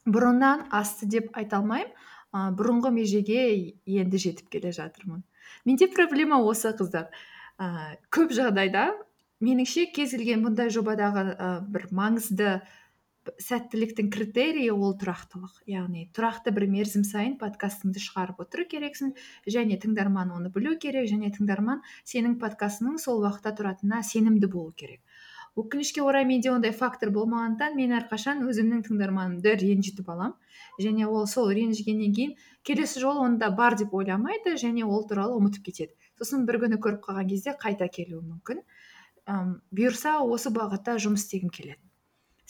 Бұрыннан 0.05 0.67
асты 0.75 1.07
деп 1.09 1.31
айта 1.33 1.61
алмаймын. 1.61 1.93
Ә, 2.35 2.49
бұрынғы 2.59 2.91
межеге 2.91 3.45
енді 3.87 4.19
жетіп 4.19 4.51
келе 4.51 4.73
жатырмын. 4.75 5.23
Менде 5.65 5.87
проблема 5.87 6.41
осы 6.43 6.73
қыздар. 6.75 7.07
Ә, 7.57 7.95
көп 8.11 8.35
жағдайда 8.35 8.89
меніңше 9.45 9.87
кез 9.95 10.11
келген 10.15 10.43
бұндай 10.43 10.71
жобадағы 10.73 11.29
ә, 11.31 11.49
бір 11.63 11.87
маңызды 11.95 12.59
сәттіліктің 13.41 14.09
критерийі 14.13 14.71
ол 14.75 14.95
тұрақтылық. 15.01 15.61
Яғни 15.69 16.07
тұрақты 16.15 16.53
бір 16.55 16.67
мерзім 16.71 17.05
сайын 17.07 17.37
подкастыңды 17.41 18.01
шығарып 18.03 18.41
отыру 18.45 18.65
керексің 18.71 19.13
және 19.49 19.79
тыңдарман 19.81 20.33
оны 20.35 20.51
білу 20.53 20.75
керек 20.81 21.09
және 21.11 21.31
тыңдарман 21.35 21.81
сенің 22.05 22.37
подкастыңның 22.41 22.99
сол 23.01 23.23
уақытта 23.23 23.55
тұратынына 23.59 24.03
сенімді 24.05 24.51
болу 24.51 24.73
керек. 24.77 25.01
Өкінішке 25.55 26.01
орай 26.03 26.25
менде 26.27 26.49
ондай 26.51 26.73
фактор 26.75 27.13
болмағандықтан 27.15 27.77
мен 27.79 27.93
әрқашан 27.95 28.41
өзімнің 28.43 28.81
тыңдарманымды 28.89 29.53
ренжітіп 29.61 30.09
аламын 30.11 30.35
және 30.83 31.07
ол 31.07 31.29
сол 31.31 31.47
ренжігеннен 31.55 32.11
кейін 32.17 32.33
келесі 32.67 32.99
жолы 32.99 33.23
оны 33.23 33.39
да 33.39 33.49
бар 33.55 33.77
деп 33.79 33.95
ойламайды 33.95 34.57
және 34.59 34.83
ол 34.83 35.07
туралы 35.07 35.39
ұмытып 35.39 35.69
кетеді. 35.69 35.95
Сосын 36.19 36.43
бір 36.49 36.59
күні 36.65 36.81
көріп 36.83 37.07
қалған 37.07 37.31
кезде 37.31 37.55
қайта 37.55 37.87
келуі 37.87 38.19
мүмкін. 38.19 38.65
Ым 39.31 39.55
бұйырса 39.71 40.17
осы 40.27 40.51
бағытта 40.51 40.99
жұмыс 40.99 41.23
істегім 41.23 41.55
келеді. 41.55 41.84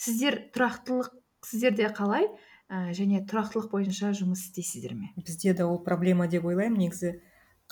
Сіздер 0.00 0.38
тұрақтылық 0.54 1.10
сіздерде 1.46 1.88
қалай 1.96 2.28
ә, 2.68 2.92
және 2.96 3.22
тұрақтылық 3.28 3.70
бойынша 3.72 4.12
жұмыс 4.16 4.46
істейсіздер 4.48 4.96
ме? 4.96 5.12
Бізде 5.16 5.54
де 5.54 5.64
ол 5.64 5.78
проблема 5.84 6.28
деп 6.28 6.44
ойлаймын. 6.44 6.78
Негізі 6.86 7.16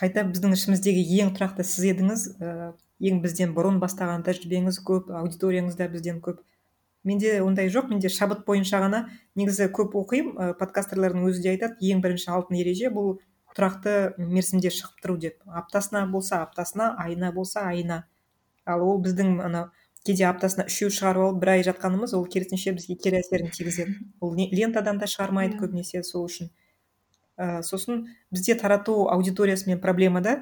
қайта 0.01 0.25
біздің 0.29 0.57
ішіміздегі 0.57 1.05
ең 1.23 1.35
тұрақты 1.37 1.67
сіз 1.67 1.91
едіңіз. 1.93 2.27
Ә, 2.41 2.73
ең 3.05 3.21
бізден 3.25 3.55
бұрын 3.57 3.81
бастаған 3.83 4.25
тәжірибеңіз 4.27 4.81
көп 4.87 5.11
аудиторияңыз 5.11 5.77
да 5.79 5.89
бізден 5.91 6.23
көп. 6.25 6.41
Менде 7.05 7.41
ондай 7.45 7.69
жоқ. 7.69 7.91
Менде 7.93 8.09
шабыт 8.09 8.47
бойынша 8.47 8.81
ғана 8.81 9.05
негізі 9.37 9.69
көп 9.75 9.97
оқимын. 10.01 10.35
Ә, 10.39 10.59
подкастерлардың 10.59 11.29
өзі 11.29 11.45
де 11.45 11.55
айтады 11.55 11.93
ең 11.93 12.01
бірінші 12.05 12.31
алтын 12.33 12.61
ереже 12.63 12.91
бұл 12.95 13.19
тұрақты 13.55 14.15
мерзімде 14.19 14.71
шығып 14.75 15.03
тұру 15.03 15.19
деп. 15.21 15.43
Аптасына 15.47 16.07
болса 16.11 16.41
аптасына 16.43 16.95
айына 16.99 17.31
болса 17.33 17.67
айына. 17.69 18.05
Ал 18.65 18.83
ол 18.83 19.03
біздің 19.05 19.37
ана 19.45 19.69
кейде 20.05 20.27
аптасына 20.29 20.67
үшеу 20.69 20.91
шығарып 20.93 21.25
алып 21.25 21.39
бір 21.41 21.51
ай 21.55 21.63
жатқанымыз 21.65 22.13
ол 22.17 22.27
керісінше 22.29 22.75
бізге 22.77 22.97
кері 23.01 23.23
әсерін 23.23 23.53
тигізеді. 23.55 23.95
Ол 24.21 24.35
лентадан 24.37 24.99
да 25.01 25.09
шығармайды 25.09 25.57
көбінесе 25.61 26.03
сол 26.05 26.27
үшін. 26.29 26.51
Ә, 27.41 27.63
сосын 27.65 28.05
бізде 28.31 28.55
тарату 28.61 29.09
аудиториясымен 29.09 29.81
проблема 29.81 30.21
да. 30.21 30.37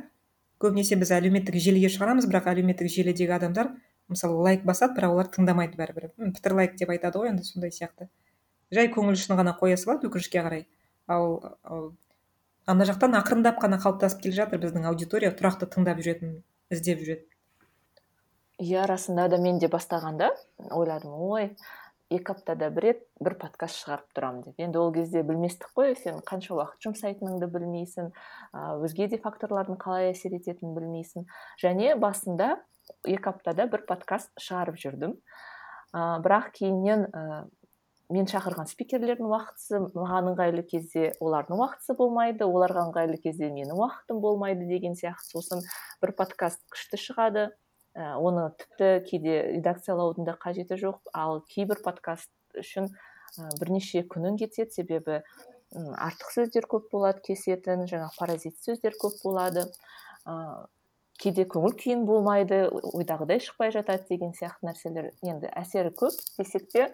Көбінесе 0.59 0.99
біз 0.99 1.15
әлеуметтік 1.15 1.59
желіге 1.63 1.93
шығарамыз 1.95 2.27
бірақ 2.27 2.51
әлеуметтік 2.53 2.91
желідегі 2.91 3.39
адамдар 3.39 3.71
мысалы 4.11 4.43
лайк 4.43 4.67
басады 4.67 4.99
бірақ 4.99 5.15
олар 5.15 5.31
тыңдамайды 5.31 5.79
бәрібір. 5.79 6.11
Пітір 6.35 6.59
лайк 6.59 6.77
деп 6.79 6.91
айтады 6.91 7.23
ғой 7.23 7.31
енді 7.31 7.47
сондай 7.47 7.71
сияқты. 7.71 8.11
Жай 8.75 8.91
көңіл 8.91 9.15
үшін 9.15 9.39
ғана 9.39 9.55
қоя 9.59 9.79
салады 9.79 10.11
өкінішке 10.11 10.43
қарай. 10.43 10.67
Ал, 11.07 11.39
ал 11.63 11.93
ана 12.67 12.87
жақтан 12.89 13.15
ақырындап 13.19 13.63
қана 13.63 13.79
қалыптасып 13.83 14.23
келе 14.27 14.43
жатыр 14.43 14.63
біздің 14.63 14.87
аудитория 14.91 15.31
тұрақты 15.35 15.71
тыңдап 15.71 16.03
жүретін 16.03 16.41
іздеп 16.71 17.03
жүреді 17.03 17.32
иә 18.63 18.87
расында 18.87 19.29
да 19.33 19.39
мен 19.43 19.59
де 19.59 19.69
бастағанда 19.71 20.31
ойладым 20.71 21.15
ой 21.19 21.55
екі 22.13 22.35
аптада 22.35 22.69
бір 22.71 22.85
рет 22.87 23.01
бір 23.25 23.37
подкаст 23.41 23.81
шығарып 23.83 24.13
тұрамын 24.17 24.43
деп. 24.47 24.59
Енді 24.61 24.79
ол 24.79 24.93
кезде 24.95 25.23
білместік 25.27 25.73
қой 25.77 25.95
сен 25.99 26.21
қанша 26.29 26.55
уақыт 26.57 26.85
жұмсайтыныңды 26.87 27.49
білмейсің 27.53 28.11
өзге 28.85 29.09
де 29.13 29.19
факторлардың 29.23 29.81
қалай 29.81 30.11
әсер 30.13 30.37
ететінін 30.37 30.77
білмейсің. 30.77 31.27
Және 31.63 31.97
басында 32.01 32.59
екі 33.09 33.33
аптада 33.33 33.67
бір 33.73 33.87
подкаст 33.89 34.31
шығарып 34.41 34.79
жүрдім. 34.85 35.17
Ыыы 35.93 36.21
бірақ 36.25 36.53
кейіннен 36.57 37.09
ә, 37.13 37.25
мен 38.13 38.29
шақырған 38.29 38.69
спикерлердің 38.71 39.29
уақытысы 39.29 39.81
маған 39.97 40.33
ыңғайлы 40.33 40.65
кезде 40.69 41.11
олардың 41.21 41.61
уақытысы 41.61 41.97
болмайды 41.99 42.47
оларға 42.49 42.87
ыңғайлы 42.89 43.19
кезде 43.21 43.51
менің 43.53 43.77
уақытым 43.77 44.21
болмайды 44.25 44.69
деген 44.69 44.97
сияқты 44.97 45.37
сосын 45.37 45.65
бір 46.03 46.15
подкаст 46.17 46.65
күшті 46.73 47.01
шығады. 47.01 47.51
Ә, 47.95 48.17
оны 48.17 48.51
тіпті 48.59 48.91
кейде 49.09 49.39
редакциялаудың 49.57 50.29
да 50.29 50.37
қажеті 50.41 50.79
жоқ. 50.81 51.01
Ал 51.13 51.43
кейбір 51.53 51.83
подкаст 51.85 52.31
үшін 52.59 52.89
ә, 52.89 53.49
бірнеше 53.61 54.05
күнің 54.09 54.39
кетеді 54.41 54.73
себебі 54.75 55.23
артық 55.73 56.35
сөздер 56.35 56.69
көп 56.69 56.91
болады 56.93 57.23
кесетін 57.25 57.87
жаңағы 57.89 58.19
паразит 58.19 58.59
сөздер 58.61 58.97
көп 59.01 59.19
болады. 59.25 59.67
Ә, 60.27 60.67
кейде 61.23 61.45
көңіл 61.47 61.77
күйің 61.79 62.05
болмайды 62.09 62.65
ойдағыдай 62.73 63.41
шықпай 63.45 63.73
жатады 63.75 64.09
деген 64.09 64.33
сияқты 64.37 64.67
нәрселер. 64.69 65.11
Енді 65.23 65.51
әсері 65.55 65.93
көп 65.95 66.17
десек 66.39 66.69
те 66.73 66.89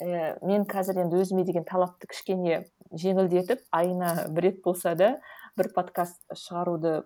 ә, 0.00 0.36
мен 0.46 0.66
қазір 0.68 1.02
енді 1.04 1.20
өзіме 1.22 1.44
деген 1.44 1.66
талапты 1.68 2.08
кішкене 2.10 2.64
жеңілдетіп 2.92 3.64
айына 3.74 4.28
бір 4.30 4.50
рет 4.50 4.60
болса 4.64 4.94
да 4.94 5.16
бір 5.58 5.72
подкаст 5.74 6.22
шығаруды 6.32 7.02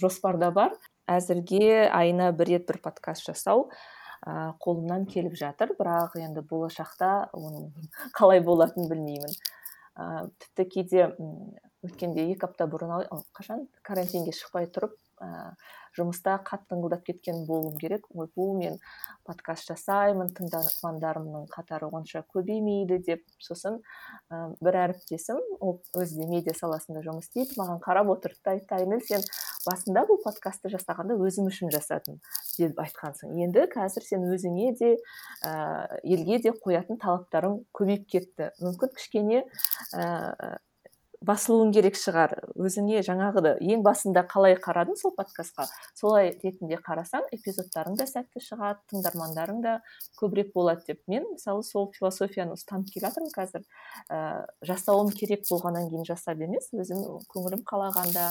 жоспарда 0.00 0.50
бар. 0.50 0.74
Әзірге 1.08 1.88
айына 1.88 2.30
бір 2.36 2.52
рет 2.52 2.66
бір 2.68 2.80
подкаст 2.84 3.26
жасау 3.28 3.68
қолымнан 4.26 5.06
келіп 5.08 5.36
жатыр. 5.38 5.74
Бірақ 5.78 6.18
енді 6.20 6.42
болашақта 6.50 7.30
оның 7.36 7.70
қалай 8.18 8.42
болатынын 8.44 8.90
білмеймін. 8.90 9.36
Ә, 9.98 10.28
тіпті 10.42 10.68
кейде 10.74 11.04
өткенде 11.86 12.28
екі 12.32 12.48
апта 12.48 12.66
бұрын 12.70 13.08
қашан? 13.36 13.66
Карантинге 13.86 14.34
шықпай 14.36 14.68
тұрып 14.74 14.96
ә, 15.20 15.52
жұмыста 15.98 16.36
қатты 16.46 16.76
ыңылдап 16.76 17.04
кеткен 17.06 17.44
болуым 17.48 17.78
керек. 17.80 18.06
Ойбу 18.14 18.52
мен 18.58 18.78
подкаст 19.26 19.68
жасаймын 19.68 20.30
тыңдармандарымның 20.36 21.48
қатары 21.52 21.88
онша 21.92 22.22
көбеймейді 22.34 23.00
деп 23.06 23.24
сосын 23.42 23.80
ә, 24.30 24.54
бір 24.64 24.80
әріптесім 24.84 25.40
ол 25.60 25.80
өзі 25.98 26.20
де 26.20 26.28
медиа 26.30 26.56
саласында 26.56 27.02
жұмыс 27.06 27.28
істейді 27.28 27.58
маған 27.60 27.82
қарап 27.84 28.12
отырды 28.14 28.40
да 28.44 28.56
айтты 28.56 28.78
айнель 28.78 29.04
сен 29.04 29.24
басында 29.66 30.04
бұл 30.08 30.20
подкастты 30.24 30.70
жасағанда 30.72 31.18
өзің 31.18 31.50
үшін 31.50 31.72
жасадың 31.74 32.20
деп 32.58 32.80
айтқансың 32.84 33.34
енді 33.44 33.66
қазір 33.72 34.06
сен 34.06 34.24
өзіңе 34.28 34.72
де 34.78 34.94
ә, 35.44 35.98
елге 36.02 36.40
де 36.44 36.54
қоятын 36.54 37.00
талаптарың 37.02 37.60
көбейіп 37.76 38.08
кетті 38.14 38.50
мүмкін 38.62 38.94
кішкене 38.96 39.44
ә, 39.94 40.58
басылуың 41.24 41.72
керек 41.74 41.96
шығар. 41.98 42.34
Өзіңе 42.58 43.00
жаңағыды 43.06 43.54
ең 43.74 43.82
басында 43.86 44.22
қалай 44.30 44.54
қарадың 44.62 44.98
сол 45.00 45.12
подкастқа? 45.16 45.66
Солай 45.98 46.30
ретінде 46.42 46.78
қарасаң 46.84 47.26
эпизодтарың 47.34 47.98
да 47.98 48.06
сәтті 48.08 48.42
шығады 48.44 48.80
тыңдармандарың 48.92 49.62
да 49.64 49.74
көбірек 50.20 50.52
болады 50.54 50.86
деп. 50.86 51.02
Мен 51.10 51.26
мысалы 51.32 51.64
сол 51.66 51.90
философияны 51.96 52.54
ұстанып 52.54 52.92
келе 52.94 53.08
жатырмын 53.08 53.34
қазір. 53.34 53.66
Ә, 54.10 54.46
жасауым 54.62 55.10
керек 55.10 55.44
болғаннан 55.50 55.90
кейін 55.90 56.06
жасап 56.08 56.40
емес 56.44 56.70
өзім 56.72 57.04
көңілім 57.34 57.64
қалағанда 57.66 58.30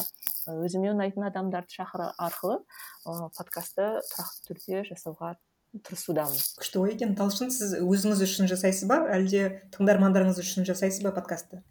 өзіме 0.55 0.93
ұнайтын 0.95 1.27
адамдарды 1.27 1.75
шақыру 1.75 2.11
арқылы 2.15 2.61
ә, 3.05 3.29
подкастты 3.35 3.97
тұрақты 4.13 4.47
түрде 4.47 4.83
жасауға 4.87 5.35
тырысудамын. 5.83 6.39
Күшті 6.57 6.79
ой 6.81 6.93
екен. 6.95 7.15
Талшын 7.19 7.51
сіз 7.53 7.75
өзіңіз 7.83 8.23
үшін 8.23 8.47
жасайсыз 8.49 8.87
ба? 8.89 9.03
Әлде 9.11 9.67
тыңдармандарыңыз 9.75 10.39
үшін 10.41 10.65
жасайсыз 10.65 11.03
ба 11.03 11.11
подкастты? 11.11 11.61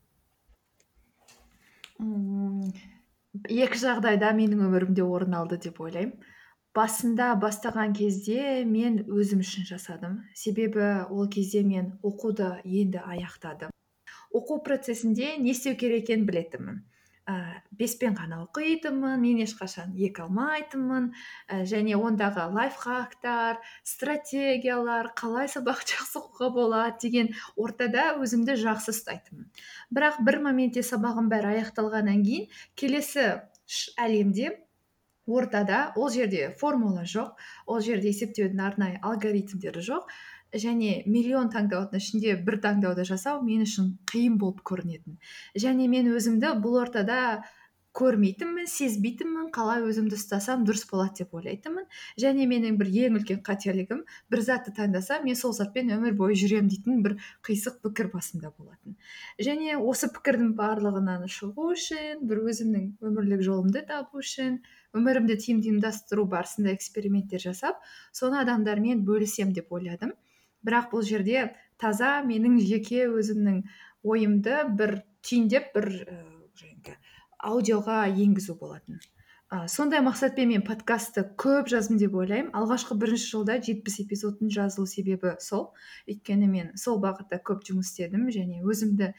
Екі 2.00 3.78
жағдайда 3.82 4.32
менің 4.36 4.64
өмірімде 4.68 5.04
орын 5.04 5.36
алды 5.40 5.58
деп 5.66 5.80
ойлаймын. 5.80 6.16
Басында 6.76 7.30
бастаған 7.40 7.94
кезде 7.96 8.64
мен 8.68 8.98
өзім 9.08 9.40
үшін 9.44 9.64
жасадым. 9.68 10.18
Себебі 10.34 10.88
ол 11.08 11.28
кезде 11.32 11.62
мен 11.64 11.94
оқуды 12.04 12.50
енді 12.64 13.00
аяқтадым. 13.00 13.72
Оқу 14.36 14.58
процесінде 14.66 15.36
не 15.40 15.54
істеу 15.56 15.76
керек 15.80 16.04
екенін 16.04 16.26
білетінмін. 16.28 16.82
Ә, 17.26 17.62
беспен 17.74 18.14
ғана 18.18 18.38
оқитынмын 18.44 19.20
мен 19.20 19.40
ешқашан 19.42 19.94
екі 19.98 20.24
алмайтынмын. 20.26 21.08
Ә, 21.50 21.62
және 21.68 21.96
ондағы 21.98 22.46
лайфхактар 22.54 23.58
стратегиялар 23.82 25.10
қалай 25.18 25.50
сабақ 25.50 25.82
жақсы 25.92 26.20
оқуға 26.22 26.52
болады 26.54 27.02
деген 27.06 27.32
ортада 27.56 28.12
өзімді 28.22 28.58
жақсы 28.62 28.94
ұстайтынмын. 28.94 29.50
Бірақ 29.90 30.22
бір 30.26 30.40
моментте 30.46 30.86
сабағым 30.86 31.30
бәрі 31.32 31.56
аяқталғаннан 31.56 32.22
кейін 32.26 32.46
келесі 32.78 33.26
әлемде 33.98 34.54
ортада 35.26 35.92
ол 35.96 36.10
жерде 36.14 36.52
формула 36.60 37.02
жоқ 37.02 37.34
ол 37.66 37.82
жерде 37.82 38.12
есептеудің 38.14 38.62
арнайы 38.62 39.00
алгоритмдері 39.02 39.82
жоқ. 39.82 40.06
Және 40.54 41.02
миллион 41.06 41.50
таңдаудың 41.52 42.02
ішінде 42.02 42.36
бір 42.46 42.60
таңдауды 42.64 43.04
жасау 43.08 43.42
мен 43.44 43.66
үшін 43.66 43.92
қиын 44.12 44.38
болып 44.40 44.62
көрінетін. 44.70 45.18
Және 45.58 45.88
мен 45.90 46.10
өзімді 46.14 46.54
бұл 46.62 46.80
ортада 46.82 47.20
көрмейтінмін 47.96 48.66
сезбейтінмін 48.68 49.46
қалай 49.54 49.80
өзімді 49.88 50.18
ұстасам 50.18 50.66
дұрыс 50.68 50.84
болады 50.90 51.22
деп 51.22 51.32
ойлайтынмын. 51.38 51.86
Және 52.20 52.44
менің 52.50 52.76
бір 52.80 52.90
ең 53.06 53.16
үлкен 53.20 53.40
қателігім 53.46 54.02
бір 54.32 54.42
затты 54.44 54.74
таңдасам 54.76 55.24
мен 55.24 55.38
сол 55.40 55.54
затпен 55.56 55.88
өмір 55.96 56.12
бойы 56.18 56.36
жүремін 56.36 56.68
дейтін 56.72 57.00
бір 57.06 57.16
қисық 57.48 57.80
пікір 57.86 58.10
басымда 58.12 58.52
болатын. 58.52 58.98
Және 59.40 59.78
осы 59.80 60.10
пікірдің 60.12 60.52
барлығынан 60.60 61.24
шығу 61.38 61.70
үшін 61.72 62.20
бір 62.28 62.44
өзімнің 62.52 62.90
өмірлік 63.00 63.46
жолымды 63.48 63.86
табу 63.88 64.20
үшін 64.20 64.60
өмірімді 64.92 65.40
тиімді 65.46 65.72
ұйымдастыру 65.72 66.28
барысында 66.36 66.76
эксперименттер 66.76 67.48
жасап 67.48 67.80
соны 68.12 68.42
адамдармен 68.44 69.06
бөлісемін 69.08 69.56
деп 69.56 69.72
ойладым. 69.72 70.12
Бірақ 70.64 70.92
бұл 70.94 71.04
жерде 71.06 71.50
таза 71.80 72.20
менің 72.24 72.60
жеке 72.64 73.04
өзімнің 73.10 73.60
ойымды 74.06 74.62
бір 74.78 75.00
түйіндеп 75.26 75.74
бір 75.74 75.92
аудиоға 77.46 78.06
енгізу 78.08 78.56
болатын. 78.60 79.00
Ә, 79.46 79.68
сондай 79.70 80.00
мақсатпен 80.02 80.48
мен 80.50 80.62
подкастты 80.66 81.22
көп 81.38 81.68
жаздым 81.70 82.00
деп 82.00 82.16
ойлаймын. 82.18 82.50
Алғашқы 82.58 82.96
бірінші 82.98 83.28
жылда 83.30 83.60
жетпіс 83.62 84.00
эпизодтың 84.02 84.50
жазылу 84.50 84.88
себебі 84.90 85.36
сол. 85.38 85.68
Өйткені 86.10 86.48
мен 86.50 86.72
сол 86.74 86.98
бағытта 87.04 87.38
көп 87.46 87.62
жұмыс 87.68 87.92
істедім 87.92 88.26
және 88.34 88.64
өзімді 88.66 89.12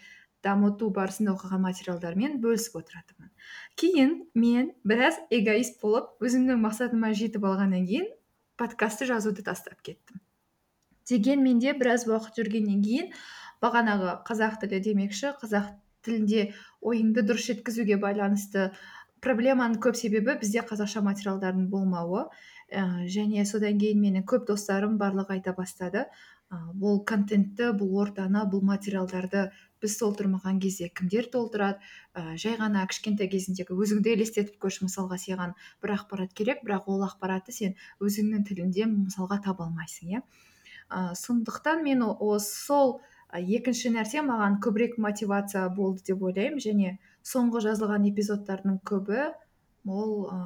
дамыту 0.44 0.92
барысында 0.98 1.38
оқыған 1.38 1.64
материалдармен 1.64 2.38
бөлісіп 2.44 2.76
отыратынмын. 2.82 3.32
Кейін 3.80 4.14
мен 4.36 4.74
біраз 4.84 5.18
эгоист 5.32 5.80
болып 5.82 6.12
өзімнің 6.20 6.60
мақсатыма 6.68 7.14
жетіп 7.16 7.48
алғаннан 7.48 7.88
кейін 7.88 8.12
подкастты 8.60 9.08
жазуды 9.08 9.48
тастап 9.48 9.80
кеттім. 9.80 10.20
Дегенмен 11.10 11.60
де 11.64 11.74
біраз 11.78 12.08
уақыт 12.10 12.39
жүргеннен 12.41 12.84
кейін 12.86 13.12
бағанағы 13.64 14.20
қазақ 14.28 14.62
тілі 14.64 14.82
демекші 14.86 15.34
қазақ 15.41 15.74
тілінде 16.05 16.51
ойыңды 16.82 17.24
дұрыс 17.28 17.49
жеткізуге 17.51 17.97
байланысты 18.01 18.72
проблеманың 19.26 19.80
көп 19.84 19.97
себебі 19.97 20.38
бізде 20.41 20.64
қазақша 20.66 21.01
материалдардың 21.05 21.70
болмауы. 21.72 22.28
Ә, 22.68 23.08
және 23.08 23.45
содан 23.47 23.78
кейін 23.80 24.01
менің 24.03 24.26
көп 24.28 24.47
достарым 24.49 24.97
барлығы 25.01 25.38
айта 25.38 25.53
бастады. 25.58 26.03
Ә, 26.51 26.58
бұл 26.82 26.99
контентті 27.08 27.72
бұл 27.80 27.95
ортаны 28.03 28.43
бұл 28.51 28.64
материалдарды 28.68 29.47
біз 29.82 29.95
толтырмаған 30.01 30.60
кезде 30.64 30.89
кімдер 30.99 31.30
толтырады? 31.34 31.80
Ә, 32.14 32.36
жай 32.36 32.60
ғана 32.60 32.86
кішкентай 32.91 33.32
кезіндегі 33.32 33.76
өзіңді 33.76 34.14
елестетіп 34.18 34.60
көрші 34.64 34.88
мысалға 34.88 35.20
саған 35.24 35.55
бір 35.84 35.95
ақпарат 35.97 36.36
керек 36.38 36.64
бірақ 36.68 36.91
ол 36.91 37.08
ақпаратты 37.08 37.55
сен 37.55 37.76
өзіңнің 38.03 38.45
тілінде 38.51 38.91
мысалға 38.91 39.41
таба 39.49 39.68
алмайсың 39.68 40.18
иә? 40.18 40.24
Ә, 40.90 41.14
сондықтан 41.16 41.84
мен 41.84 42.04
осы 42.04 42.54
сол 42.66 43.00
екінші 43.34 43.92
нәрсе 43.96 44.24
маған 44.24 44.60
көбірек 44.64 44.98
мотивация 44.98 45.68
болды 45.70 46.04
деп 46.12 46.24
ойлаймын. 46.24 46.62
Және 46.64 46.98
соңғы 47.24 47.66
жазылған 47.68 48.08
эпизодтардың 48.12 48.80
көбі 48.88 49.30
ол 49.88 50.28
ә, 50.32 50.38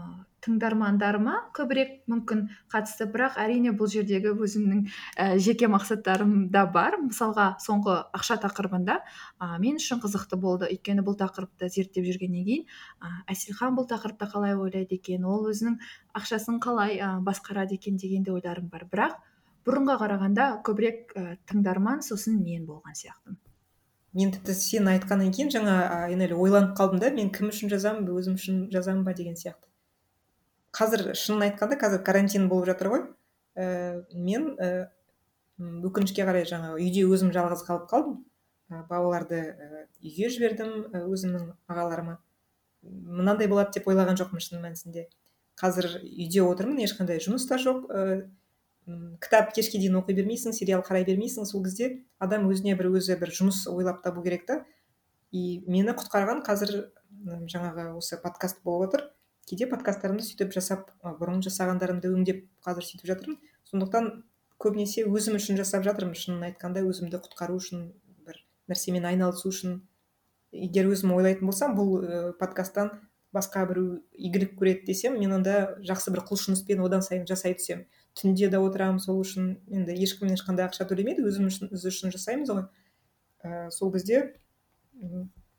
тыңдармандарыма 0.42 1.36
көбірек 1.58 1.94
мүмкін 2.10 2.44
қатысты. 2.74 3.06
Бірақ 3.14 3.38
әрине 3.42 3.74
бұл 3.78 3.90
жердегі 3.94 4.34
өзімнің 4.34 4.84
ә, 5.18 5.38
жеке 5.42 5.70
мақсаттарым 5.70 6.50
да 6.54 6.66
бар. 6.66 6.98
Мысалға 7.02 7.48
соңғы 7.62 7.98
ақша 8.18 8.40
тақырыбында 8.42 9.00
ә, 9.02 9.58
мен 9.62 9.78
үшін 9.82 10.02
қызықты 10.02 10.38
болды. 10.42 10.70
Өйткені 10.74 11.06
бұл 11.06 11.18
тақырыпты 11.22 11.70
зерттеп 11.70 12.06
жүргеннен 12.10 12.46
кейін 12.46 12.66
ә, 13.02 13.14
әселхан 13.34 13.78
бұл 13.78 13.90
тақырыпта 13.90 14.30
қалай 14.34 14.58
ойлайды 14.58 14.98
екен? 14.98 15.26
Ол 15.26 15.50
өзінің 15.54 15.78
ақшасын 16.18 16.62
қалай 16.62 16.98
ә, 16.98 17.18
басқарады 17.22 17.78
екен 17.78 18.02
деген 18.02 18.26
де 18.26 18.34
ойларым 18.34 18.70
бар. 18.74 18.90
Бірақ 18.90 19.22
бұрынға 19.68 19.98
қарағанда 20.02 20.48
көбірек 20.66 21.14
ә, 21.16 21.24
тыңдарман 21.50 22.02
сосын 22.06 22.40
мен 22.42 22.66
болған 22.66 22.96
сияқтымын. 22.98 23.38
Мен 24.18 24.32
тіпті 24.36 24.56
сен 24.58 24.90
айтқаннан 24.92 25.32
кейін 25.32 25.52
жаңа 25.54 25.76
айнель 26.08 26.34
ойланып 26.36 26.74
қалдым 26.78 27.00
да 27.00 27.12
мен 27.16 27.30
кім 27.32 27.52
үшін 27.54 27.72
жазамын 27.72 28.10
өзім 28.12 28.36
үшін 28.40 28.66
жазамын 28.74 29.06
ба 29.06 29.14
деген 29.16 29.38
сияқты. 29.40 29.70
Қазір 30.76 31.14
шынын 31.16 31.46
айтқанда 31.48 31.78
қазір 31.80 32.04
карантин 32.04 32.50
болып 32.52 32.72
жатыр 32.72 32.92
ғой. 32.92 33.06
Ә, 33.56 34.04
мен 34.16 34.52
ә, 34.58 34.90
өкінішке 35.60 36.26
қарай 36.28 36.48
жаңа 36.50 36.74
үйде 36.76 37.06
өзім 37.08 37.32
жалғыз 37.36 37.64
қалып 37.68 37.88
қалдым. 37.92 38.20
Ә, 38.72 38.84
балаларды 38.90 39.42
үйге 40.02 40.30
жібердім 40.34 40.92
өзімнің 41.06 41.50
ағаларыма. 41.72 42.18
Мынандай 42.82 43.48
болады 43.52 43.78
деп 43.78 43.88
ойлаған 43.92 44.18
жоқпын 44.20 44.42
шын 44.42 44.64
мәнісінде. 44.64 45.08
Қазір 45.60 46.02
үйде 46.02 46.42
отырмын 46.42 46.80
ешқандай 46.88 47.20
жұмыс 47.22 47.46
та 47.48 47.60
жоқ 47.62 47.86
кітап 49.22 49.54
кешке 49.54 49.80
дейін 49.80 50.00
оқи 50.00 50.16
бермейсің 50.18 50.56
сериал 50.58 50.82
қарай 50.86 51.06
бермейсің 51.06 51.46
сол 51.46 51.64
кезде 51.64 52.04
адам 52.20 52.48
өзіне 52.50 52.74
бір 52.80 52.90
өзі 52.98 53.18
бір 53.22 53.32
жұмыс 53.36 53.64
ойлап 53.70 54.02
табу 54.04 54.24
керек 54.26 54.48
та. 54.48 54.64
И 55.32 55.62
мені 55.68 55.94
құтқарған 55.96 56.42
қазір 56.44 56.90
жаңағы 57.52 57.92
осы 58.00 58.18
подкаст 58.22 58.64
болып 58.66 58.90
отыр. 58.90 59.06
Кейде 59.48 59.68
подкасттарымды 59.70 60.26
сөйтіп 60.26 60.52
жасап 60.56 60.90
бұрын 61.04 61.44
жасағандарымды 61.46 62.12
өңдеп 62.12 62.44
қазір 62.66 62.88
сөйтіп 62.88 63.08
жатырмын. 63.12 63.38
Сондықтан 63.70 64.10
көбінесе 64.62 65.06
өзім 65.06 65.38
үшін 65.40 65.62
жасап 65.62 65.86
жатырмын. 65.86 66.18
Шынын 66.18 66.50
айтқанда 66.50 66.84
өзімді 66.84 67.22
құтқару 67.24 67.56
үшін 67.62 67.88
бір 68.26 68.42
нәрсемен 68.72 69.08
айналысу 69.08 69.54
үшін. 69.54 69.80
Егер 70.52 70.90
өзім 70.92 71.14
ойлайтын 71.16 71.48
болсам 71.48 71.78
бұл 71.78 72.02
ә, 72.04 72.22
подкасттан 72.40 72.92
басқа 73.32 73.64
біреу 73.70 74.02
игілік 74.12 74.58
көреді 74.60 74.90
десем 74.92 75.16
мен 75.20 75.38
онда 75.38 75.78
жақсы 75.88 76.12
бір 76.12 76.26
құлшыныспен 76.28 76.84
одан 76.84 77.04
сайын 77.06 77.24
жасай 77.30 77.56
түсемін. 77.56 77.86
Түнде 78.18 78.50
де 78.52 78.60
отырамын 78.60 79.00
сол 79.00 79.22
үшін 79.24 79.54
енді 79.72 79.96
ешкім 80.04 80.32
ешқандай 80.36 80.68
ақша 80.68 80.88
төлемейді 80.90 81.24
өзіміз 81.28 81.62
үшін 81.88 82.12
жасаймыз 82.14 82.52
ғой. 82.52 82.66
Ә, 83.44 83.70
сол 83.72 83.92
кезде 83.94 84.24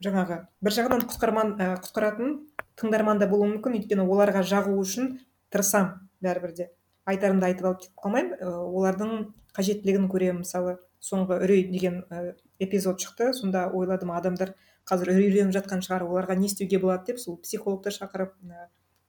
жаңағы 0.04 0.38
бір 0.62 0.76
жағынан 0.76 1.04
құтқарман 1.08 1.54
ә, 1.56 1.68
құтқаратын 1.82 2.34
тыңдарман 2.80 3.22
да 3.22 3.28
болуы 3.30 3.48
мүмкін. 3.54 3.78
Өйткені 3.80 4.04
оларға 4.04 4.44
жағу 4.46 4.76
үшін 4.82 5.16
тырысамын 5.54 6.08
бәрібір 6.24 6.54
де. 6.58 6.68
Айтарымды 7.08 7.48
айтып 7.48 7.70
алып 7.70 7.82
кетіп 7.82 8.04
қалмаймын. 8.04 8.36
Ә, 8.36 8.52
олардың 8.68 9.14
қажеттілігін 9.56 10.08
көремін. 10.12 10.44
Мысалы 10.44 10.76
соңғы 11.02 11.40
үрей 11.46 11.66
деген 11.72 12.02
ә, 12.10 12.36
эпизод 12.62 13.02
шықты. 13.02 13.32
Сонда 13.34 13.68
ойладым 13.72 14.12
адамдар 14.14 14.54
қазір 14.88 15.14
үрейленіп 15.16 15.56
жатқан 15.56 15.82
шығар 15.82 16.06
оларға 16.06 16.36
не 16.38 16.50
істеуге 16.50 16.78
болады 16.82 17.12
деп. 17.12 17.22
Сол 17.22 17.40
психологты 17.42 17.94
шақырып 17.94 18.36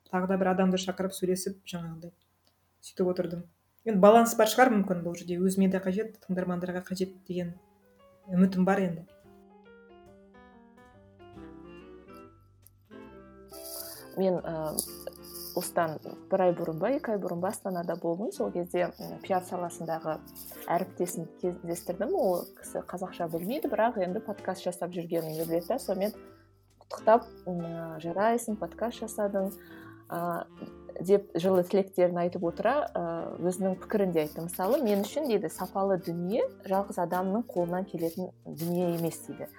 тағы 0.09 0.29
да 0.29 0.37
бір 0.37 0.53
адамды 0.55 0.81
шақырып 0.81 1.13
сөйлесіп 1.17 1.61
жаңағыдай 1.69 2.13
сөйтіп 2.83 3.09
отырдым. 3.13 3.43
Енді 3.87 3.99
баланс 4.03 4.35
бар 4.39 4.47
шығар 4.51 4.71
мүмкін 4.73 5.03
бұл 5.03 5.15
жерде. 5.19 5.39
Өзіме 5.39 5.69
де 5.71 5.79
қажет 5.83 6.17
тыңдармандарға 6.23 6.83
қажет 6.87 7.15
деген 7.27 7.55
үмітім 8.31 8.67
бар 8.67 8.79
енді. 8.83 9.05
Мен 14.19 14.37
ә, 14.45 14.75
осыдан 15.57 15.97
бір 16.31 16.45
ай 16.45 16.53
бұрын 16.55 16.77
ба 16.79 16.91
екі 16.93 17.15
ай 17.15 17.19
бұрын 17.23 17.41
ба 17.43 17.49
астанада 17.49 17.95
болдым. 17.99 18.31
Сол 18.35 18.51
кезде 18.53 18.91
пиар 19.23 19.43
саласындағы 19.47 20.19
әріптесімді 20.67 21.39
кездестірдім. 21.41 22.13
Ол 22.19 22.45
кісі 22.59 22.83
қазақша 22.87 23.27
білмейді 23.33 23.71
бірақ 23.73 23.99
енді 24.05 24.21
подкаст 24.27 24.67
жасап 24.67 24.93
жүргенімді 24.95 25.47
біледі 25.49 25.73
да. 25.73 25.79
Сонымен 25.79 26.15
құттықтап 26.83 27.27
жарайсың 28.05 28.59
подкаст 28.61 29.03
жасадың. 29.03 29.51
Деп 31.01 31.29
жылы 31.39 31.63
тілектерін 31.67 32.19
айтып 32.23 32.43
отыра 32.47 32.73
өзінің 33.41 33.77
пікірін 33.83 34.13
де 34.13 34.23
айтты 34.23 34.43
мысалы 34.45 34.81
мен 34.83 35.03
үшін 35.05 35.29
дейді 35.29 35.49
сапалы 35.53 35.97
дүние 36.03 36.43
жалғыз 36.69 36.99
адамның 37.05 37.45
қолынан 37.49 37.87
келетін 37.89 38.29
дүние 38.45 38.93
емес 38.95 39.21
дейді. 39.27 39.49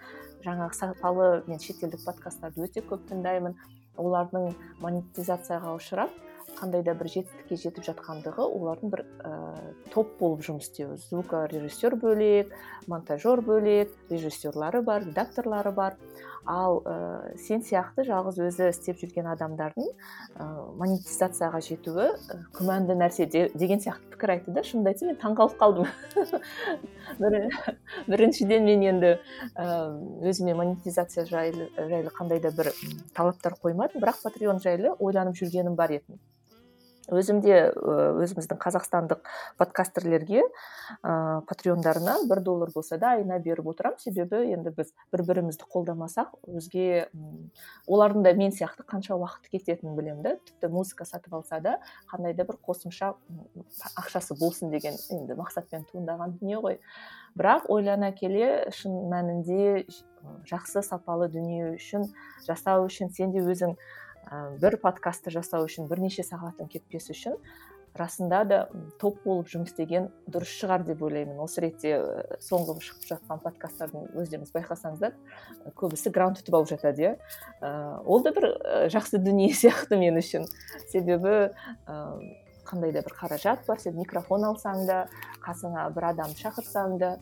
Жаңағы 0.45 0.77
сапалы 0.77 1.29
мен 1.49 1.59
шетелдік 1.63 2.05
подкасттарды 2.05 2.67
өте 2.67 2.85
көп 2.85 3.07
тыңдаймын. 3.11 3.57
Олардың 3.97 4.53
монетизацияға 4.83 5.77
ұшырап 5.79 6.13
қандай 6.59 6.85
да 6.87 6.95
бір 6.99 7.11
жетістікке 7.13 7.59
жетіп 7.61 7.87
жатқандығы 7.89 8.47
олардың 8.47 8.93
бір 8.93 9.05
ә, 9.25 9.33
топ 9.95 10.15
болып 10.21 10.45
жұмыс 10.47 10.69
істеу 10.69 10.97
звукорежиссер 11.09 11.97
бөлек 12.01 12.53
монтажер 12.91 13.43
бөлек 13.45 13.93
режиссерлары 14.11 14.83
бар 14.83 15.05
редакторлары 15.07 15.73
бар. 15.73 15.99
Ал 16.45 16.83
ә, 16.85 17.37
сен 17.41 17.63
сияқты 17.65 18.05
жалғыз 18.05 18.37
өзі 18.45 18.69
істеп 18.69 18.99
жүрген 19.01 19.31
адамдардың 19.33 19.87
ә, 19.89 20.49
монетизацияға 20.77 21.61
жетуі 21.65 22.11
ә, 22.13 22.37
күмәнді 22.57 22.99
нәрсе 23.01 23.25
деген 23.33 23.81
сияқты 23.81 24.13
пікір 24.13 24.35
айтты 24.35 24.53
да. 24.53 24.65
Шынымды 24.65 24.93
айтсам 24.93 25.09
мен 25.09 25.19
таңқалып 25.23 25.57
қалдым. 25.57 25.89
Біріншіден 28.13 28.69
мен 28.69 28.85
енді 28.91 29.15
өзіме 29.57 30.55
монетизация 30.59 31.25
жайлы, 31.29 31.71
жайлы 31.79 32.13
қандай 32.13 32.45
да 32.45 32.53
бір 32.53 32.75
талаптар 33.17 33.57
қоймадым. 33.63 34.05
Бірақ 34.05 34.21
патреон 34.23 34.61
жайлы 34.61 34.93
ойланып 34.99 35.41
жүргенім 35.41 35.81
бар 35.81 35.97
еді. 35.97 36.21
Өзім 37.13 37.41
де 37.45 37.71
өзіміздің 37.75 38.59
қазақстандық 38.61 39.25
подкастерлерге 39.59 40.43
ыыы 40.45 41.43
патреондарына 41.49 42.17
бір 42.29 42.41
доллар 42.45 42.71
болса 42.75 42.99
да 42.99 43.15
айына 43.19 43.39
беріп 43.39 43.67
отырамын. 43.75 43.99
Себебі 43.99 44.41
енді 44.55 44.73
біз 44.77 44.93
бір 45.13 45.25
бірімізді 45.29 45.69
қолдамасақ 45.69 46.37
өзге 46.49 47.09
олардың 47.87 48.25
да 48.25 48.35
мен 48.39 48.55
сияқты 48.55 48.87
қанша 48.89 49.19
уақыт 49.19 49.51
кететінін 49.53 49.97
білемін 49.99 50.23
да 50.23 50.37
тіпті 50.37 50.73
музыка 50.73 51.05
сатып 51.05 51.35
алса 51.35 51.61
да 51.61 51.79
қандай 52.13 52.35
да 52.35 52.45
бір 52.45 52.59
қосымша 52.65 53.15
ақшасы 54.01 54.39
болсын 54.39 54.71
деген 54.71 54.97
енді 55.11 55.37
мақсатпен 55.37 55.85
туындаған 55.91 56.39
дүние 56.39 56.61
ғой. 56.63 56.81
Бірақ 57.35 57.67
ойлана 57.69 58.13
келе 58.15 58.71
шын 58.71 58.95
мәнінде 59.11 59.85
жақсы 60.49 60.83
сапалы 60.87 61.29
дүние 61.29 61.75
үшін 61.75 62.07
жасау 62.47 62.87
үшін 62.87 63.11
сен 63.13 63.35
де 63.35 63.43
өзің 63.43 63.75
бір 64.63 64.79
подкастты 64.83 65.33
жасау 65.35 65.69
үшін 65.69 65.89
бірнеше 65.91 66.25
сағаттың 66.27 66.71
кетпесі 66.73 67.15
үшін 67.15 67.39
расында 67.95 68.41
да 68.49 68.59
топ 68.99 69.21
болып 69.25 69.49
жұмыс 69.53 69.71
істеген 69.71 70.09
дұрыс 70.27 70.51
шығар 70.59 70.83
деп 70.87 71.03
ойлаймын. 71.07 71.39
Осы 71.45 71.63
ретте 71.63 71.93
соңғы 72.43 72.81
шығып 72.83 73.07
жатқан 73.13 73.43
подкасттардың 73.45 74.09
өздеріңіз 74.19 74.51
байқасаңыздар 74.55 75.15
көбісі 75.79 76.11
грант 76.15 76.43
ұтып 76.43 76.59
алып 76.59 76.73
жатады 76.73 77.07
иә. 77.07 77.13
Ол 78.03 78.25
да 78.27 78.35
бір 78.35 78.51
жақсы 78.91 79.23
дүние 79.23 79.53
сияқты 79.61 80.01
мен 80.01 80.19
үшін. 80.19 80.49
Себебі 80.91 81.53
қандай 82.67 82.93
да 82.97 83.05
бір 83.07 83.15
қаражат 83.15 83.63
бар 83.69 83.79
сен 83.79 83.95
микрофон 84.01 84.49
алсаң 84.49 84.87
да 84.89 85.05
қасыңа 85.45 85.87
бір 85.95 86.11
адам 86.11 86.35
шақырсаң 86.35 86.99
да 86.99 87.17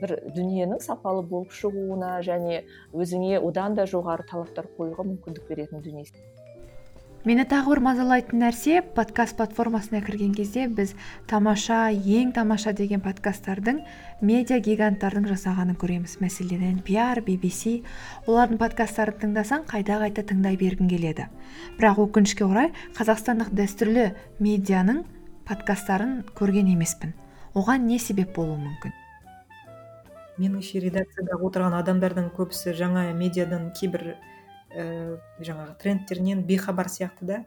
бір 0.00 0.16
дүниенің 0.36 0.82
сапалы 0.84 1.22
болып 1.26 1.54
шығуына 1.56 2.18
және 2.26 2.62
өзіңе 2.94 3.40
одан 3.40 3.74
да 3.74 3.88
жоғары 3.90 4.28
талаптар 4.30 4.70
қоюға 4.76 5.06
мүмкіндік 5.06 5.48
беретін 5.48 5.82
дүние. 5.82 6.06
Мені 7.20 7.44
тағы 7.44 7.74
бір 7.74 7.80
мазалайтын 7.84 8.40
нәрсе 8.40 8.78
подкаст 8.96 9.36
платформасына 9.36 9.98
кірген 10.00 10.30
кезде 10.32 10.62
біз 10.72 10.94
тамаша 11.28 11.90
ең 11.92 12.30
тамаша 12.32 12.72
деген 12.72 13.02
подкасттардың 13.04 13.82
медиа 14.24 14.56
гиганттардың 14.64 15.26
жасағанын 15.28 15.76
көреміз. 15.82 16.14
Мәселен 16.24 16.64
npr 16.78 17.20
bbc 17.26 17.82
олардың 18.24 18.62
подкасттарын 18.62 19.20
тыңдасаң 19.20 19.68
қайта 19.68 20.00
қайта 20.00 20.24
тыңдай 20.32 20.56
бергің 20.62 20.88
келеді. 20.94 21.28
Бірақ 21.76 22.00
өкінішке 22.06 22.48
орай 22.48 22.72
қазақстандық 22.96 23.52
дәстүрлі 23.52 24.14
медианың 24.40 25.04
подкасттарын 25.44 26.22
көрген 26.40 26.72
емеспін. 26.72 27.12
Оған 27.52 27.84
не 27.84 28.00
себеп 28.00 28.32
болуы 28.32 28.56
мүмкін? 28.56 28.96
Меніңше 30.40 30.80
редакцияда 30.82 31.36
отырған 31.36 31.76
адамдардың 31.78 32.30
көбісі 32.36 32.72
жаңа 32.78 33.10
медиадан 33.16 33.70
кейбір 33.76 34.14
ііі 34.70 35.18
жаңағы 35.44 35.74
трендтерінен 35.82 36.44
бейхабар 36.46 36.88
сияқты 36.88 37.26
да. 37.26 37.38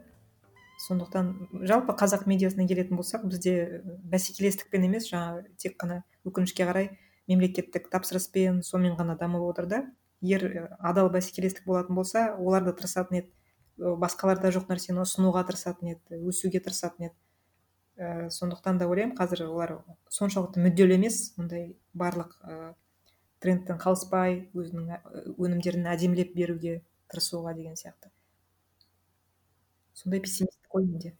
Сондықтан 0.84 1.30
жалпы 1.64 1.94
қазақ 1.96 2.26
медиасына 2.28 2.66
келетін 2.68 2.98
болсақ 2.98 3.24
бізде 3.30 3.82
бәсекелестікпен 4.10 4.84
емес 4.88 5.08
жаңа 5.08 5.44
тек 5.56 5.78
қана 5.80 6.02
өкінішке 6.28 6.66
қарай 6.68 6.90
мемлекеттік 7.30 7.88
тапсырыспен 7.92 8.62
сонымен 8.62 8.98
ғана 8.98 9.16
дамып 9.16 9.46
отыр 9.48 9.66
да. 9.70 9.80
Егер 10.20 10.70
адал 10.78 11.08
бәсекелестік 11.14 11.64
болатын 11.64 11.96
болса 11.96 12.34
олар 12.38 12.64
да 12.64 12.74
тырысатын 12.76 13.22
еді. 13.22 13.32
Басқаларда 13.78 14.52
жоқ 14.54 14.68
нәрсені 14.70 15.02
ұсынуға 15.06 15.46
тырысатын 15.48 15.94
еді 15.94 16.20
өсуге 16.28 16.60
тырысатын 16.60 17.08
еді. 17.08 17.16
Ііі 17.96 18.30
сондықтан 18.34 18.78
да 18.78 18.88
ойлаймын 18.90 19.16
қазір 19.16 19.46
олар 19.48 19.78
соншалықты 20.10 20.62
мүдделі 20.62 20.98
емес 20.98 21.32
ондай 21.38 21.76
барлық 21.94 22.34
трендтен 23.44 23.78
қалыспай 23.80 24.46
өзінің 24.56 25.36
өнімдерін 25.36 25.90
әдемілеп 25.92 26.32
беруге 26.36 26.78
тырысуға 27.12 27.52
деген 27.56 27.76
сияқты. 27.76 28.08
Сондай 29.94 30.20
пессимист 30.24 30.58
қой 30.72 30.88
менде. 30.88 31.14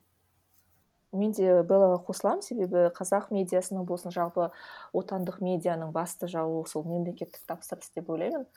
Мен 1.14 1.34
де 1.36 1.60
беллаға 1.62 2.00
қосыламын. 2.08 2.42
Себебі 2.42 2.88
қазақ 2.96 3.28
медиасының 3.34 3.86
болсын 3.86 4.14
жалпы 4.14 4.48
отандық 4.96 5.38
медианың 5.44 5.92
басты 5.94 6.26
жауы 6.32 6.64
сол 6.66 6.88
мемлекеттік 6.88 7.44
тапсырыс 7.46 7.92
деп 7.94 8.10
ойлаймын. 8.10 8.48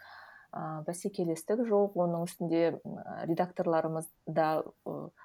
Ә, 0.56 0.82
бәсекелестік 0.88 1.62
жоқ. 1.68 2.00
Оның 2.02 2.26
үстінде 2.26 2.80
редакторларымыз 3.30 4.10
да 4.26 4.64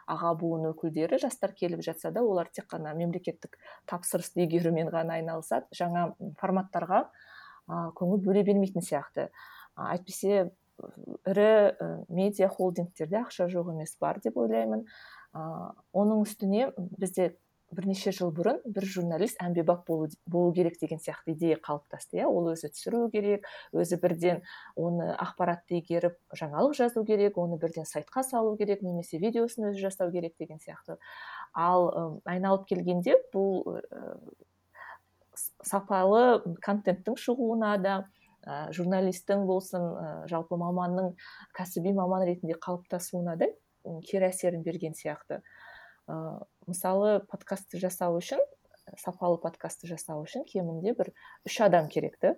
аға 0.04 0.34
буын 0.36 0.68
өкілдері 0.74 1.22
жастар 1.22 1.54
келіп 1.56 1.80
жатса 1.86 2.12
да 2.12 2.20
олар 2.20 2.50
тек 2.52 2.68
қана 2.68 2.92
мемлекеттік 2.98 3.56
тапсырысты 3.88 4.44
игерумен 4.44 4.92
ғана 4.92 5.16
айналысады. 5.22 5.70
Жаңа 5.72 6.10
форматтарға 6.42 7.06
көңіл 7.68 8.22
бөле 8.24 8.42
бермейтін 8.46 8.84
сияқты. 8.84 9.28
Әйтпесе 9.76 10.50
ірі 11.28 11.52
медиа 12.08 12.48
холдингтерде 12.52 13.20
ақша 13.22 13.46
жоқ 13.52 13.72
емес 13.74 13.94
бар 14.00 14.18
деп 14.24 14.36
ойлаймын. 14.40 14.84
Оның 15.92 16.26
үстіне 16.26 16.72
бізде 16.76 17.34
бірнеше 17.72 18.12
жыл 18.12 18.28
бұрын 18.36 18.58
бір 18.68 18.84
журналист 18.84 19.38
әмбебап 19.40 19.86
болу, 19.88 20.08
болу 20.26 20.52
керек 20.52 20.76
деген 20.80 21.00
сияқты 21.00 21.32
идея 21.32 21.56
қалыптасты 21.56 22.18
иә. 22.18 22.26
Ол 22.28 22.50
өзі 22.52 22.68
түсіру 22.68 23.06
керек 23.12 23.46
өзі 23.72 23.96
бірден 24.02 24.42
оны 24.76 25.08
ақпаратты 25.16 25.78
игеріп 25.80 26.18
жаңалық 26.36 26.76
жазу 26.76 27.04
керек 27.08 27.38
оны 27.40 27.56
бірден 27.62 27.88
сайтқа 27.88 28.26
салу 28.28 28.58
керек 28.60 28.82
немесе 28.84 29.16
видеосын 29.22 29.70
өзі 29.70 29.86
жасау 29.86 30.12
керек 30.12 30.36
деген 30.38 30.60
сияқты. 30.60 30.98
Ал 31.54 32.20
айналып 32.28 32.68
келгенде 32.68 33.16
бұл 33.32 33.64
сапалы 35.66 36.42
контенттің 36.64 37.16
шығуына 37.20 37.74
да 37.82 37.96
ә, 38.42 38.70
журналисттің 38.74 39.44
болсын 39.46 39.82
ә, 39.82 40.06
жалпы 40.30 40.58
маманның 40.60 41.12
кәсіби 41.56 41.94
маман 41.96 42.26
ретінде 42.26 42.56
қалыптасуына 42.58 43.36
да 43.40 43.50
кері 44.08 44.30
әсерін 44.30 44.64
берген 44.66 44.96
сияқты. 44.98 45.42
Ә, 46.10 46.16
мысалы 46.66 47.20
подкастты 47.30 47.80
жасау 47.82 48.18
үшін 48.18 48.42
сапалы 48.98 49.38
подкастты 49.42 49.88
жасау 49.90 50.24
үшін 50.26 50.44
кемінде 50.48 50.94
бір 50.98 51.12
үш 51.46 51.60
адам 51.64 51.88
керек 51.92 52.18
та 52.22 52.34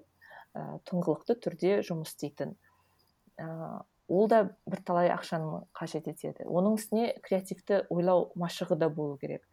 ә, 0.55 0.79
тұңғылықты 0.89 1.39
түрде 1.41 1.79
жұмыс 1.87 2.13
істейтін. 2.15 2.55
Ә, 3.41 3.49
ол 4.09 4.29
да 4.29 4.43
бірталай 4.69 5.11
ақшаны 5.15 5.65
қажет 5.77 6.09
етеді. 6.11 6.45
Оның 6.45 6.77
үстіне 6.79 7.15
креативті 7.25 7.85
ойлау 7.89 8.31
машығы 8.37 8.77
да 8.79 8.91
болу 8.93 9.17
керек. 9.19 9.45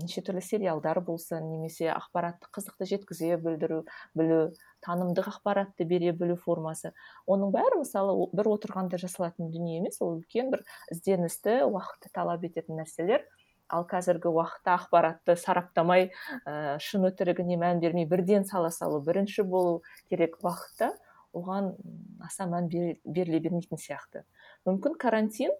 Неше 0.00 0.22
түрлі 0.24 0.42
сериалдар 0.44 1.00
болсын 1.04 1.44
немесе 1.50 1.88
ақпаратты 1.92 2.48
қызықты 2.54 2.88
жеткізе 2.88 3.36
білдіру 3.42 3.82
білу 4.16 4.38
танымдық 4.84 5.28
ақпаратты 5.34 5.84
бере 5.88 6.12
білу 6.16 6.36
формасы. 6.40 6.92
Оның 7.26 7.52
бәрі 7.54 7.82
мысалы 7.82 8.28
бір 8.32 8.52
отырғанда 8.54 9.00
жасалатын 9.02 9.50
дүние 9.52 9.80
емес 9.80 10.00
ол 10.00 10.16
үлкен 10.18 10.52
бір 10.54 10.64
ізденісті 10.94 11.64
уақытты 11.68 12.12
талап 12.14 12.46
ететін 12.48 12.80
нәрселер. 12.80 13.26
Ал 13.68 13.84
қазіргі 13.90 14.30
уақытта 14.30 14.76
ақпаратты 14.78 15.34
сараптамай 15.36 16.12
ә, 16.46 16.78
шын 16.78 17.08
өтірігіне 17.10 17.58
мән 17.58 17.82
бермей 17.82 18.06
бірден 18.06 18.46
сала 18.46 18.70
салу 18.70 19.00
бірінші 19.02 19.42
болу 19.42 19.80
керек 20.08 20.38
уақытта 20.44 20.92
оған 21.34 21.74
аса 22.22 22.46
мән 22.46 22.70
беріле 22.70 23.40
бермейтін 23.42 23.82
сияқты. 23.82 24.22
Мүмкін 24.68 24.94
карантин 25.02 25.50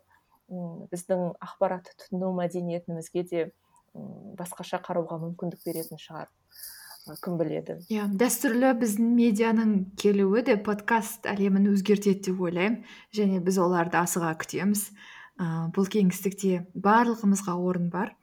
біздің 0.47 1.33
ақпаратты 1.43 1.97
тұтыну 1.99 2.31
мәдениетімізге 2.39 3.27
де 3.27 3.47
басқаша 4.39 4.81
қарауға 4.85 5.21
мүмкіндік 5.23 5.65
беретін 5.67 6.01
шығар. 6.01 6.29
Кім 7.23 7.37
біледі? 7.39 7.77
Иә 7.87 8.01
yeah, 8.01 8.07
дәстүрлі 8.19 8.73
біздің 8.81 9.11
медианың 9.15 9.75
келуі 10.01 10.43
де 10.49 10.57
подкаст 10.59 11.29
әлемін 11.31 11.69
өзгертеді 11.71 12.33
деп 12.33 12.41
ойлаймын. 12.43 12.81
Және 13.15 13.39
біз 13.47 13.61
оларды 13.63 14.01
асыға 14.01 14.33
күтеміз. 14.43 14.89
Ә, 15.39 15.47
бұл 15.77 15.87
кеңістікте 15.93 16.65
барлығымызға 16.75 17.55
орын 17.63 17.91
бар. 17.93 18.17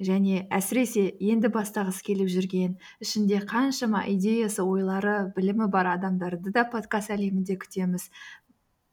Және 0.00 0.44
әсіресе 0.54 1.08
енді 1.32 1.50
бастағысы 1.52 2.04
келіп 2.06 2.30
жүрген 2.32 2.78
ішінде 3.04 3.42
қаншама 3.50 4.06
идеясы 4.14 4.62
ойлары 4.62 5.32
білімі 5.34 5.66
бар 5.72 5.90
адамдарды 5.96 6.54
да 6.54 6.64
подкаст 6.70 7.10
әлемінде 7.12 7.58
күтеміз. 7.60 8.06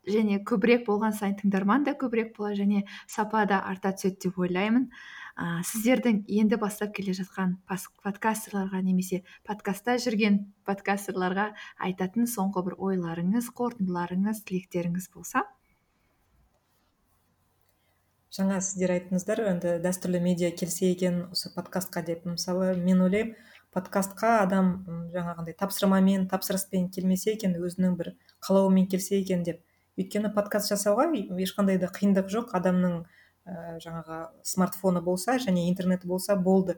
Және 0.07 0.41
көбірек 0.49 0.83
болған 0.87 1.13
сайын 1.13 1.37
тыңдарман 1.43 1.85
да 1.85 1.93
көбірек 1.99 2.33
болады 2.35 2.63
және 2.63 2.83
сапа 3.05 3.45
да 3.45 3.61
арта 3.69 3.93
түседі 3.93 4.27
деп 4.27 4.39
ойлаймын. 4.39 4.89
Ә, 5.37 5.61
сіздердің 5.69 6.23
енді 6.39 6.57
бастап 6.57 6.95
келе 6.97 7.13
жатқан 7.13 7.57
подкастерларға 7.69 8.81
немесе 8.81 9.21
подкастта 9.47 9.97
жүрген 10.01 10.39
подкастерларға 10.65 11.51
айтатын 11.89 12.25
соңғы 12.31 12.65
бір 12.69 12.79
ойларыңыз 12.89 13.51
қорытындыларыңыз 13.59 14.41
тілектеріңіз 14.49 15.11
болса? 15.13 15.45
Жаңа 18.37 18.57
сіздер 18.61 18.91
айттыңыздар 18.97 19.39
енді 19.53 19.75
дәстүрлі 19.81 20.19
медиа 20.21 20.49
келсе 20.57 20.89
екен 20.91 21.23
осы 21.31 21.49
подкастқа 21.53 22.03
деп. 22.05 22.25
Мысалы 22.27 22.73
мен 22.75 22.99
ойлаймын 23.05 23.37
подкастқа 23.73 24.41
адам 24.41 24.73
жаңағындай 25.13 25.55
тапсырмамен 25.57 26.27
тапсырыспен 26.31 26.89
келмесе 26.93 27.33
екен 27.37 27.55
өзінің 27.55 27.95
бір 27.97 28.11
қалауымен 28.45 28.89
келсе 28.91 29.21
екен 29.21 29.45
деп. 29.47 29.61
Өйткені 29.97 30.33
подкаст 30.35 30.69
жасауға 30.73 31.07
ешқандай 31.45 31.79
да 31.81 31.89
қиындық 31.93 32.29
жоқ. 32.33 32.51
Адамның 32.59 32.99
ә, 33.47 33.79
жаңағы 33.83 34.19
смартфоны 34.43 35.01
болса 35.01 35.37
және 35.39 35.67
интернеті 35.69 36.07
болса 36.07 36.35
болды. 36.35 36.77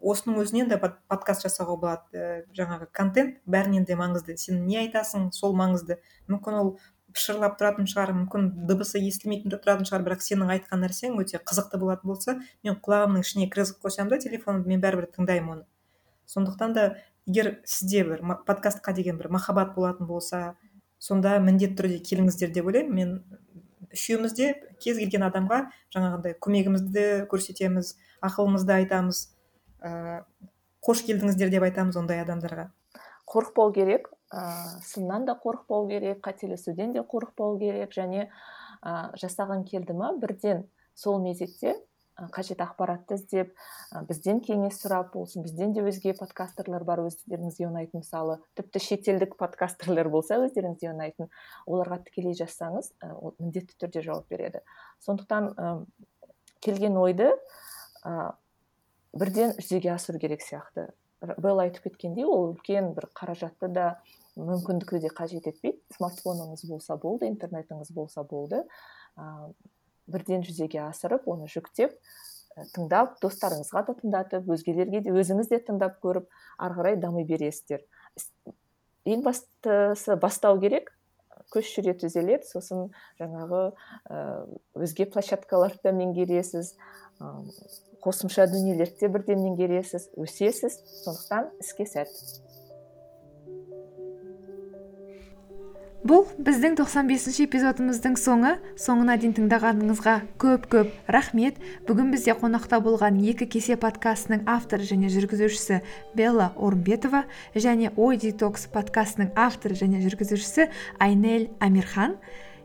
Осының 0.00 0.42
өзінен 0.42 0.68
де 0.70 0.78
подкаст 0.78 1.46
жасауға 1.46 1.76
болады. 1.78 2.02
Ә, 2.12 2.42
жаңағы 2.58 2.90
контент 2.92 3.38
бәрінен 3.46 3.86
де 3.86 3.94
маңызды. 3.98 4.36
Сен 4.36 4.66
не 4.66 4.80
айтасың 4.82 5.30
сол 5.32 5.54
маңызды. 5.58 6.00
Мүмкін 6.28 6.58
ол 6.58 6.74
шырлап 7.18 7.58
тұратын 7.60 7.86
шығар 7.90 8.12
мүмкін 8.16 8.48
дыбысы 8.68 9.00
естілмейтін 9.02 9.52
тұратын 9.52 9.86
шығар 9.88 10.04
бірақ 10.06 10.22
сенің 10.24 10.52
айтқан 10.54 10.82
нәрсең 10.84 11.18
өте 11.20 11.40
қызықты 11.44 11.80
болатын 11.80 12.08
болса 12.08 12.36
мен 12.64 12.78
құлағымның 12.84 13.26
ішіне 13.26 13.48
кіргізіп 13.52 13.82
қойсам 13.84 14.08
да 14.08 14.18
телефонымды 14.22 14.72
мен 14.72 14.80
бәрібір 14.80 15.10
тыңдаймын 15.16 15.58
оны. 15.58 15.66
Сондықтан 16.26 16.72
да 16.72 16.86
егер 17.26 17.58
сізде 17.64 18.04
бір 18.08 18.24
подкастқа 18.46 18.94
деген 18.96 19.18
бір 19.18 19.28
махаббат 19.36 19.74
болатын 19.76 20.06
болса 20.06 20.54
сонда 20.98 21.38
міндетті 21.42 21.82
түрде 21.82 22.00
келіңіздер 22.08 22.52
деп 22.54 22.70
ойлаймын. 22.70 22.94
Мен 22.94 23.61
үшеуміз 23.92 24.34
де 24.38 24.52
кез 24.80 24.98
келген 24.98 25.26
адамға 25.28 25.60
жаңағындай 25.94 26.36
көмегімізді 26.42 27.04
көрсетеміз 27.32 27.94
ақылымызды 28.24 28.74
айтамыз 28.80 29.22
ыыы 29.82 30.18
қош 30.82 31.04
келдіңіздер 31.06 31.52
деп 31.52 31.66
айтамыз 31.68 31.96
ондай 32.00 32.22
адамдарға. 32.24 32.70
Қорықпау 33.30 33.72
керек 33.74 34.08
ыыы 34.32 34.82
сыннан 34.86 35.26
да 35.28 35.36
қорықпау 35.38 35.88
керек 35.88 36.22
қателесуден 36.26 36.92
де 36.96 37.04
қорықпау 37.06 37.58
керек 37.60 37.94
және 37.94 38.28
ә, 38.82 39.12
жасаған 39.14 39.64
келді 39.68 39.94
ма 39.94 40.12
бірден 40.18 40.66
сол 40.94 41.20
мезетте 41.22 41.76
қажет 42.32 42.60
ақпаратты 42.60 43.16
іздеп 43.16 43.54
бізден 44.08 44.42
кеңес 44.44 44.78
сұрап 44.82 45.12
болсын 45.14 45.44
бізден 45.46 45.72
де 45.72 45.82
өзге 45.86 46.12
подкастерлер 46.18 46.84
бар 46.84 47.00
өздеріңізге 47.06 47.68
ұнайтын 47.70 48.02
мысалы 48.02 48.38
тіпті 48.58 48.82
шетелдік 48.84 49.36
подкастерлер 49.40 50.10
болса 50.12 50.38
өздеріңізге 50.44 50.92
ұнайтын 50.92 51.30
оларға 51.66 52.02
тікелей 52.06 52.36
жазсаңыз 52.38 52.92
ол 53.16 53.34
міндетті 53.38 53.78
түрде 53.80 54.04
жауап 54.04 54.28
береді. 54.28 54.60
Сондықтан 55.00 55.86
келген 56.60 56.98
ойды 57.00 57.32
бірден 59.12 59.56
жүзеге 59.58 59.94
асыру 59.96 60.20
керек 60.20 60.44
сияқты. 60.44 60.90
Белла 61.38 61.68
айтып 61.68 61.88
кеткендей 61.88 62.26
ол 62.26 62.52
үлкен 62.52 62.92
бір 62.96 63.08
қаражатты 63.16 63.68
да 63.72 64.02
мүмкіндікті 64.36 65.02
де 65.04 65.10
қажет 65.12 65.46
етпейді. 65.48 65.78
Смартфоныңыз 65.96 66.66
болса 66.68 66.96
болды 66.96 67.28
интернетіңіз 67.30 67.92
болса 67.94 68.24
болды. 68.24 68.64
Бірден 70.10 70.42
жүзеге 70.46 70.82
асырып 70.88 71.28
оны 71.28 71.48
жүктеп 71.50 71.98
тыңдап 72.74 73.16
достарыңызға 73.22 73.84
да 73.86 73.94
тыңдатып 73.98 74.50
өзгелерге 74.52 75.02
де 75.06 75.12
өзіңіз 75.14 75.48
де 75.52 75.60
тыңдап 75.66 75.98
көріп 76.04 76.28
ары 76.58 76.76
қарай 76.78 76.98
дами 77.00 77.24
бересіздер. 77.28 77.84
Ең 79.08 79.24
бастысы 79.24 80.16
бастау 80.20 80.60
керек. 80.60 80.92
Көш 81.52 81.72
жүре 81.74 81.94
түзеледі. 82.00 82.46
Сосын 82.48 82.90
жаңағы 83.20 83.64
өзге 84.78 85.08
площадкаларды 85.12 85.80
да 85.84 85.94
меңгересіз. 85.96 86.74
Қосымша 88.04 88.46
дүниелерді 88.52 89.04
де 89.04 89.12
бірден 89.12 89.42
меңгересіз. 89.42 90.10
Өсесіз. 90.20 90.78
Сондықтан 91.04 91.52
іске 91.60 91.88
сәт. 91.88 92.12
Бұл 96.02 96.26
біздің 96.42 96.74
95-ші 96.80 97.46
эпизодымыздың 97.46 98.16
соңы. 98.18 98.56
Соңына 98.80 99.14
дейін 99.22 99.36
тыңдағаныңызға 99.36 100.14
көп 100.42 100.66
көп 100.72 100.90
рахмет. 101.14 101.60
Бүгін 101.86 102.10
бізде 102.14 102.34
қонақта 102.38 102.80
болған 102.82 103.20
екі 103.22 103.46
кесе 103.46 103.76
подкастының 103.78 104.42
авторы 104.50 104.88
және 104.88 105.12
жүргізушісі 105.14 105.82
белла 106.18 106.50
орымбетова 106.58 107.24
және 107.54 107.92
ой 107.96 108.18
детокс 108.18 108.66
подкастының 108.74 109.30
авторы 109.38 109.78
және 109.78 110.02
жүргізушісі 110.02 110.68
айнель 110.98 111.52
амирхан. 111.62 112.18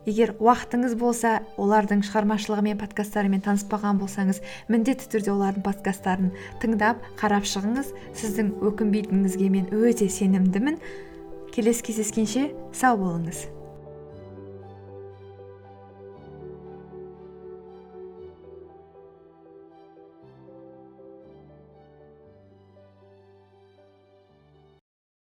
Егер 0.07 0.31
уақытыңыз 0.39 0.93
болса 0.95 1.41
олардың 1.59 1.99
шығармашылығымен 2.07 2.77
подкасттарымен 2.79 3.41
таныспаған 3.43 3.99
болсаңыз 3.99 4.39
міндетті 4.71 5.09
түрде 5.11 5.33
олардың 5.33 5.65
подкасттарын 5.65 6.29
тыңдап 6.63 7.03
қарап 7.19 7.43
шығыңыз. 7.43 7.91
Сіздің 8.15 8.53
өкінбейтініңізге 8.71 9.49
мен 9.51 9.67
өте 9.75 10.07
сенімдімін. 10.07 10.79
Келесі 11.57 11.87
кездескенше 11.89 12.49
сау 12.69 12.99
болыңыз. 13.01 13.47